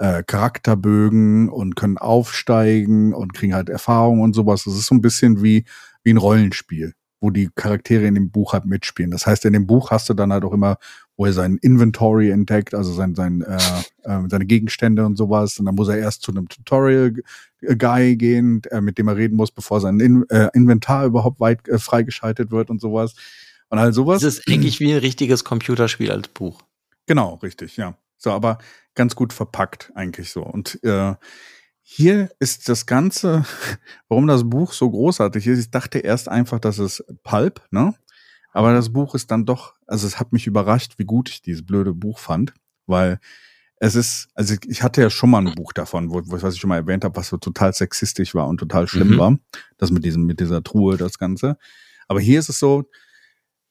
äh, 0.00 0.22
Charakterbögen 0.26 1.50
und 1.50 1.76
können 1.76 1.98
aufsteigen 1.98 3.12
und 3.12 3.34
kriegen 3.34 3.54
halt 3.54 3.68
Erfahrung 3.68 4.20
und 4.20 4.34
sowas. 4.34 4.64
Das 4.64 4.74
ist 4.74 4.86
so 4.86 4.94
ein 4.94 5.02
bisschen 5.02 5.42
wie, 5.42 5.66
wie 6.02 6.14
ein 6.14 6.16
Rollenspiel, 6.16 6.94
wo 7.20 7.28
die 7.28 7.50
Charaktere 7.54 8.06
in 8.06 8.14
dem 8.14 8.30
Buch 8.30 8.54
halt 8.54 8.64
mitspielen. 8.64 9.10
Das 9.10 9.26
heißt, 9.26 9.44
in 9.44 9.52
dem 9.52 9.66
Buch 9.66 9.90
hast 9.90 10.08
du 10.08 10.14
dann 10.14 10.32
halt 10.32 10.42
auch 10.44 10.54
immer, 10.54 10.78
wo 11.18 11.26
er 11.26 11.34
sein 11.34 11.58
Inventory 11.60 12.30
entdeckt, 12.30 12.74
also 12.74 12.94
sein, 12.94 13.14
sein, 13.14 13.42
äh, 13.42 13.58
äh, 14.04 14.22
seine 14.30 14.46
Gegenstände 14.46 15.04
und 15.04 15.16
sowas. 15.16 15.58
Und 15.58 15.66
dann 15.66 15.74
muss 15.74 15.88
er 15.88 15.98
erst 15.98 16.22
zu 16.22 16.30
einem 16.32 16.48
Tutorial-Guy 16.48 18.16
gehen, 18.16 18.62
äh, 18.70 18.80
mit 18.80 18.96
dem 18.96 19.06
er 19.06 19.18
reden 19.18 19.36
muss, 19.36 19.50
bevor 19.50 19.82
sein 19.82 20.00
In 20.00 20.24
äh, 20.30 20.48
Inventar 20.54 21.04
überhaupt 21.04 21.40
weit 21.40 21.68
äh, 21.68 21.78
freigeschaltet 21.78 22.50
wird 22.50 22.70
und 22.70 22.80
sowas. 22.80 23.16
Und 23.68 23.78
all 23.78 23.92
sowas. 23.92 24.22
Das 24.22 24.38
ist 24.38 24.48
eigentlich 24.48 24.80
wie 24.80 24.92
ein 24.94 24.98
richtiges 24.98 25.44
Computerspiel 25.44 26.10
als 26.10 26.28
Buch. 26.28 26.62
Genau, 27.06 27.34
richtig, 27.42 27.76
ja. 27.76 27.98
So, 28.22 28.32
aber 28.32 28.58
ganz 28.94 29.16
gut 29.16 29.32
verpackt 29.32 29.90
eigentlich 29.94 30.30
so. 30.30 30.42
Und 30.42 30.78
äh, 30.84 31.14
hier 31.82 32.30
ist 32.38 32.68
das 32.68 32.84
Ganze, 32.86 33.44
warum 34.08 34.26
das 34.26 34.48
Buch 34.48 34.72
so 34.74 34.90
großartig 34.90 35.46
ist. 35.46 35.58
Ich 35.58 35.70
dachte 35.70 35.98
erst 36.00 36.28
einfach, 36.28 36.58
dass 36.60 36.78
es 36.78 37.02
Pulp, 37.24 37.62
ne? 37.70 37.94
Aber 38.52 38.72
das 38.74 38.92
Buch 38.92 39.14
ist 39.14 39.30
dann 39.30 39.46
doch, 39.46 39.74
also 39.86 40.06
es 40.06 40.18
hat 40.20 40.32
mich 40.32 40.46
überrascht, 40.46 40.94
wie 40.98 41.04
gut 41.04 41.30
ich 41.30 41.40
dieses 41.40 41.64
blöde 41.64 41.94
Buch 41.94 42.18
fand, 42.18 42.52
weil 42.86 43.18
es 43.76 43.94
ist, 43.94 44.28
also 44.34 44.54
ich- 44.54 44.68
ich 44.68 44.82
hatte 44.82 45.00
ja 45.00 45.08
schon 45.08 45.30
mal 45.30 45.46
ein 45.46 45.54
Buch 45.54 45.72
davon, 45.72 46.10
wo, 46.10 46.20
wo 46.26 46.42
was 46.42 46.54
ich 46.54 46.60
schon 46.60 46.68
mal 46.68 46.76
erwähnt 46.76 47.04
habe, 47.04 47.16
was 47.16 47.28
so 47.28 47.38
total 47.38 47.72
sexistisch 47.72 48.34
war 48.34 48.48
und 48.48 48.58
total 48.58 48.86
schlimm 48.88 49.12
Mhm. 49.14 49.18
war. 49.18 49.38
Das 49.78 49.90
mit 49.92 50.04
diesem, 50.04 50.24
mit 50.26 50.40
dieser 50.40 50.62
Truhe, 50.62 50.96
das 50.98 51.18
Ganze. 51.18 51.56
Aber 52.08 52.20
hier 52.20 52.38
ist 52.40 52.48
es 52.50 52.58
so, 52.58 52.90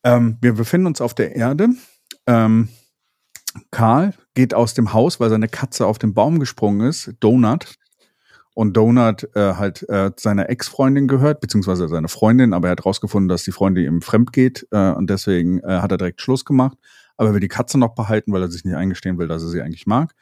ähm, 0.04 0.38
wir 0.42 0.54
befinden 0.54 0.88
uns 0.88 1.02
auf 1.02 1.14
der 1.14 1.36
Erde. 1.36 1.70
Ähm, 2.26 2.70
Karl 3.72 4.14
geht 4.40 4.54
aus 4.54 4.74
dem 4.74 4.94
Haus, 4.94 5.20
weil 5.20 5.30
seine 5.30 5.50
Katze 5.50 5.86
auf 5.86 6.00
den 6.00 6.14
Baum 6.14 6.40
gesprungen 6.40 6.88
ist, 6.88 7.12
Donut. 7.20 7.76
Und 8.54 8.78
Donut 8.78 9.28
äh, 9.36 9.56
halt 9.56 9.84
äh, 9.90 10.12
seiner 10.16 10.50
Ex-Freundin 10.50 11.10
gehört, 11.10 11.42
beziehungsweise 11.42 11.90
seine 11.90 12.08
Freundin, 12.08 12.54
aber 12.54 12.70
er 12.70 12.72
hat 12.72 12.86
rausgefunden, 12.86 13.28
dass 13.28 13.44
die 13.44 13.52
Freundin 13.52 13.84
ihm 13.84 14.02
fremd 14.02 14.32
geht 14.32 14.66
äh, 14.72 14.92
und 14.92 15.10
deswegen 15.10 15.60
äh, 15.60 15.82
hat 15.82 15.92
er 15.92 15.98
direkt 15.98 16.22
Schluss 16.22 16.46
gemacht. 16.46 16.78
Aber 17.18 17.32
er 17.32 17.34
will 17.34 17.42
die 17.42 17.50
Katze 17.50 17.78
noch 17.78 17.96
behalten, 17.96 18.32
weil 18.32 18.42
er 18.42 18.50
sich 18.50 18.64
nicht 18.64 18.76
eingestehen 18.76 19.18
will, 19.18 19.28
dass 19.28 19.44
er 19.44 19.50
sie 19.50 19.62
eigentlich 19.62 19.88
mag. 19.88 20.14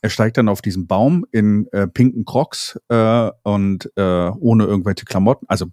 Er 0.00 0.10
steigt 0.10 0.36
dann 0.36 0.48
auf 0.48 0.62
diesen 0.62 0.86
Baum 0.86 1.26
in 1.32 1.66
äh, 1.72 1.88
pinken 1.88 2.24
Crocs 2.24 2.78
äh, 2.88 3.30
und 3.42 3.90
ohne 3.96 4.64
irgendwelche 4.64 5.06
Klamotten, 5.06 5.46
also 5.48 5.66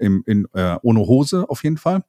im, 0.00 0.22
in, 0.24 0.46
ohne 0.80 1.00
Hose 1.00 1.44
auf 1.50 1.62
jeden 1.62 1.76
Fall. 1.76 2.04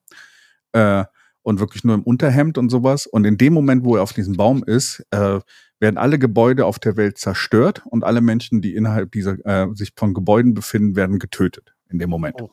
Äh, 1.46 1.50
und 1.50 1.60
wirklich 1.60 1.84
nur 1.84 1.94
im 1.94 2.02
Unterhemd 2.02 2.58
und 2.58 2.70
sowas. 2.70 3.06
Und 3.06 3.24
in 3.24 3.38
dem 3.38 3.54
Moment, 3.54 3.84
wo 3.84 3.96
er 3.96 4.02
auf 4.02 4.12
diesem 4.12 4.36
Baum 4.36 4.64
ist, 4.64 5.06
äh, 5.10 5.40
werden 5.78 5.98
alle 5.98 6.18
Gebäude 6.18 6.66
auf 6.66 6.78
der 6.78 6.96
Welt 6.96 7.18
zerstört 7.18 7.82
und 7.86 8.04
alle 8.04 8.20
Menschen, 8.20 8.62
die 8.62 8.74
innerhalb 8.74 9.12
dieser 9.12 9.36
äh, 9.44 9.66
sich 9.74 9.92
von 9.96 10.14
Gebäuden 10.14 10.54
befinden, 10.54 10.96
werden 10.96 11.18
getötet 11.18 11.74
in 11.88 11.98
dem 11.98 12.10
Moment. 12.10 12.40
Oh. 12.40 12.50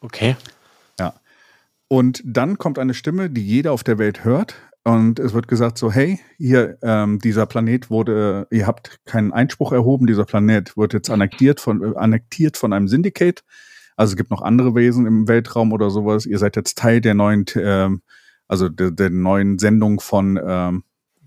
Okay. 0.00 0.36
Und 1.88 2.22
dann 2.24 2.58
kommt 2.58 2.78
eine 2.78 2.94
Stimme, 2.94 3.30
die 3.30 3.46
jeder 3.46 3.72
auf 3.72 3.84
der 3.84 3.98
Welt 3.98 4.24
hört. 4.24 4.54
Und 4.82 5.18
es 5.18 5.34
wird 5.34 5.48
gesagt 5.48 5.78
so, 5.78 5.90
hey, 5.90 6.20
hier, 6.36 6.78
ähm, 6.82 7.18
dieser 7.18 7.46
Planet 7.46 7.90
wurde, 7.90 8.46
ihr 8.50 8.66
habt 8.66 9.04
keinen 9.04 9.32
Einspruch 9.32 9.72
erhoben, 9.72 10.06
dieser 10.06 10.24
Planet 10.24 10.76
wird 10.76 10.92
jetzt 10.92 11.10
annektiert 11.10 11.60
von, 11.60 11.82
äh, 11.82 11.96
annektiert 11.96 12.56
von 12.56 12.72
einem 12.72 12.86
Syndicate. 12.86 13.42
Also 13.96 14.12
es 14.12 14.16
gibt 14.16 14.30
noch 14.30 14.42
andere 14.42 14.74
Wesen 14.74 15.06
im 15.06 15.26
Weltraum 15.26 15.72
oder 15.72 15.90
sowas. 15.90 16.26
Ihr 16.26 16.38
seid 16.38 16.54
jetzt 16.54 16.78
Teil 16.78 17.00
der 17.00 17.14
neuen, 17.14 17.46
ähm, 17.56 18.02
also 18.48 18.68
der, 18.68 18.90
der 18.90 19.10
neuen 19.10 19.58
Sendung 19.58 20.00
von, 20.00 20.38
ähm, 20.44 20.84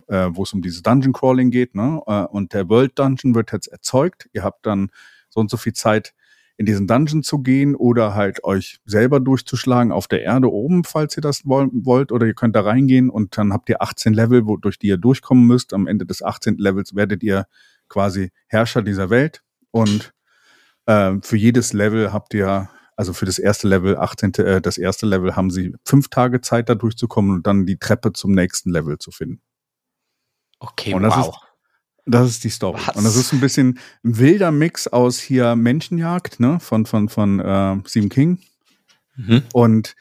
äh, 0.07 0.29
wo 0.31 0.43
es 0.43 0.53
um 0.53 0.61
dieses 0.61 0.81
Dungeon 0.83 1.13
Crawling 1.13 1.51
geht, 1.51 1.75
ne? 1.75 2.01
Äh, 2.07 2.23
Und 2.25 2.53
der 2.53 2.69
World 2.69 2.97
Dungeon 2.97 3.35
wird 3.35 3.51
jetzt 3.51 3.67
erzeugt. 3.67 4.29
Ihr 4.33 4.43
habt 4.43 4.65
dann 4.65 4.89
so 5.29 5.39
und 5.39 5.49
so 5.51 5.57
viel 5.57 5.73
Zeit, 5.73 6.13
in 6.57 6.65
diesen 6.65 6.87
Dungeon 6.87 7.23
zu 7.23 7.39
gehen 7.39 7.73
oder 7.73 8.15
halt 8.15 8.43
euch 8.43 8.79
selber 8.85 9.21
durchzuschlagen 9.21 9.93
auf 9.93 10.07
der 10.09 10.23
Erde 10.23 10.51
oben, 10.51 10.83
falls 10.83 11.15
ihr 11.17 11.21
das 11.21 11.45
woll- 11.45 11.69
wollt. 11.71 12.11
Oder 12.11 12.25
ihr 12.27 12.33
könnt 12.33 12.53
da 12.55 12.61
reingehen 12.61 13.09
und 13.09 13.37
dann 13.37 13.53
habt 13.53 13.69
ihr 13.69 13.81
18 13.81 14.13
Level, 14.13 14.45
wo, 14.45 14.57
durch 14.57 14.77
die 14.77 14.87
ihr 14.87 14.97
durchkommen 14.97 15.47
müsst. 15.47 15.73
Am 15.73 15.87
Ende 15.87 16.05
des 16.05 16.21
18. 16.21 16.57
Levels 16.57 16.95
werdet 16.95 17.23
ihr 17.23 17.45
quasi 17.87 18.31
Herrscher 18.47 18.81
dieser 18.81 19.09
Welt. 19.09 19.41
Und 19.71 20.13
äh, 20.85 21.13
für 21.21 21.37
jedes 21.37 21.71
Level 21.71 22.11
habt 22.11 22.33
ihr, 22.33 22.69
also 22.99 23.13
für 23.13 23.25
das 23.25 23.39
erste 23.39 23.65
Level, 23.65 23.95
18. 23.95 24.33
Äh, 24.33 24.59
das 24.59 24.77
erste 24.77 25.05
Level 25.05 25.37
haben 25.37 25.51
sie 25.51 25.73
fünf 25.85 26.09
Tage 26.09 26.41
Zeit, 26.41 26.67
da 26.67 26.75
durchzukommen 26.75 27.31
und 27.37 27.47
dann 27.47 27.65
die 27.65 27.77
Treppe 27.77 28.11
zum 28.11 28.33
nächsten 28.33 28.71
Level 28.71 28.99
zu 28.99 29.11
finden. 29.11 29.41
Okay, 30.59 30.93
Und 30.93 31.03
das 31.03 31.15
wow. 31.15 31.33
Das 32.05 32.29
ist 32.29 32.43
die 32.43 32.49
Story. 32.49 32.81
Was? 32.85 32.97
Und 32.97 33.05
das 33.05 33.15
ist 33.15 33.31
ein 33.31 33.39
bisschen 33.39 33.79
ein 34.03 34.17
wilder 34.17 34.51
Mix 34.51 34.89
aus 34.89 35.17
hier 35.17 35.55
Menschenjagd, 35.55 36.41
ne, 36.41 36.59
von, 36.59 36.85
von, 36.85 37.07
von 37.07 37.39
äh, 37.39 37.77
Stephen 37.87 38.09
King 38.09 38.39
Mhm. 39.15 39.43
und 39.53 39.95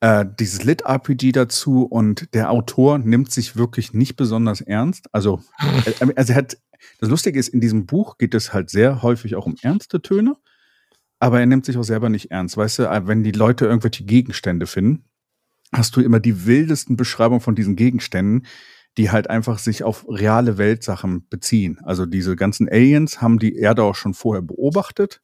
äh, 0.00 0.24
dieses 0.38 0.64
Lit-RPG 0.64 1.32
dazu 1.32 1.84
und 1.84 2.34
der 2.34 2.50
Autor 2.50 2.98
nimmt 2.98 3.30
sich 3.30 3.56
wirklich 3.56 3.92
nicht 3.94 4.16
besonders 4.16 4.60
ernst. 4.62 5.06
Also, 5.12 5.42
also 6.16 6.32
er 6.32 6.36
hat, 6.36 6.56
das 6.98 7.08
Lustige 7.10 7.38
ist, 7.38 7.48
in 7.48 7.60
diesem 7.60 7.86
Buch 7.86 8.16
geht 8.18 8.34
es 8.34 8.52
halt 8.52 8.68
sehr 8.70 9.02
häufig 9.02 9.36
auch 9.36 9.46
um 9.46 9.56
ernste 9.62 10.00
Töne, 10.02 10.36
aber 11.22 11.38
er 11.38 11.46
nimmt 11.46 11.64
sich 11.64 11.78
auch 11.78 11.84
selber 11.84 12.08
nicht 12.08 12.32
ernst. 12.32 12.56
Weißt 12.56 12.80
du, 12.80 12.82
äh, 12.90 13.06
wenn 13.06 13.22
die 13.22 13.30
Leute 13.30 13.64
irgendwelche 13.66 14.02
Gegenstände 14.02 14.66
finden, 14.66 15.04
hast 15.72 15.94
du 15.94 16.00
immer 16.00 16.18
die 16.18 16.46
wildesten 16.46 16.96
Beschreibungen 16.96 17.40
von 17.40 17.54
diesen 17.54 17.76
Gegenständen, 17.76 18.44
die 18.98 19.12
halt 19.12 19.30
einfach 19.30 19.60
sich 19.60 19.84
auf 19.84 20.04
reale 20.08 20.58
Weltsachen 20.58 21.28
beziehen. 21.28 21.78
Also 21.84 22.06
diese 22.06 22.34
ganzen 22.34 22.68
Aliens 22.68 23.22
haben 23.22 23.38
die 23.38 23.54
Erde 23.54 23.84
auch 23.84 23.94
schon 23.94 24.14
vorher 24.14 24.42
beobachtet 24.42 25.22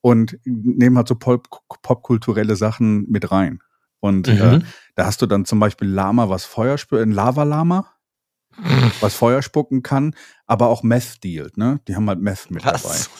und 0.00 0.38
nehmen 0.44 0.96
halt 0.96 1.08
so 1.08 1.16
pop 1.16 1.48
popkulturelle 1.82 2.54
Sachen 2.54 3.10
mit 3.10 3.32
rein. 3.32 3.58
Und 3.98 4.28
äh, 4.28 4.58
Mhm. 4.58 4.64
da 4.94 5.06
hast 5.06 5.22
du 5.22 5.26
dann 5.26 5.44
zum 5.44 5.58
Beispiel 5.58 5.88
Lama, 5.88 6.28
was 6.28 6.44
Feuer 6.44 6.76
ein 6.92 7.10
Lava-Lama, 7.10 7.92
was 9.00 9.16
Feuer 9.16 9.42
spucken 9.42 9.82
kann, 9.82 10.14
aber 10.46 10.68
auch 10.68 10.84
Meth 10.84 11.24
dealt, 11.24 11.56
ne? 11.56 11.80
Die 11.88 11.96
haben 11.96 12.08
halt 12.08 12.20
Meth 12.20 12.48
mit 12.52 12.64
dabei. 12.64 12.78
Was? 12.78 13.10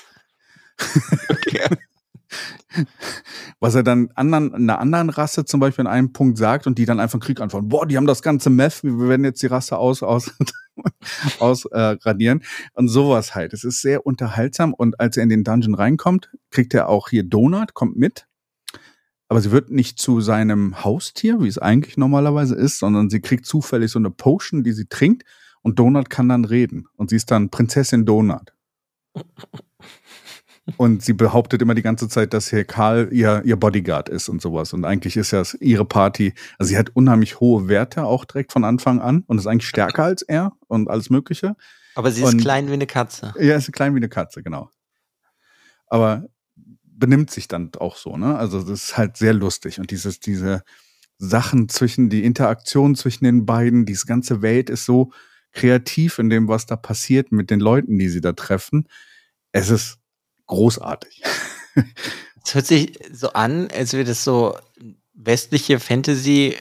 okay. 1.31 1.67
Was 3.61 3.75
er 3.75 3.83
dann 3.83 4.11
anderen, 4.15 4.55
einer 4.55 4.79
anderen 4.79 5.11
Rasse 5.11 5.45
zum 5.45 5.61
Beispiel 5.61 5.85
in 5.85 5.91
einem 5.91 6.13
Punkt 6.13 6.39
sagt 6.39 6.67
und 6.67 6.79
die 6.79 6.85
dann 6.85 7.01
einfach 7.01 7.21
Krieg 7.21 7.41
antworten. 7.41 7.69
Boah, 7.69 7.87
die 7.87 7.97
haben 7.97 8.07
das 8.07 8.23
ganze 8.23 8.51
Meth, 8.51 8.83
wir 8.85 9.09
werden 9.09 9.25
jetzt 9.25 9.43
die 9.43 9.47
Rasse 9.47 9.79
aus, 9.79 10.03
aus, 10.03 10.33
aus 11.39 11.65
äh, 11.67 11.97
radieren. 12.03 12.43
Und 12.75 12.89
sowas 12.89 13.35
halt. 13.35 13.53
Es 13.53 13.65
ist 13.65 13.83
sehr 13.83 14.07
unterhaltsam 14.07 14.75
und 14.75 15.01
als 15.01 15.17
er 15.17 15.23
in 15.23 15.29
den 15.29 15.45
Dungeon 15.45 15.75
reinkommt, 15.75 16.31
kriegt 16.51 16.75
er 16.75 16.89
auch 16.89 17.09
hier 17.09 17.23
Donut, 17.23 17.75
kommt 17.75 17.97
mit. 17.97 18.27
Aber 19.29 19.41
sie 19.41 19.51
wird 19.51 19.71
nicht 19.71 19.99
zu 19.99 20.21
seinem 20.21 20.85
Haustier, 20.85 21.41
wie 21.41 21.49
es 21.49 21.59
eigentlich 21.59 21.97
normalerweise 21.97 22.55
ist, 22.55 22.79
sondern 22.79 23.11
sie 23.11 23.21
kriegt 23.21 23.45
zufällig 23.45 23.91
so 23.91 23.99
eine 23.99 24.11
Potion, 24.11 24.63
die 24.63 24.73
sie 24.73 24.87
trinkt 24.87 25.25
und 25.63 25.79
Donut 25.81 26.11
kann 26.11 26.29
dann 26.29 26.45
reden. 26.45 26.87
Und 26.97 27.11
sie 27.11 27.17
ist 27.17 27.31
dann 27.33 27.51
Prinzessin 27.51 28.07
Donut. 28.07 28.53
Und 30.77 31.03
sie 31.03 31.13
behauptet 31.13 31.63
immer 31.63 31.75
die 31.77 31.83
ganze 31.83 32.09
Zeit, 32.09 32.35
dass 32.35 32.51
Herr 32.51 32.65
Karl 32.65 33.09
ihr, 33.13 33.43
ihr 33.45 33.57
Bodyguard 33.57 34.09
ist 34.09 34.29
und 34.29 34.43
sowas. 34.43 34.73
Und 34.73 34.85
eigentlich 34.85 35.17
ist 35.17 35.31
ja 35.31 35.43
ihre 35.61 35.85
Party, 35.85 36.35
also 36.59 36.71
sie 36.71 36.77
hat 36.77 36.91
unheimlich 36.95 37.39
hohe 37.39 37.69
Werte 37.69 38.03
auch 38.05 38.25
direkt 38.25 38.53
von 38.53 38.65
Anfang 38.65 39.01
an 39.01 39.23
und 39.29 39.39
ist 39.39 39.47
eigentlich 39.47 39.69
stärker 39.69 40.03
als 40.05 40.23
er 40.23 40.53
und 40.67 40.91
alles 40.91 41.09
Mögliche. 41.09 41.55
Aber 41.95 42.11
sie 42.11 42.23
ist 42.23 42.35
Und- 42.35 42.41
klein 42.41 42.69
wie 42.69 42.73
eine 42.73 42.87
Katze. 42.87 43.33
Ja, 43.39 43.55
ist 43.57 43.73
klein 43.73 43.95
wie 43.95 43.99
eine 44.01 44.09
Katze, 44.09 44.43
genau. 44.43 44.69
Aber 45.87 46.27
benimmt 46.85 47.31
sich 47.31 47.47
dann 47.47 47.71
auch 47.79 47.97
so, 47.97 48.17
ne? 48.17 48.37
Also 48.37 48.61
das 48.61 48.71
ist 48.83 48.97
halt 48.97 49.17
sehr 49.17 49.35
lustig. 49.35 49.79
Und 49.79 49.91
dieses, 49.93 50.19
diese 50.19 50.63
Sachen 51.19 51.69
zwischen, 51.69 52.11
die 52.11 52.25
Interaktion 52.25 52.97
zwischen 52.97 53.25
den 53.25 53.47
beiden, 53.47 53.87
diese 53.87 54.07
ganze 54.07 54.43
Welt 54.43 54.69
ist 54.69 54.85
so 54.85 55.13
kreativ 55.53 56.19
in 56.19 56.29
dem, 56.29 56.49
was 56.49 56.67
da 56.67 56.77
passiert 56.77 57.33
mit 57.33 57.51
den 57.51 57.61
Leuten, 57.61 57.99
die 57.99 58.09
sie 58.09 58.21
da 58.21 58.33
treffen. 58.33 58.89
Es 59.53 59.71
ist 59.71 59.99
großartig. 60.47 61.23
Es 62.45 62.55
hört 62.55 62.67
sich 62.67 62.99
so 63.13 63.33
an, 63.33 63.69
als 63.71 63.93
wäre 63.93 64.05
das 64.05 64.25
so 64.25 64.57
westliche 65.15 65.81
Fantasy 65.81 66.57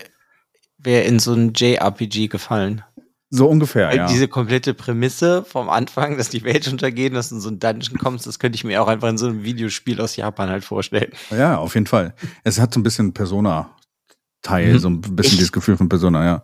wäre 0.78 1.04
in 1.04 1.20
so 1.20 1.34
ein 1.34 1.54
JRPG 1.56 2.28
gefallen. 2.28 2.84
So 3.32 3.48
ungefähr, 3.50 3.88
Weil 3.90 3.98
ja. 3.98 4.08
Diese 4.08 4.28
komplette 4.28 4.74
Prämisse 4.74 5.44
vom 5.44 5.68
Anfang, 5.70 6.18
dass 6.18 6.30
die 6.30 6.44
Welt 6.44 6.68
untergeht, 6.68 7.14
dass 7.16 7.30
du 7.30 7.36
in 7.36 7.42
so 7.42 7.50
ein 7.50 7.60
Dungeon 7.60 7.98
kommst, 7.98 8.28
das 8.28 8.40
könnte 8.40 8.56
ich 8.56 8.64
mir 8.64 8.82
auch 8.82 8.88
einfach 8.88 9.10
in 9.10 9.18
so 9.18 9.26
einem 9.28 9.44
Videospiel 9.44 10.00
aus 10.00 10.16
Japan 10.16 10.50
halt 10.50 10.64
vorstellen. 10.64 11.12
Ja, 11.32 11.58
auf 11.58 11.74
jeden 11.74 11.88
Fall. 11.88 12.14
Es 12.44 12.60
hat 12.60 12.74
so 12.74 12.80
ein 12.80 12.84
bisschen 12.84 13.14
Persona-Teil, 13.14 14.74
Mhm. 14.74 14.80
so 14.80 14.90
ein 14.90 15.02
bisschen 15.02 15.18
Echt? 15.20 15.34
dieses 15.34 15.52
Gefühl 15.52 15.76
von 15.76 15.90
Persona, 15.90 16.24
ja. 16.24 16.44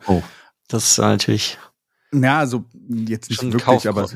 Das 0.68 0.98
war 0.98 1.10
natürlich 1.10 1.58
Ja, 2.14 2.40
also 2.40 2.66
jetzt 2.88 3.30
nicht 3.30 3.40
schon 3.40 3.54
wirklich, 3.54 3.88
aber. 3.88 4.10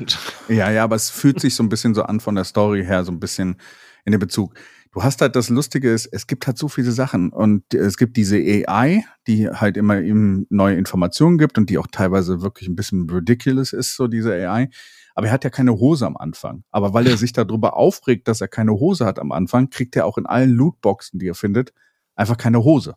Ja, 0.48 0.70
ja, 0.70 0.84
aber 0.84 0.96
es 0.96 1.08
fühlt 1.08 1.40
sich 1.40 1.54
so 1.54 1.62
ein 1.62 1.68
bisschen 1.68 1.94
so 1.94 2.02
an 2.02 2.20
von 2.20 2.34
der 2.34 2.44
Story 2.44 2.84
her, 2.84 3.04
so 3.04 3.12
ein 3.12 3.20
bisschen 3.20 3.56
in 4.04 4.12
den 4.12 4.20
Bezug. 4.20 4.54
Du 4.92 5.02
hast 5.02 5.20
halt 5.20 5.36
das 5.36 5.50
Lustige 5.50 5.92
ist, 5.92 6.06
es 6.06 6.26
gibt 6.26 6.46
halt 6.46 6.56
so 6.56 6.68
viele 6.68 6.90
Sachen 6.90 7.30
und 7.30 7.74
es 7.74 7.98
gibt 7.98 8.16
diese 8.16 8.36
AI, 8.36 9.04
die 9.26 9.48
halt 9.48 9.76
immer 9.76 10.00
ihm 10.00 10.46
neue 10.48 10.76
Informationen 10.76 11.36
gibt 11.36 11.58
und 11.58 11.68
die 11.68 11.76
auch 11.76 11.86
teilweise 11.86 12.40
wirklich 12.40 12.68
ein 12.68 12.76
bisschen 12.76 13.08
ridiculous 13.10 13.74
ist, 13.74 13.94
so 13.94 14.08
diese 14.08 14.32
AI. 14.32 14.70
Aber 15.14 15.26
er 15.26 15.32
hat 15.32 15.44
ja 15.44 15.50
keine 15.50 15.72
Hose 15.72 16.06
am 16.06 16.16
Anfang. 16.16 16.64
Aber 16.70 16.94
weil 16.94 17.06
er 17.06 17.16
sich 17.18 17.32
darüber 17.34 17.76
aufregt, 17.76 18.26
dass 18.28 18.40
er 18.40 18.48
keine 18.48 18.72
Hose 18.72 19.04
hat 19.04 19.18
am 19.18 19.32
Anfang, 19.32 19.68
kriegt 19.68 19.96
er 19.96 20.06
auch 20.06 20.16
in 20.16 20.26
allen 20.26 20.50
Lootboxen, 20.50 21.18
die 21.18 21.28
er 21.28 21.34
findet, 21.34 21.74
einfach 22.14 22.38
keine 22.38 22.64
Hose. 22.64 22.96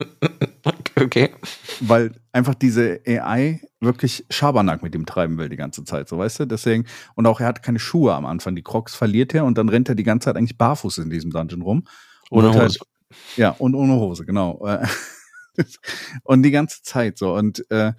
Okay. 1.00 1.30
weil 1.80 2.12
einfach 2.32 2.54
diese 2.54 3.00
AI 3.06 3.60
wirklich 3.80 4.24
Schabernack 4.30 4.82
mit 4.82 4.94
ihm 4.94 5.06
treiben 5.06 5.38
will 5.38 5.48
die 5.48 5.56
ganze 5.56 5.84
Zeit, 5.84 6.08
so 6.08 6.18
weißt 6.18 6.40
du? 6.40 6.46
Deswegen, 6.46 6.84
und 7.14 7.26
auch 7.26 7.40
er 7.40 7.46
hat 7.46 7.62
keine 7.62 7.78
Schuhe 7.78 8.14
am 8.14 8.26
Anfang. 8.26 8.56
Die 8.56 8.62
Crocs 8.62 8.94
verliert 8.94 9.34
er 9.34 9.44
und 9.44 9.58
dann 9.58 9.68
rennt 9.68 9.88
er 9.88 9.94
die 9.94 10.02
ganze 10.02 10.26
Zeit 10.26 10.36
eigentlich 10.36 10.58
barfuß 10.58 10.98
in 10.98 11.10
diesem 11.10 11.30
Dungeon 11.30 11.62
rum. 11.62 11.84
Ohne 12.30 12.48
Und 12.48 12.54
Hose. 12.54 12.60
Halt, 12.60 12.78
ja, 13.36 13.50
und 13.50 13.74
ohne 13.74 13.94
Hose, 13.94 14.24
genau. 14.26 14.66
Und 16.24 16.42
die 16.42 16.50
ganze 16.50 16.82
Zeit 16.82 17.18
so. 17.18 17.34
Und 17.34 17.68
äh, 17.70 17.92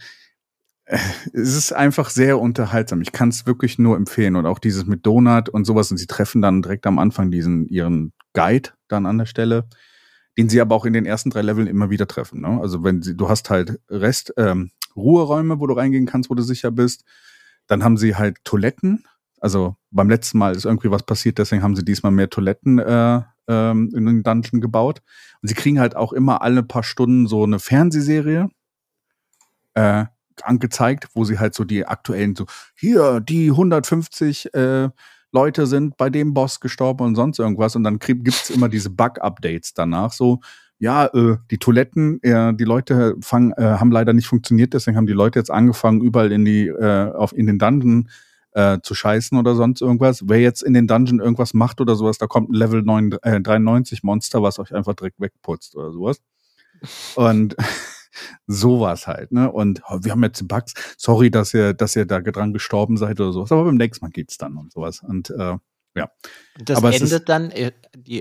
es 0.86 1.56
ist 1.56 1.72
einfach 1.72 2.10
sehr 2.10 2.39
unterhaltsam. 2.39 3.02
Ich 3.02 3.12
kann 3.12 3.30
es 3.30 3.45
wirklich 3.45 3.78
nur 3.78 3.95
empfehlen. 3.95 4.36
Und 4.36 4.45
auch 4.45 4.60
dieses 4.60 4.86
mit 4.86 5.06
Donut 5.06 5.50
und 5.50 5.66
sowas. 5.66 5.91
Und 5.91 5.97
sie 5.97 6.08
treffen 6.08 6.41
dann 6.41 6.62
direkt 6.62 6.88
am 6.88 7.00
Anfang 7.00 7.32
diesen 7.32 7.68
ihren 7.68 8.14
Guide 8.34 8.70
dann 8.88 9.06
an 9.06 9.18
der 9.18 9.26
Stelle, 9.26 9.68
den 10.38 10.49
sie 10.49 10.61
aber 10.61 10.75
auch 10.75 10.86
in 10.86 10.93
den 10.93 11.05
ersten 11.05 11.30
drei 11.30 11.41
Leveln 11.41 11.67
immer 11.67 11.89
wieder 11.89 12.07
treffen. 12.07 12.41
Ne? 12.41 12.59
Also 12.61 12.84
wenn 12.84 13.01
sie, 13.01 13.15
du 13.15 13.30
hast 13.30 13.49
halt 13.49 13.80
Rest, 13.89 14.34
ähm, 14.38 14.71
Ruheräume, 14.95 15.59
wo 15.59 15.67
du 15.67 15.73
reingehen 15.73 16.05
kannst, 16.05 16.30
wo 16.30 16.36
du 16.36 16.43
sicher 16.43 16.71
bist. 16.71 17.03
Dann 17.67 17.84
haben 17.84 17.97
sie 17.97 18.15
halt 18.15 18.38
Toiletten. 18.43 19.05
Also 19.39 19.75
beim 19.91 20.09
letzten 20.09 20.38
Mal 20.38 20.55
ist 20.55 20.65
irgendwie 20.65 20.91
was 20.91 21.03
passiert, 21.03 21.38
deswegen 21.38 21.63
haben 21.63 21.75
sie 21.75 21.86
diesmal 21.86 22.11
mehr 22.11 22.30
Toiletten 22.30 22.80
äh, 22.80 23.21
ähm, 23.47 23.91
in 23.95 24.05
den 24.05 24.23
Dungeon 24.23 24.61
gebaut. 24.61 25.01
Und 25.41 25.47
sie 25.47 25.55
kriegen 25.55 25.80
halt 25.80 25.95
auch 25.95 26.13
immer 26.13 26.41
alle 26.41 26.63
paar 26.63 26.84
Stunden 26.84 27.27
so 27.27 27.43
eine 27.43 27.59
Fernsehserie 27.59 28.49
äh, 29.75 30.05
angezeigt, 30.41 31.09
wo 31.13 31.23
sie 31.23 31.39
halt 31.39 31.53
so 31.53 31.63
die 31.63 31.86
aktuellen, 31.86 32.36
so, 32.36 32.45
hier, 32.75 33.19
die 33.21 33.49
150 33.49 34.53
äh, 34.53 34.89
Leute 35.32 35.67
sind 35.67 35.97
bei 35.97 36.09
dem 36.09 36.34
Boss 36.34 36.59
gestorben 36.59 37.03
und 37.05 37.15
sonst 37.15 37.39
irgendwas. 37.39 37.75
Und 37.75 37.84
dann 37.84 37.99
krieg- 37.99 38.23
gibt's 38.23 38.49
immer 38.49 38.69
diese 38.69 38.89
Bug-Updates 38.89 39.73
danach. 39.73 40.11
So, 40.11 40.39
ja, 40.80 41.05
äh, 41.07 41.38
die 41.51 41.57
Toiletten, 41.57 42.21
äh, 42.23 42.53
die 42.53 42.63
Leute 42.63 43.15
fangen, 43.21 43.51
äh, 43.53 43.63
haben 43.63 43.91
leider 43.91 44.13
nicht 44.13 44.27
funktioniert, 44.27 44.73
deswegen 44.73 44.95
haben 44.97 45.07
die 45.07 45.13
Leute 45.13 45.38
jetzt 45.39 45.51
angefangen, 45.51 46.01
überall 46.01 46.32
in 46.32 46.45
die, 46.45 46.67
äh, 46.67 47.11
auf 47.11 47.34
in 47.36 47.47
den 47.47 47.59
Dungeon 47.59 48.09
äh, 48.53 48.80
zu 48.82 48.95
scheißen 48.95 49.38
oder 49.38 49.55
sonst 49.55 49.82
irgendwas. 49.82 50.27
Wer 50.27 50.39
jetzt 50.39 50.63
in 50.63 50.73
den 50.73 50.88
Dungeon 50.88 51.19
irgendwas 51.19 51.53
macht 51.53 51.82
oder 51.82 51.95
sowas, 51.95 52.17
da 52.17 52.25
kommt 52.27 52.49
ein 52.49 52.53
Level 52.55 52.82
9, 52.82 53.11
äh, 53.21 53.39
93 53.41 54.03
Monster, 54.03 54.41
was 54.41 54.57
euch 54.57 54.73
einfach 54.73 54.95
direkt 54.95 55.19
wegputzt 55.19 55.75
oder 55.75 55.91
sowas. 55.91 56.19
Und 57.15 57.55
sowas 58.47 59.07
halt, 59.07 59.32
ne? 59.32 59.51
Und 59.51 59.82
oh, 59.89 59.99
wir 60.01 60.11
haben 60.11 60.24
jetzt 60.24 60.47
Bugs. 60.47 60.74
Sorry, 60.97 61.30
dass 61.32 61.53
ihr, 61.53 61.74
dass 61.74 61.95
ihr 61.95 62.05
da 62.05 62.20
dran 62.22 62.53
gestorben 62.53 62.97
seid 62.97 63.20
oder 63.20 63.32
sowas. 63.34 63.51
Aber 63.51 63.65
beim 63.65 63.76
nächsten 63.76 64.05
Mal 64.05 64.11
geht's 64.11 64.38
dann 64.38 64.57
und 64.57 64.72
sowas. 64.72 65.01
Und 65.01 65.30
äh, 65.32 65.57
Das 66.63 66.78
Aber 66.78 66.93
endet 66.93 67.11
ist- 67.11 67.30
dann, 67.30 67.51
äh, 67.51 67.72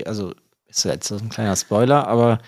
also 0.05 0.33
ist 0.67 0.83
jetzt 0.85 1.11
ein 1.11 1.29
kleiner 1.29 1.55
Spoiler, 1.55 2.07
aber 2.07 2.39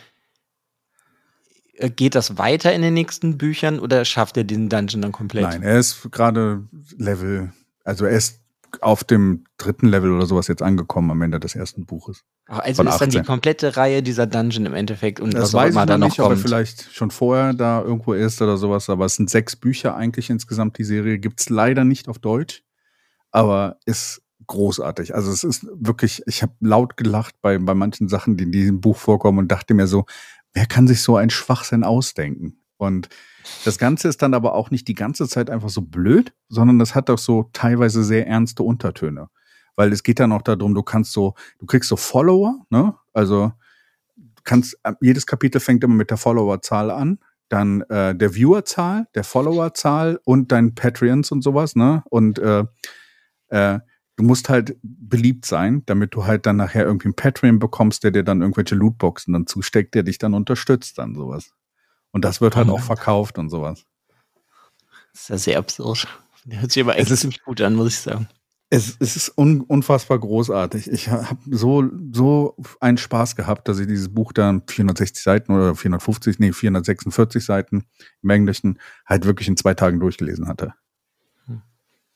äh, 1.76 1.90
geht 1.90 2.16
das 2.16 2.38
weiter 2.38 2.74
in 2.74 2.82
den 2.82 2.94
nächsten 2.94 3.38
Büchern 3.38 3.80
oder 3.80 4.06
schafft 4.06 4.38
er 4.38 4.44
den 4.44 4.70
Dungeon 4.70 5.02
dann 5.02 5.12
komplett? 5.12 5.44
nein, 5.44 5.64
er 5.64 5.80
ist 5.80 6.12
gerade 6.12 6.68
Level, 6.98 7.52
also 7.84 8.06
er 8.06 8.18
ist 8.18 8.41
auf 8.82 9.04
dem 9.04 9.44
dritten 9.58 9.88
Level 9.88 10.12
oder 10.12 10.26
sowas 10.26 10.48
jetzt 10.48 10.62
angekommen 10.62 11.12
am 11.12 11.22
Ende 11.22 11.40
des 11.40 11.56
ersten 11.56 11.86
Buches. 11.86 12.24
Ach, 12.48 12.60
also 12.60 12.84
ist 12.84 13.00
dann 13.02 13.10
die 13.10 13.20
18. 13.20 13.26
komplette 13.26 13.78
Reihe 13.78 14.02
dieser 14.02 14.28
Dungeon 14.28 14.66
im 14.66 14.74
Endeffekt 14.74 15.20
und 15.20 15.34
Das 15.34 15.42
was 15.44 15.56
auch 15.56 15.60
weiß 15.60 15.70
ich 15.70 15.76
immer 15.76 15.82
noch 15.82 15.88
da 15.88 15.98
noch 15.98 16.08
nicht, 16.08 16.20
ob 16.20 16.26
er 16.28 16.30
kommt. 16.30 16.42
vielleicht 16.42 16.94
schon 16.94 17.12
vorher 17.12 17.54
da 17.54 17.82
irgendwo 17.82 18.14
ist 18.14 18.42
oder 18.42 18.58
sowas, 18.58 18.90
aber 18.90 19.06
es 19.06 19.16
sind 19.16 19.30
sechs 19.30 19.56
Bücher 19.56 19.96
eigentlich 19.96 20.30
insgesamt, 20.30 20.78
die 20.78 20.84
Serie. 20.84 21.20
Gibt's 21.20 21.50
leider 21.50 21.84
nicht 21.84 22.08
auf 22.08 22.20
Deutsch, 22.20 22.64
aber 23.32 23.78
ist 23.86 24.22
großartig. 24.48 25.16
Also 25.16 25.32
es 25.32 25.44
ist 25.44 25.68
wirklich, 25.74 26.24
ich 26.26 26.42
habe 26.42 26.54
laut 26.60 26.98
gelacht 26.98 27.36
bei, 27.42 27.58
bei 27.58 27.74
manchen 27.74 28.10
Sachen, 28.10 28.38
die 28.38 28.46
in 28.46 28.52
diesem 28.52 28.82
Buch 28.82 28.98
vorkommen 28.98 29.40
und 29.40 29.52
dachte 29.52 29.74
mir 29.74 29.88
so, 29.88 30.06
wer 30.54 30.66
kann 30.66 30.88
sich 30.88 31.02
so 31.02 31.16
ein 31.16 31.30
Schwachsinn 31.30 31.84
ausdenken? 31.84 32.61
Und 32.82 33.10
das 33.64 33.78
Ganze 33.78 34.08
ist 34.08 34.24
dann 34.24 34.34
aber 34.34 34.56
auch 34.56 34.72
nicht 34.72 34.88
die 34.88 34.96
ganze 34.96 35.28
Zeit 35.28 35.52
einfach 35.52 35.70
so 35.70 35.82
blöd, 35.82 36.34
sondern 36.50 36.80
das 36.80 36.96
hat 36.96 37.12
auch 37.12 37.20
so 37.20 37.48
teilweise 37.54 38.04
sehr 38.04 38.26
ernste 38.26 38.64
Untertöne. 38.64 39.28
Weil 39.76 39.94
es 39.94 40.02
geht 40.02 40.20
dann 40.20 40.32
auch 40.32 40.42
darum, 40.42 40.74
du 40.74 40.82
kannst 40.82 41.14
so, 41.14 41.36
du 41.60 41.68
kriegst 41.68 41.90
so 41.90 41.96
Follower, 41.96 42.66
ne? 42.72 42.96
Also 43.14 43.52
kannst, 44.44 44.80
äh, 44.82 44.94
jedes 45.00 45.28
Kapitel 45.28 45.62
fängt 45.62 45.84
immer 45.84 45.94
mit 45.94 46.10
der 46.10 46.18
Followerzahl 46.18 46.90
an. 46.90 47.20
Dann 47.50 47.82
äh, 47.82 48.16
der 48.16 48.34
Viewerzahl, 48.34 49.06
der 49.14 49.26
Followerzahl 49.26 50.20
und 50.26 50.52
dein 50.52 50.74
Patreons 50.74 51.32
und 51.32 51.44
sowas, 51.44 51.76
ne? 51.76 52.02
Und 52.10 52.40
äh, 52.40 52.66
äh, 53.50 53.80
du 54.16 54.24
musst 54.24 54.50
halt 54.50 54.76
beliebt 54.82 55.46
sein, 55.46 55.84
damit 55.86 56.16
du 56.16 56.26
halt 56.26 56.48
dann 56.48 56.56
nachher 56.56 56.86
irgendwie 56.86 57.10
einen 57.10 57.16
Patreon 57.16 57.60
bekommst, 57.60 58.04
der 58.04 58.10
dir 58.10 58.24
dann 58.24 58.42
irgendwelche 58.42 58.74
Lootboxen 58.74 59.34
dann 59.34 59.46
zusteckt, 59.46 59.94
der 59.94 60.02
dich 60.02 60.18
dann 60.18 60.34
unterstützt, 60.34 60.98
dann 60.98 61.14
sowas. 61.14 61.52
Und 62.12 62.26
das 62.26 62.42
wird 62.42 62.56
halt 62.56 62.70
Oh 62.70 62.74
auch 62.74 62.82
verkauft 62.82 63.38
und 63.38 63.50
sowas. 63.50 63.86
Das 65.14 65.22
ist 65.24 65.30
ja 65.30 65.38
sehr 65.38 65.58
absurd. 65.60 66.08
Der 66.46 66.62
hört 66.62 66.72
sich 66.72 66.84
aber 66.84 66.98
ist- 66.98 67.16
ziemlich 67.18 67.44
gut 67.44 67.62
an, 67.62 67.76
muss 67.76 67.88
ich 67.90 68.00
sagen. 68.00 68.28
Es, 68.74 68.96
es 69.00 69.18
ist 69.18 69.38
un, 69.38 69.60
unfassbar 69.62 70.18
großartig. 70.18 70.90
Ich 70.90 71.10
habe 71.10 71.38
so, 71.50 71.90
so 72.14 72.56
einen 72.80 72.98
Spaß 72.98 73.36
gehabt, 73.36 73.68
dass 73.68 73.80
ich 73.80 73.88
dieses 73.88 74.14
Buch 74.14 74.32
dann 74.32 74.64
460 74.66 75.22
Seiten 75.22 75.54
oder 75.54 75.76
450, 75.76 76.40
nee, 76.40 76.54
446 76.54 77.44
Seiten 77.44 77.84
im 78.24 78.30
Englischen 78.30 78.80
halt 79.06 79.26
wirklich 79.26 79.50
in 79.50 79.58
zwei 79.58 79.74
Tagen 79.74 80.00
durchgelesen 80.00 80.48
hatte. 80.48 80.74
Hm. 81.48 81.62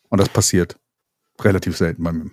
Und 0.07 0.21
das 0.21 0.29
passiert 0.29 0.79
relativ 1.41 1.75
selten 1.75 2.03
bei 2.03 2.13
mir. 2.13 2.31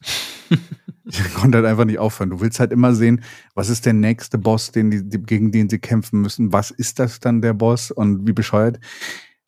ich 1.04 1.34
konnte 1.34 1.58
halt 1.58 1.66
einfach 1.66 1.84
nicht 1.84 1.98
aufhören. 1.98 2.30
Du 2.30 2.40
willst 2.40 2.60
halt 2.60 2.72
immer 2.72 2.94
sehen, 2.94 3.22
was 3.54 3.68
ist 3.68 3.86
der 3.86 3.92
nächste 3.92 4.38
Boss, 4.38 4.72
den 4.72 4.90
die, 4.90 5.08
die, 5.08 5.22
gegen 5.22 5.52
den 5.52 5.68
sie 5.68 5.78
kämpfen 5.78 6.20
müssen? 6.20 6.52
Was 6.52 6.70
ist 6.70 6.98
das 6.98 7.20
dann 7.20 7.42
der 7.42 7.54
Boss 7.54 7.90
und 7.90 8.26
wie 8.26 8.32
bescheuert? 8.32 8.78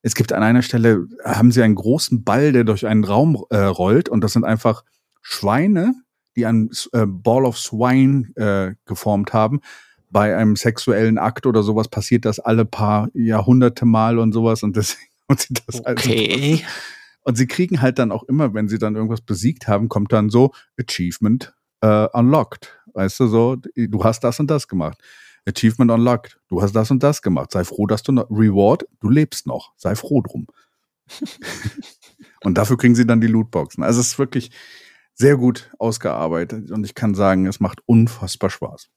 Es 0.02 0.14
gibt 0.14 0.32
an 0.32 0.42
einer 0.42 0.62
Stelle, 0.62 1.06
haben 1.24 1.52
sie 1.52 1.62
einen 1.62 1.76
großen 1.76 2.24
Ball, 2.24 2.52
der 2.52 2.64
durch 2.64 2.86
einen 2.86 3.04
Raum 3.04 3.44
äh, 3.50 3.58
rollt 3.58 4.08
und 4.08 4.22
das 4.22 4.32
sind 4.32 4.44
einfach 4.44 4.82
Schweine, 5.20 5.94
die 6.36 6.46
ein 6.46 6.70
äh, 6.92 7.06
Ball 7.06 7.44
of 7.44 7.58
Swine 7.58 8.28
äh, 8.34 8.74
geformt 8.84 9.32
haben. 9.32 9.60
Bei 10.10 10.36
einem 10.36 10.56
sexuellen 10.56 11.18
Akt 11.18 11.46
oder 11.46 11.62
sowas 11.62 11.88
passiert 11.88 12.24
das 12.24 12.40
alle 12.40 12.64
paar 12.64 13.08
Jahrhunderte 13.14 13.86
mal 13.86 14.18
und 14.18 14.32
sowas 14.32 14.62
und 14.62 14.76
deswegen 14.76 15.08
und 15.28 15.40
sie 15.40 15.54
das 15.54 15.80
also 15.84 16.10
Okay. 16.10 16.64
Und 17.22 17.36
sie 17.36 17.46
kriegen 17.46 17.80
halt 17.80 17.98
dann 17.98 18.12
auch 18.12 18.24
immer, 18.24 18.54
wenn 18.54 18.68
sie 18.68 18.78
dann 18.78 18.96
irgendwas 18.96 19.20
besiegt 19.20 19.68
haben, 19.68 19.88
kommt 19.88 20.12
dann 20.12 20.30
so 20.30 20.52
Achievement 20.78 21.54
äh, 21.80 22.08
unlocked. 22.12 22.78
Weißt 22.94 23.20
du, 23.20 23.26
so, 23.26 23.56
du 23.56 24.04
hast 24.04 24.24
das 24.24 24.40
und 24.40 24.50
das 24.50 24.68
gemacht. 24.68 24.98
Achievement 25.46 25.90
unlocked. 25.90 26.38
Du 26.48 26.62
hast 26.62 26.72
das 26.72 26.90
und 26.90 27.02
das 27.02 27.22
gemacht. 27.22 27.52
Sei 27.52 27.64
froh, 27.64 27.86
dass 27.86 28.02
du 28.02 28.12
noch, 28.12 28.30
Reward, 28.30 28.86
du 29.00 29.08
lebst 29.08 29.46
noch. 29.46 29.72
Sei 29.76 29.94
froh 29.94 30.22
drum. 30.22 30.46
und 32.42 32.58
dafür 32.58 32.76
kriegen 32.76 32.94
sie 32.94 33.06
dann 33.06 33.20
die 33.20 33.26
Lootboxen. 33.26 33.82
Also 33.82 34.00
es 34.00 34.08
ist 34.08 34.18
wirklich 34.18 34.50
sehr 35.14 35.36
gut 35.36 35.70
ausgearbeitet 35.78 36.70
und 36.70 36.84
ich 36.84 36.94
kann 36.94 37.14
sagen, 37.14 37.46
es 37.46 37.60
macht 37.60 37.80
unfassbar 37.86 38.50
Spaß. 38.50 38.88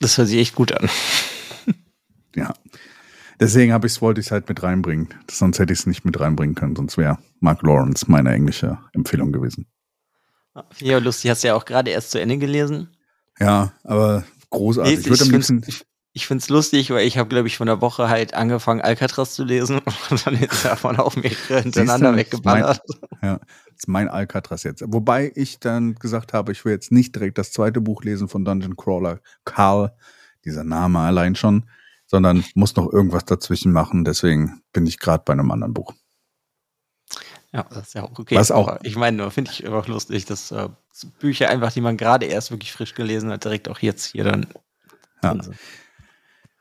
Das 0.00 0.18
hört 0.18 0.28
sich 0.28 0.38
echt 0.38 0.54
gut 0.54 0.72
an. 0.72 0.88
Ja. 2.34 2.52
Deswegen 3.40 3.72
habe 3.72 3.86
ich 3.86 4.00
wollte 4.00 4.20
ich 4.20 4.26
es 4.26 4.32
halt 4.32 4.48
mit 4.48 4.62
reinbringen. 4.62 5.08
Sonst 5.30 5.58
hätte 5.58 5.72
ich 5.72 5.80
es 5.80 5.86
nicht 5.86 6.04
mit 6.04 6.18
reinbringen 6.20 6.54
können, 6.54 6.76
sonst 6.76 6.96
wäre 6.96 7.18
Mark 7.40 7.62
Lawrence 7.62 8.06
meine 8.08 8.32
englische 8.32 8.78
Empfehlung 8.92 9.32
gewesen. 9.32 9.66
Ja, 10.78 10.98
lustig, 10.98 11.30
hast 11.30 11.42
du 11.42 11.48
ja 11.48 11.54
auch 11.54 11.64
gerade 11.64 11.90
erst 11.90 12.12
zu 12.12 12.20
Ende 12.20 12.38
gelesen. 12.38 12.88
Ja, 13.40 13.72
aber 13.82 14.24
großartig. 14.50 14.94
Nee, 14.94 15.00
ich 15.00 15.08
würde 15.08 15.24
am 15.24 15.30
liebsten, 15.30 15.64
ich, 16.12 16.26
finde 16.28 16.42
es 16.42 16.48
lustig, 16.48 16.90
weil 16.90 17.06
ich 17.06 17.18
habe, 17.18 17.28
glaube 17.28 17.48
ich, 17.48 17.56
von 17.56 17.66
der 17.66 17.80
Woche 17.80 18.08
halt 18.08 18.34
angefangen, 18.34 18.80
Alcatraz 18.80 19.34
zu 19.34 19.42
lesen 19.42 19.80
und 20.10 20.26
dann 20.26 20.34
ist 20.34 20.64
davon 20.64 20.96
auch 20.96 21.16
mehrere 21.16 21.62
hintereinander 21.62 22.14
weggeballert. 22.14 22.80
ja, 23.22 23.38
das 23.38 23.74
ist 23.78 23.88
mein 23.88 24.08
Alcatraz 24.08 24.62
jetzt. 24.62 24.84
Wobei 24.86 25.32
ich 25.34 25.58
dann 25.58 25.96
gesagt 25.96 26.32
habe, 26.32 26.52
ich 26.52 26.64
will 26.64 26.72
jetzt 26.72 26.92
nicht 26.92 27.16
direkt 27.16 27.38
das 27.38 27.50
zweite 27.50 27.80
Buch 27.80 28.04
lesen 28.04 28.28
von 28.28 28.44
Dungeon 28.44 28.76
Crawler 28.76 29.18
Carl, 29.44 29.92
dieser 30.44 30.62
Name 30.62 31.00
allein 31.00 31.34
schon, 31.34 31.64
sondern 32.14 32.44
muss 32.54 32.76
noch 32.76 32.92
irgendwas 32.92 33.24
dazwischen 33.24 33.72
machen. 33.72 34.04
Deswegen 34.04 34.62
bin 34.72 34.86
ich 34.86 35.00
gerade 35.00 35.24
bei 35.26 35.32
einem 35.32 35.50
anderen 35.50 35.74
Buch. 35.74 35.92
Ja, 37.52 37.64
das 37.70 37.88
ist 37.88 37.94
ja 37.94 38.04
auch 38.04 38.16
okay. 38.16 38.36
Was 38.36 38.52
auch- 38.52 38.78
ich 38.84 38.94
meine, 38.94 39.28
finde 39.32 39.50
ich 39.50 39.66
einfach 39.66 39.88
lustig, 39.88 40.24
dass 40.24 40.52
äh, 40.52 40.68
Bücher 41.18 41.50
einfach, 41.50 41.72
die 41.72 41.80
man 41.80 41.96
gerade 41.96 42.26
erst 42.26 42.52
wirklich 42.52 42.70
frisch 42.72 42.94
gelesen 42.94 43.30
hat, 43.32 43.42
direkt 43.44 43.68
auch 43.68 43.80
jetzt 43.80 44.04
hier 44.12 44.22
dann 44.22 44.46
Ja. 45.24 45.36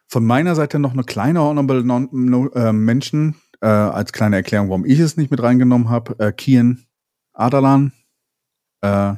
Von 0.07 0.25
meiner 0.25 0.55
Seite 0.55 0.79
noch 0.79 0.93
eine 0.93 1.03
kleine 1.03 1.39
Honorable 1.41 1.83
non 1.83 2.09
no, 2.11 2.47
äh, 2.49 2.73
Menschen, 2.73 3.35
äh, 3.61 3.67
als 3.67 4.11
kleine 4.11 4.37
Erklärung, 4.37 4.69
warum 4.69 4.85
ich 4.85 4.97
es 4.99 5.17
nicht 5.17 5.29
mit 5.29 5.43
reingenommen 5.43 5.89
habe. 5.89 6.17
Äh, 6.17 6.31
Kian 6.33 6.85
Adalan, 7.33 7.93
äh, 8.81 9.13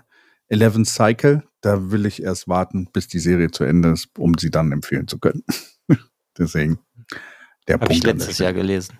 Eleven 0.49 0.83
Cycle, 0.83 1.43
da 1.61 1.91
will 1.91 2.05
ich 2.05 2.21
erst 2.21 2.49
warten, 2.49 2.89
bis 2.91 3.07
die 3.07 3.19
Serie 3.19 3.51
zu 3.51 3.63
Ende 3.63 3.89
ist, 3.91 4.09
um 4.17 4.37
sie 4.37 4.51
dann 4.51 4.73
empfehlen 4.73 5.07
zu 5.07 5.17
können. 5.19 5.43
Deswegen 6.37 6.79
der 7.67 7.75
Habe 7.79 7.91
ich 7.93 8.01
Punkt. 8.03 8.19
letztes. 8.19 8.37
Jahr 8.39 8.53
gelesen. 8.53 8.97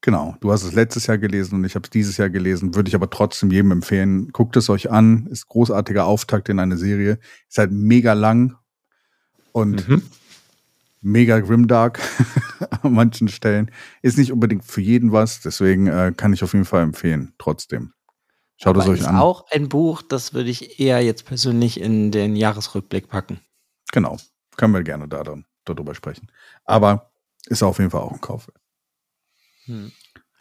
Genau, 0.00 0.36
du 0.40 0.52
hast 0.52 0.64
es 0.64 0.72
letztes 0.74 1.06
Jahr 1.06 1.16
gelesen 1.16 1.54
und 1.56 1.64
ich 1.64 1.74
habe 1.74 1.84
es 1.84 1.90
dieses 1.90 2.18
Jahr 2.18 2.28
gelesen, 2.28 2.74
würde 2.74 2.88
ich 2.88 2.94
aber 2.94 3.08
trotzdem 3.08 3.50
jedem 3.50 3.70
empfehlen. 3.70 4.28
Guckt 4.32 4.54
es 4.56 4.68
euch 4.68 4.90
an, 4.90 5.26
ist 5.28 5.46
großartiger 5.48 6.04
Auftakt 6.04 6.50
in 6.50 6.58
eine 6.60 6.76
Serie, 6.76 7.18
ist 7.48 7.56
halt 7.56 7.72
mega 7.72 8.12
lang 8.12 8.54
und 9.52 9.88
Mhm. 9.88 10.02
mega 11.00 11.40
grimdark 11.40 12.00
an 12.82 12.92
manchen 12.92 13.28
Stellen. 13.28 13.70
Ist 14.02 14.18
nicht 14.18 14.30
unbedingt 14.30 14.64
für 14.66 14.82
jeden 14.82 15.10
was, 15.12 15.40
deswegen 15.40 15.86
äh, 15.86 16.12
kann 16.14 16.34
ich 16.34 16.44
auf 16.44 16.52
jeden 16.52 16.66
Fall 16.66 16.82
empfehlen, 16.82 17.32
trotzdem. 17.38 17.94
Schaut 18.58 18.76
es 18.76 18.82
Aber 18.84 18.92
euch 18.92 19.00
ist 19.00 19.06
an. 19.06 19.16
auch 19.16 19.46
ein 19.52 19.70
Buch, 19.70 20.02
das 20.02 20.34
würde 20.34 20.50
ich 20.50 20.78
eher 20.78 21.00
jetzt 21.02 21.24
persönlich 21.24 21.80
in 21.80 22.12
den 22.12 22.36
Jahresrückblick 22.36 23.08
packen. 23.08 23.40
Genau, 23.90 24.18
können 24.58 24.74
wir 24.74 24.82
gerne 24.82 25.08
da 25.08 25.24
dann 25.24 25.46
darüber 25.64 25.94
sprechen. 25.94 26.30
Aber 26.64 27.10
ist 27.46 27.62
auf 27.62 27.78
jeden 27.78 27.90
Fall 27.90 28.00
auch 28.02 28.12
ein 28.12 28.20
Kauf. 28.20 28.50
Hm. 29.66 29.92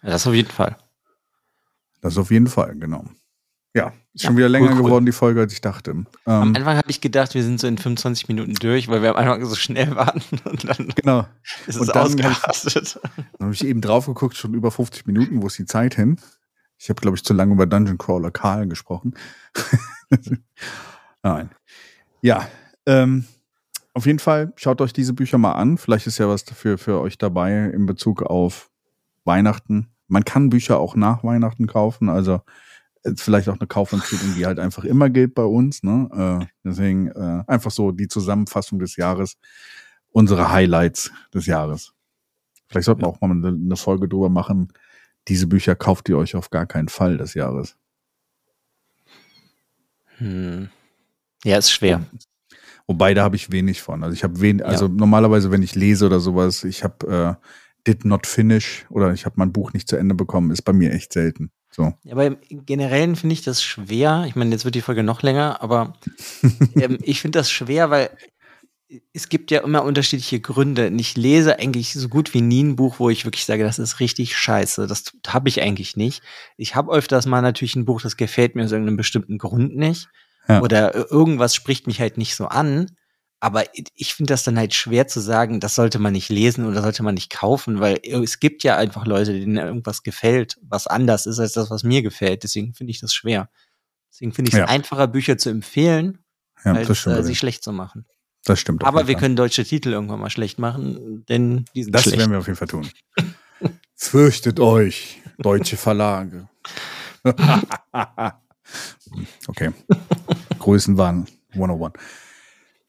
Das 0.02 0.28
auf 0.28 0.34
jeden 0.34 0.52
Fall. 0.52 0.78
Das 2.02 2.18
auf 2.18 2.32
jeden 2.32 2.48
Fall, 2.48 2.76
genau. 2.76 3.06
Ja, 3.76 3.94
ist 4.14 4.24
schon 4.24 4.34
Ja, 4.34 4.38
wieder 4.38 4.50
länger 4.50 4.68
cool, 4.72 4.78
cool. 4.78 4.84
geworden, 4.84 5.06
die 5.06 5.12
Folge, 5.14 5.40
als 5.40 5.54
ich 5.54 5.62
dachte. 5.62 5.92
Am 5.92 6.06
Ähm, 6.28 6.56
Anfang 6.56 6.78
habe 6.78 6.92
ich 6.92 7.02
gedacht, 7.02 7.34
wir 7.34 7.44
sind 7.44 7.60
so 7.60 7.66
in 7.68 7.78
25 7.80 8.28
Minuten 8.28 8.54
durch, 8.56 8.88
weil 8.88 9.02
wir 9.02 9.10
am 9.10 9.16
Anfang 9.16 9.44
so 9.46 9.56
schnell 9.56 9.96
waren 9.96 10.22
und 10.46 10.68
dann 10.70 10.90
genau. 10.90 11.26
ist 11.66 11.78
Und 11.80 11.88
es 11.88 11.94
dann- 11.94 12.04
ausgerastet. 12.06 13.00
Dann 13.16 13.26
habe 13.48 13.54
ich 13.54 13.66
eben 13.66 13.82
drauf 13.82 14.06
geguckt, 14.06 14.36
schon 14.38 14.54
über 14.54 14.70
50 14.70 15.08
Minuten, 15.08 15.42
wo 15.42 15.48
ist 15.48 15.58
die 15.58 15.66
Zeit 15.66 15.96
hin? 15.96 16.20
Ich 16.78 16.90
habe, 16.90 17.00
glaube 17.02 17.16
ich, 17.18 17.24
zu 17.24 17.34
lange 17.34 17.54
über 17.54 17.66
Dungeon 17.66 17.98
Crawler 17.98 18.30
Karl 18.32 18.68
gesprochen. 18.68 19.16
Nein. 21.24 21.50
Ja, 22.22 22.48
ähm, 22.86 23.26
auf 23.94 24.06
jeden 24.06 24.20
Fall 24.20 24.54
schaut 24.56 24.82
euch 24.82 24.94
diese 24.94 25.14
Bücher 25.14 25.38
mal 25.38 25.54
an. 25.54 25.78
Vielleicht 25.78 26.08
ist 26.08 26.18
ja 26.18 26.28
was 26.28 26.46
dafür 26.46 26.78
für 26.78 27.00
euch 27.00 27.18
dabei 27.18 27.66
in 27.66 27.86
Bezug 27.86 28.24
auf 28.24 28.72
Weihnachten. 29.24 29.90
Man 30.08 30.26
kann 30.26 30.50
Bücher 30.50 30.80
auch 30.80 30.96
nach 30.96 31.24
Weihnachten 31.24 31.68
kaufen, 31.68 32.10
also 32.10 32.42
ist 33.04 33.22
vielleicht 33.22 33.50
auch 33.50 33.60
eine 33.60 33.68
Kaufempfehlung, 33.68 34.36
die 34.36 34.46
halt 34.46 34.60
einfach 34.60 34.86
immer 34.86 35.10
gilt 35.10 35.36
bei 35.36 35.44
uns. 35.44 35.84
Ne? 35.84 36.40
Äh, 36.42 36.46
deswegen 36.64 37.08
äh, 37.08 37.44
einfach 37.48 37.72
so 37.72 37.92
die 37.92 38.08
Zusammenfassung 38.08 38.80
des 38.80 38.96
Jahres, 38.96 39.38
unsere 40.10 40.52
Highlights 40.52 41.12
des 41.34 41.46
Jahres. 41.46 41.94
Vielleicht 42.68 42.86
sollten 42.86 43.02
wir 43.02 43.08
auch 43.08 43.20
mal 43.22 43.32
eine, 43.32 43.50
eine 43.50 43.76
Folge 43.76 44.08
drüber 44.08 44.30
machen. 44.30 44.72
Diese 45.28 45.48
Bücher 45.48 45.76
kauft 45.76 46.10
ihr 46.10 46.18
euch 46.18 46.36
auf 46.36 46.50
gar 46.50 46.66
keinen 46.66 46.88
Fall 46.88 47.18
des 47.18 47.34
Jahres. 47.34 47.78
Hm. 50.18 50.70
Ja, 51.44 51.58
ist 51.58 51.72
schwer. 51.72 52.06
Wobei, 52.88 53.14
da 53.14 53.24
habe 53.24 53.36
ich 53.36 53.52
wenig 53.52 53.82
von. 53.82 54.04
Also 54.04 54.14
ich 54.14 54.24
habe 54.24 54.42
wenig, 54.42 54.62
Ja. 54.62 54.68
also 54.68 54.88
normalerweise, 54.88 55.52
wenn 55.52 55.64
ich 55.64 55.76
lese 55.76 56.06
oder 56.06 56.20
sowas, 56.20 56.64
ich 56.64 56.84
habe 56.84 57.40
äh, 57.40 57.48
did 57.88 58.06
not 58.06 58.28
finish 58.28 58.86
oder 58.90 59.14
ich 59.14 59.26
habe 59.26 59.36
mein 59.38 59.52
Buch 59.54 59.74
nicht 59.74 59.88
zu 59.88 59.96
Ende 59.96 60.16
bekommen, 60.16 60.52
ist 60.52 60.64
bei 60.64 60.74
mir 60.74 60.92
echt 60.92 61.14
selten. 61.14 61.52
So. 61.72 61.94
Ja, 62.04 62.14
aber 62.14 62.26
im 62.50 62.66
Generellen 62.66 63.16
finde 63.16 63.34
ich 63.34 63.42
das 63.42 63.64
schwer. 63.64 64.26
Ich 64.28 64.36
meine, 64.36 64.52
jetzt 64.52 64.66
wird 64.66 64.76
die 64.76 64.82
Folge 64.82 65.04
noch 65.04 65.22
länger, 65.24 65.62
aber 65.62 65.94
ähm, 66.76 66.98
ich 67.02 67.22
finde 67.22 67.40
das 67.40 67.50
schwer, 67.50 67.90
weil 67.90 68.10
es 69.12 69.28
gibt 69.28 69.50
ja 69.50 69.62
immer 69.62 69.84
unterschiedliche 69.84 70.40
Gründe. 70.40 70.88
Und 70.88 71.00
ich 71.00 71.18
lese 71.18 71.58
eigentlich 71.58 71.94
so 71.94 72.10
gut 72.10 72.34
wie 72.34 72.42
nie 72.42 72.64
ein 72.64 72.76
Buch, 72.76 73.00
wo 73.00 73.10
ich 73.10 73.26
wirklich 73.26 73.46
sage, 73.46 73.64
das 73.64 73.80
ist 73.80 74.00
richtig 74.00 74.38
scheiße. 74.38 74.86
Das 74.88 75.06
habe 75.28 75.50
ich 75.50 75.62
eigentlich 75.62 75.96
nicht. 75.98 76.22
Ich 76.58 76.76
habe 76.76 76.94
öfters 76.94 77.26
mal 77.26 77.42
natürlich 77.42 77.76
ein 77.76 77.86
Buch, 77.86 78.02
das 78.02 78.18
gefällt 78.18 78.56
mir 78.56 78.64
aus 78.66 78.72
irgendeinem 78.72 78.98
bestimmten 78.98 79.38
Grund 79.40 79.76
nicht. 79.76 80.10
Ja. 80.48 80.62
Oder 80.62 80.94
äh, 80.96 81.06
irgendwas 81.10 81.56
spricht 81.56 81.88
mich 81.88 82.00
halt 82.02 82.18
nicht 82.18 82.36
so 82.36 82.48
an. 82.48 82.92
Aber 83.40 83.64
ich 83.96 84.14
finde 84.14 84.32
das 84.32 84.44
dann 84.44 84.58
halt 84.58 84.74
schwer 84.74 85.06
zu 85.08 85.20
sagen, 85.20 85.60
das 85.60 85.76
sollte 85.76 86.00
man 86.00 86.14
nicht 86.14 86.30
lesen 86.30 86.66
oder 86.66 86.82
sollte 86.82 87.04
man 87.04 87.16
nicht 87.16 87.30
kaufen, 87.30 87.82
weil 87.82 88.00
es 88.04 88.40
gibt 88.40 88.64
ja 88.64 88.78
einfach 88.78 89.06
Leute, 89.06 89.34
denen 89.34 89.58
irgendwas 89.58 90.02
gefällt, 90.02 90.58
was 90.62 90.88
anders 90.88 91.26
ist 91.26 91.40
als 91.40 91.52
das, 91.52 91.70
was 91.70 91.84
mir 91.84 92.02
gefällt. 92.02 92.44
Deswegen 92.44 92.74
finde 92.74 92.92
ich 92.92 93.02
das 93.02 93.14
schwer. 93.14 93.50
Deswegen 94.10 94.32
finde 94.32 94.48
ich 94.50 94.54
es 94.54 94.60
Ja. 94.60 94.66
einfacher, 94.68 95.08
Bücher 95.08 95.38
zu 95.38 95.50
empfehlen, 95.50 96.20
Ja, 96.64 96.72
als 96.74 97.06
äh, 97.06 97.22
sie 97.24 97.36
schlecht 97.36 97.66
zu 97.66 97.74
machen. 97.74 98.06
das 98.46 98.62
stimmt. 98.62 98.86
Aber 98.86 99.08
wir 99.10 99.16
Fall. 99.16 99.22
können 99.24 99.36
deutsche 99.36 99.66
Titel 99.66 99.90
irgendwann 99.92 100.22
mal 100.22 100.30
schlecht 100.30 100.58
machen, 100.58 101.26
denn 101.28 101.66
die 101.76 101.84
sind 101.84 101.94
Das 101.94 102.04
schlecht. 102.04 102.20
werden 102.20 102.32
wir 102.32 102.40
auf 102.40 102.48
jeden 102.48 102.58
Fall 102.58 102.70
tun. 102.70 102.90
Fürchtet 103.96 104.62
euch, 104.62 105.22
deutsche 105.38 105.76
Verlage. 105.76 106.48
okay. 109.48 109.72
Größenwahn 110.60 111.28
101. 111.54 111.94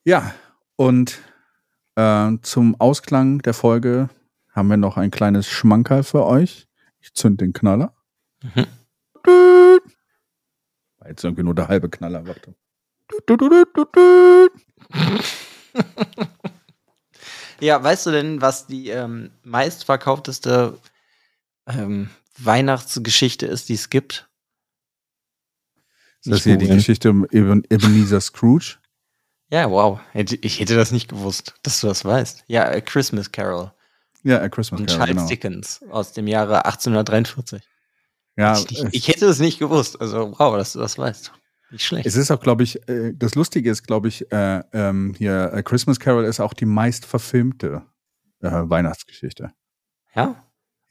Ja, 0.05 0.35
und 0.77 1.21
äh, 1.97 2.33
zum 2.43 2.81
Ausklang 2.81 3.41
der 3.43 3.55
Folge 3.55 4.09
haben 4.51 4.69
wir 4.69 4.77
noch 4.77 4.97
ein 4.97 5.11
kleines 5.11 5.49
Schmankerl 5.49 6.03
für 6.03 6.25
euch. 6.25 6.69
Ich 7.01 7.15
zünd 7.15 7.41
den 7.41 7.53
Knaller. 7.53 7.95
Mhm. 8.43 8.67
War 10.99 11.09
jetzt 11.09 11.25
irgendwie 11.25 11.43
nur 11.43 11.55
der 11.55 11.69
halbe 11.69 11.89
Knaller. 11.89 12.27
Warte. 12.27 12.55
Ja, 17.61 17.83
weißt 17.83 18.07
du 18.07 18.11
denn, 18.11 18.41
was 18.41 18.67
die 18.67 18.91
ähm, 18.91 19.31
meistverkaufteste 19.43 20.79
ähm, 21.67 22.11
Weihnachtsgeschichte 22.37 23.47
ist, 23.47 23.69
die 23.69 23.75
es 23.75 23.91
gibt? 23.91 24.29
Ist 26.25 26.33
das 26.33 26.45
hier 26.45 26.57
die. 26.57 26.69
Geschichte 26.69 27.11
um 27.11 27.27
Eben- 27.31 27.63
Ebenezer 27.71 28.21
Scrooge? 28.21 28.77
Ja, 29.51 29.71
wow. 29.71 30.01
Ich 30.15 30.59
hätte 30.59 30.75
das 30.75 30.91
nicht 30.91 31.09
gewusst, 31.09 31.55
dass 31.63 31.81
du 31.81 31.87
das 31.87 32.05
weißt. 32.05 32.45
Ja, 32.47 32.65
A 32.69 32.81
Christmas 32.81 33.31
Carol 33.31 33.73
Ja, 34.23 34.41
A 34.41 34.49
Christmas 34.49 34.81
Carol, 34.87 34.97
Charles 34.97 35.15
genau. 35.17 35.29
Dickens 35.29 35.81
aus 35.91 36.13
dem 36.13 36.27
Jahre 36.27 36.65
1843. 36.65 37.63
Ja, 38.37 38.59
ich, 38.59 38.71
ich, 38.73 38.85
ich 38.93 39.09
hätte 39.09 39.27
das 39.27 39.39
nicht 39.39 39.59
gewusst. 39.59 40.01
Also, 40.01 40.35
wow, 40.39 40.57
dass 40.57 40.73
du 40.73 40.79
das 40.81 40.99
weißt. 40.99 41.31
Nicht 41.71 41.85
schlecht. 41.85 42.07
Es 42.07 42.17
ist 42.17 42.31
auch, 42.31 42.41
glaube 42.41 42.63
ich, 42.63 42.89
äh, 42.89 43.13
das 43.15 43.35
Lustige 43.35 43.71
ist, 43.71 43.85
glaube 43.87 44.09
ich, 44.09 44.31
äh, 44.33 44.63
ähm, 44.73 45.15
hier 45.17 45.53
A 45.53 45.63
Christmas 45.63 46.01
Carol 46.01 46.25
ist 46.25 46.41
auch 46.41 46.53
die 46.55 46.67
meist 46.67 47.05
verfilmte 47.05 47.83
äh, 48.41 48.51
Weihnachtsgeschichte. 48.51 49.53
ja? 50.15 50.44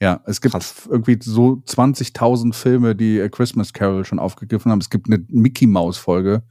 Ja, 0.04 0.20
es 0.26 0.40
gibt 0.42 0.52
Krass. 0.52 0.86
irgendwie 0.88 1.18
so 1.20 1.62
20.000 1.66 2.52
Filme, 2.52 2.94
die 2.94 3.20
A 3.22 3.28
Christmas 3.30 3.72
Carol 3.72 4.04
schon 4.04 4.18
aufgegriffen 4.18 4.70
haben. 4.70 4.80
Es 4.80 4.90
gibt 4.90 5.06
eine 5.06 5.24
Mickey 5.28 5.66
Mouse 5.66 5.96
Folge. 5.96 6.42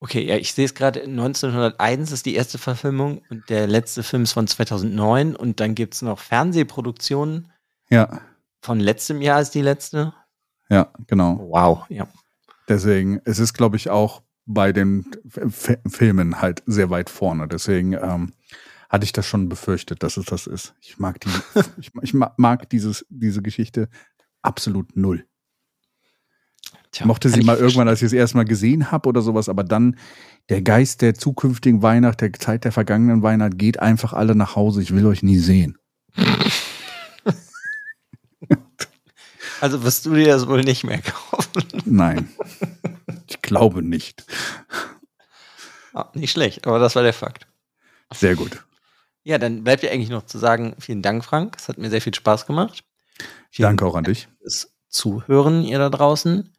Okay, 0.00 0.24
ja, 0.26 0.36
ich 0.36 0.52
sehe 0.52 0.66
es 0.66 0.74
gerade. 0.74 1.02
1901 1.04 2.12
ist 2.12 2.26
die 2.26 2.34
erste 2.34 2.58
Verfilmung 2.58 3.22
und 3.30 3.48
der 3.48 3.66
letzte 3.66 4.02
Film 4.02 4.24
ist 4.24 4.32
von 4.32 4.46
2009 4.46 5.34
und 5.34 5.58
dann 5.58 5.74
gibt 5.74 5.94
es 5.94 6.02
noch 6.02 6.18
Fernsehproduktionen. 6.18 7.50
Ja, 7.90 8.20
Von 8.60 8.78
letztem 8.78 9.22
Jahr 9.22 9.40
ist 9.40 9.54
die 9.54 9.62
letzte. 9.62 10.12
ja, 10.68 10.92
genau. 11.06 11.38
Wow, 11.48 11.86
ja. 11.88 12.06
Deswegen, 12.68 13.20
es 13.24 13.38
ist, 13.38 13.54
glaube 13.54 13.76
ich, 13.76 13.88
auch 13.88 14.22
bei 14.44 14.72
den 14.72 15.06
F 15.26 15.70
F 15.70 15.78
Filmen 15.88 16.40
halt 16.42 16.62
sehr 16.66 16.90
weit 16.90 17.08
vorne. 17.08 17.48
Deswegen 17.48 17.94
ähm, 17.94 18.34
hatte 18.88 19.04
ich 19.04 19.12
das 19.12 19.26
schon 19.26 19.48
befürchtet, 19.48 20.02
dass 20.02 20.16
es 20.16 20.26
das 20.26 20.46
ist. 20.46 20.74
Ich 20.80 20.98
mag 20.98 21.20
die, 21.20 21.28
ich, 21.78 21.90
ich 22.02 22.14
ma- 22.14 22.34
mag 22.36 22.68
dieses, 22.70 23.04
diese 23.08 23.42
Geschichte 23.42 23.88
absolut 24.42 24.96
null. 24.96 25.24
Ich 26.92 27.04
mochte 27.04 27.28
sie 27.28 27.42
mal 27.42 27.56
irgendwann, 27.58 27.86
als 27.88 28.00
ich 28.00 28.06
es 28.06 28.12
erstmal 28.12 28.44
gesehen 28.46 28.90
habe 28.90 29.08
oder 29.08 29.20
sowas, 29.20 29.48
aber 29.48 29.62
dann 29.62 29.96
der 30.48 30.62
Geist 30.62 31.02
der 31.02 31.14
zukünftigen 31.14 31.82
Weihnacht, 31.82 32.20
der 32.22 32.32
Zeit 32.32 32.64
der 32.64 32.72
vergangenen 32.72 33.22
Weihnacht, 33.22 33.58
geht 33.58 33.78
einfach 33.78 34.14
alle 34.14 34.34
nach 34.34 34.56
Hause. 34.56 34.80
Ich 34.82 34.94
will 34.94 35.06
euch 35.06 35.22
nie 35.22 35.38
sehen. 35.38 35.76
Also 39.60 39.82
wirst 39.82 40.06
du 40.06 40.14
dir 40.14 40.26
das 40.28 40.46
wohl 40.46 40.62
nicht 40.62 40.84
mehr 40.84 41.00
kaufen? 41.02 41.64
Nein. 41.84 42.28
Ich 43.26 43.42
glaube 43.42 43.82
nicht. 43.82 44.24
Ah, 45.92 46.10
nicht 46.14 46.30
schlecht, 46.30 46.66
aber 46.66 46.78
das 46.78 46.94
war 46.94 47.02
der 47.02 47.12
Fakt. 47.12 47.48
Sehr 48.14 48.36
gut. 48.36 48.64
Ja, 49.24 49.38
dann 49.38 49.64
bleibt 49.64 49.82
dir 49.82 49.90
eigentlich 49.90 50.10
noch 50.10 50.24
zu 50.24 50.38
sagen, 50.38 50.74
vielen 50.78 51.02
Dank, 51.02 51.24
Frank. 51.24 51.56
Es 51.58 51.68
hat 51.68 51.78
mir 51.78 51.90
sehr 51.90 52.00
viel 52.00 52.14
Spaß 52.14 52.46
gemacht. 52.46 52.84
Vielen 53.50 53.68
Danke 53.68 53.86
auch 53.86 53.94
an 53.94 54.04
dich. 54.04 54.28
Fürs 54.40 54.72
Zuhören, 54.88 55.64
ihr 55.64 55.78
da 55.78 55.90
draußen. 55.90 56.52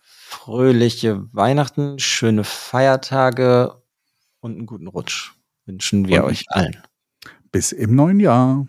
Fröhliche 0.00 1.28
Weihnachten, 1.32 1.98
schöne 1.98 2.44
Feiertage 2.44 3.82
und 4.40 4.56
einen 4.56 4.66
guten 4.66 4.88
Rutsch 4.88 5.32
wünschen 5.66 6.08
wir 6.08 6.24
Und 6.24 6.30
euch 6.30 6.44
allen. 6.48 6.82
Bis 7.50 7.72
im 7.72 7.94
neuen 7.94 8.20
Jahr. 8.20 8.66